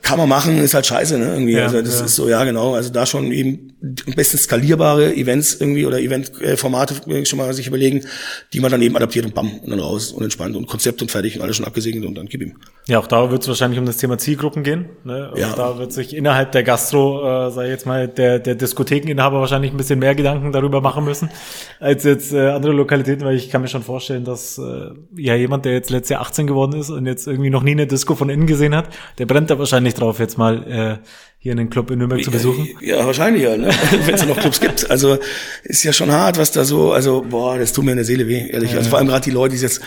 kann 0.00 0.18
man 0.18 0.28
machen, 0.30 0.58
ist 0.58 0.72
halt 0.72 0.86
scheiße, 0.86 1.18
ne, 1.18 1.26
irgendwie. 1.26 1.52
Ja, 1.52 1.64
also 1.64 1.82
das 1.82 1.98
ja. 1.98 2.04
ist 2.06 2.14
so, 2.14 2.28
ja, 2.30 2.42
genau. 2.44 2.74
Also 2.74 2.88
da 2.88 3.04
schon 3.04 3.32
eben 3.32 3.74
am 4.06 4.14
besten 4.14 4.38
skalierbare 4.38 5.14
Events 5.14 5.54
irgendwie 5.60 5.84
oder 5.84 6.00
Eventformate 6.00 6.94
äh, 7.10 7.26
schon 7.26 7.38
mal 7.38 7.52
sich 7.52 7.66
überlegen, 7.66 8.00
die 8.54 8.60
man 8.60 8.70
dann 8.70 8.80
eben 8.80 8.96
adaptiert 8.96 9.26
und 9.26 9.34
bam, 9.34 9.58
und 9.58 9.70
dann 9.70 9.80
raus 9.80 10.10
und 10.10 10.22
entspannt 10.22 10.56
und 10.56 10.66
Konzept 10.66 11.02
und 11.02 11.10
fertig 11.10 11.36
und 11.36 11.42
alles 11.42 11.56
schon 11.56 11.66
abgesegnet 11.66 12.06
und 12.06 12.14
dann 12.14 12.26
gib 12.26 12.40
ihm. 12.40 12.54
Ja, 12.86 12.98
auch 12.98 13.06
da 13.06 13.30
wird 13.30 13.42
es 13.42 13.48
wahrscheinlich 13.48 13.78
um 13.78 13.86
das 13.86 13.98
Thema 13.98 14.16
Zielgruppe 14.16 14.53
Gruppen 14.54 14.62
gehen. 14.62 14.86
Ne? 15.04 15.30
Und 15.32 15.38
ja. 15.38 15.52
da 15.54 15.78
wird 15.78 15.92
sich 15.92 16.14
innerhalb 16.14 16.52
der 16.52 16.62
Gastro, 16.62 17.46
äh, 17.46 17.50
sag 17.50 17.64
ich 17.64 17.70
jetzt 17.70 17.86
mal, 17.86 18.06
der, 18.06 18.38
der 18.38 18.54
Diskothekeninhaber 18.54 19.40
wahrscheinlich 19.40 19.72
ein 19.72 19.76
bisschen 19.76 19.98
mehr 19.98 20.14
Gedanken 20.14 20.52
darüber 20.52 20.80
machen 20.80 21.04
müssen, 21.04 21.28
als 21.80 22.04
jetzt 22.04 22.32
äh, 22.32 22.50
andere 22.50 22.72
Lokalitäten, 22.72 23.24
weil 23.24 23.34
ich 23.36 23.50
kann 23.50 23.62
mir 23.62 23.68
schon 23.68 23.82
vorstellen, 23.82 24.24
dass 24.24 24.58
äh, 24.58 24.90
ja 25.16 25.34
jemand, 25.34 25.64
der 25.64 25.72
jetzt 25.72 25.90
letztes 25.90 26.10
Jahr 26.10 26.20
18 26.22 26.46
geworden 26.46 26.78
ist 26.78 26.90
und 26.90 27.06
jetzt 27.06 27.26
irgendwie 27.26 27.50
noch 27.50 27.62
nie 27.62 27.72
eine 27.72 27.86
Disco 27.86 28.14
von 28.14 28.30
innen 28.30 28.46
gesehen 28.46 28.74
hat, 28.74 28.88
der 29.18 29.26
brennt 29.26 29.50
da 29.50 29.58
wahrscheinlich 29.58 29.94
drauf, 29.94 30.18
jetzt 30.20 30.38
mal 30.38 31.00
äh, 31.02 31.06
hier 31.44 31.52
einen 31.52 31.68
Club 31.68 31.90
in 31.90 31.98
Nürnberg 31.98 32.24
zu 32.24 32.30
besuchen? 32.30 32.68
Ja, 32.80 33.04
wahrscheinlich 33.04 33.42
ja, 33.42 33.56
ne? 33.56 33.68
wenn 34.06 34.14
es 34.14 34.24
noch 34.24 34.38
Clubs 34.38 34.60
gibt. 34.60 34.90
Also 34.90 35.18
ist 35.64 35.82
ja 35.82 35.92
schon 35.92 36.10
hart, 36.10 36.38
was 36.38 36.52
da 36.52 36.64
so, 36.64 36.92
also 36.92 37.22
boah, 37.28 37.58
das 37.58 37.74
tut 37.74 37.84
mir 37.84 37.90
in 37.90 37.98
der 37.98 38.06
Seele 38.06 38.26
weh, 38.26 38.48
ehrlich. 38.48 38.70
Ja, 38.70 38.78
also 38.78 38.88
vor 38.88 38.98
allem 38.98 39.08
gerade 39.08 39.24
die 39.24 39.30
Leute, 39.30 39.54
die 39.54 39.60
jetzt 39.60 39.82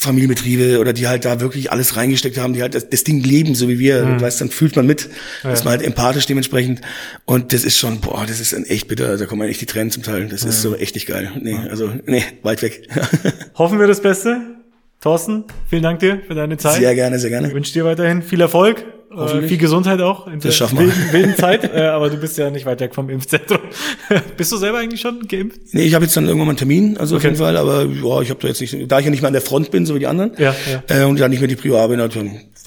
Familienbetriebe 0.00 0.78
oder 0.78 0.92
die 0.92 1.08
halt 1.08 1.24
da 1.24 1.40
wirklich 1.40 1.72
alles 1.72 1.96
reingesteckt 1.96 2.38
haben, 2.38 2.52
die 2.52 2.62
halt 2.62 2.76
das, 2.76 2.88
das 2.88 3.02
Ding 3.02 3.20
leben, 3.20 3.56
so 3.56 3.68
wie 3.68 3.80
wir. 3.80 4.04
Mhm. 4.04 4.20
Weißt, 4.20 4.40
dann 4.40 4.48
fühlt 4.48 4.76
man 4.76 4.86
mit, 4.86 5.08
ja. 5.42 5.52
ist 5.52 5.64
man 5.64 5.72
halt 5.72 5.82
empathisch 5.82 6.24
dementsprechend. 6.24 6.82
Und 7.24 7.52
das 7.52 7.64
ist 7.64 7.78
schon, 7.78 8.00
boah, 8.00 8.24
das 8.24 8.38
ist 8.38 8.52
echt 8.52 8.86
bitter. 8.86 9.16
Da 9.16 9.26
kommen 9.26 9.48
echt 9.48 9.60
die 9.60 9.66
Tränen 9.66 9.90
zum 9.90 10.04
Teil. 10.04 10.28
Das 10.28 10.44
ja. 10.44 10.50
ist 10.50 10.62
so 10.62 10.76
echt 10.76 10.94
nicht 10.94 11.08
geil. 11.08 11.32
Nee, 11.40 11.58
also 11.68 11.92
nee, 12.06 12.22
weit 12.42 12.62
weg. 12.62 12.86
Hoffen 13.54 13.80
wir 13.80 13.88
das 13.88 14.00
Beste. 14.00 14.57
Thorsten, 15.00 15.44
vielen 15.68 15.84
Dank 15.84 16.00
dir 16.00 16.20
für 16.26 16.34
deine 16.34 16.56
Zeit. 16.56 16.74
Sehr 16.74 16.94
gerne, 16.94 17.18
sehr 17.18 17.30
gerne. 17.30 17.48
Ich 17.48 17.54
wünsche 17.54 17.72
dir 17.72 17.84
weiterhin 17.84 18.20
viel 18.20 18.40
Erfolg, 18.40 18.84
äh, 19.16 19.42
viel 19.42 19.56
Gesundheit 19.56 20.00
auch 20.00 20.26
in 20.26 20.40
das 20.40 20.58
der 20.58 20.72
wilden, 20.72 21.12
wilden 21.12 21.36
Zeit. 21.36 21.72
äh, 21.72 21.82
aber 21.82 22.10
du 22.10 22.16
bist 22.16 22.36
ja 22.36 22.50
nicht 22.50 22.66
weit 22.66 22.80
weg 22.80 22.94
vom 22.96 23.08
Impfzentrum. 23.08 23.60
bist 24.36 24.50
du 24.50 24.56
selber 24.56 24.78
eigentlich 24.78 25.00
schon 25.00 25.26
geimpft? 25.28 25.60
Nee, 25.72 25.82
ich 25.82 25.94
habe 25.94 26.04
jetzt 26.04 26.16
dann 26.16 26.24
irgendwann 26.24 26.46
mal 26.46 26.50
einen 26.50 26.58
Termin, 26.58 26.96
also 26.96 27.14
okay. 27.14 27.20
auf 27.20 27.24
jeden 27.24 27.36
Fall. 27.36 27.56
Aber 27.56 27.84
ja, 27.84 28.20
ich 28.22 28.30
habe 28.30 28.40
da 28.40 28.48
jetzt 28.48 28.60
nicht, 28.60 28.90
da 28.90 28.98
ich 28.98 29.04
ja 29.04 29.10
nicht 29.10 29.20
mehr 29.20 29.28
an 29.28 29.32
der 29.32 29.42
Front 29.42 29.70
bin, 29.70 29.86
so 29.86 29.94
wie 29.94 30.00
die 30.00 30.08
anderen, 30.08 30.32
ja, 30.36 30.54
ja. 30.88 31.02
Äh, 31.02 31.04
und 31.04 31.20
dann 31.20 31.30
nicht 31.30 31.40
mehr 31.40 31.48
die 31.48 31.56
Prio 31.56 31.78
A 31.78 31.86
bin, 31.86 31.98
dann 31.98 32.10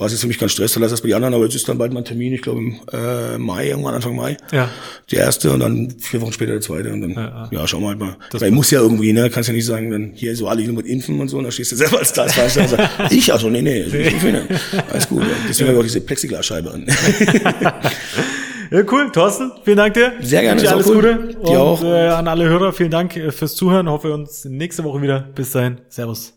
war 0.02 0.08
es 0.08 0.14
jetzt 0.14 0.22
für 0.22 0.28
mich 0.28 0.40
kein 0.40 0.50
Stress, 0.50 0.74
dann 0.74 0.82
lass 0.82 0.90
das 0.90 1.02
bei 1.02 1.10
die 1.10 1.14
anderen. 1.14 1.36
Aber 1.36 1.44
jetzt 1.44 1.54
ist 1.54 1.70
dann 1.70 1.78
bald 1.78 1.94
mal 1.94 2.00
ein 2.00 2.06
Termin, 2.06 2.34
ich 2.34 2.42
glaube 2.42 2.60
im 2.60 2.80
äh, 2.92 3.38
Mai, 3.38 3.68
irgendwann 3.68 3.94
Anfang 3.94 4.16
Mai. 4.16 4.36
Ja. 4.52 4.68
Die 5.12 5.16
erste 5.16 5.52
und 5.52 5.60
dann 5.60 5.92
vier 6.00 6.20
Wochen 6.22 6.34
später 6.34 6.54
der 6.54 6.62
zweite. 6.62 6.92
Und 6.92 7.02
dann, 7.02 7.12
ja, 7.12 7.22
ja. 7.22 7.50
ja 7.52 7.68
schauen 7.68 7.84
wir 7.84 7.90
halt 7.90 8.00
mal. 8.00 8.18
Das 8.32 8.42
Weil 8.42 8.50
muss 8.50 8.72
ja 8.72 8.82
irgendwie, 8.82 9.14
ne? 9.14 9.30
Kannst 9.30 9.50
ja 9.50 9.54
nicht 9.54 9.68
sagen, 9.68 9.92
dann 9.92 10.12
hier 10.16 10.36
so 10.36 10.48
alle 10.48 10.64
nur 10.64 10.78
mit 10.78 10.88
impfen 10.88 11.20
und 11.20 11.28
so, 11.28 11.38
und 11.38 11.44
dann 11.44 11.52
stehst 11.52 11.72
du 11.74 11.76
selber 11.76 12.00
als 12.00 12.10
Staatsmeister 12.10 12.62
und 12.62 12.70
sagst, 12.70 12.90
ich 13.12 13.32
also, 13.32 13.52
nee, 13.52 13.62
nee, 13.62 13.82
ich 13.82 13.94
impfe 13.94 14.32
nicht. 14.32 14.48
Alles 14.92 15.08
gut. 15.08 15.22
Deswegen 15.48 15.68
ja. 15.70 15.76
habe 15.76 15.86
ich 15.86 15.92
auch 15.92 15.94
diese 15.94 16.02
Plexiglasscheibe 16.02 16.72
an. 16.72 16.86
Ja, 18.72 18.84
cool. 18.90 19.12
Thorsten, 19.12 19.52
vielen 19.66 19.76
Dank 19.76 19.96
dir. 19.96 20.14
Sehr 20.22 20.44
gerne. 20.44 20.62
Alles 20.66 20.88
cool. 20.88 20.96
Gute. 20.96 21.28
Dir 21.46 21.50
und, 21.50 21.58
auch. 21.58 21.84
Äh, 21.84 22.08
an 22.08 22.30
alle 22.30 22.46
Hörer, 22.48 22.72
vielen 22.72 22.90
Dank 22.90 23.18
äh, 23.18 23.30
fürs 23.32 23.54
Zuhören. 23.54 23.90
Hoffe 23.90 24.14
uns 24.14 24.46
nächste 24.46 24.86
Woche 24.86 25.02
wieder. 25.02 25.28
Bis 25.36 25.52
dahin. 25.52 25.80
Servus. 25.90 26.34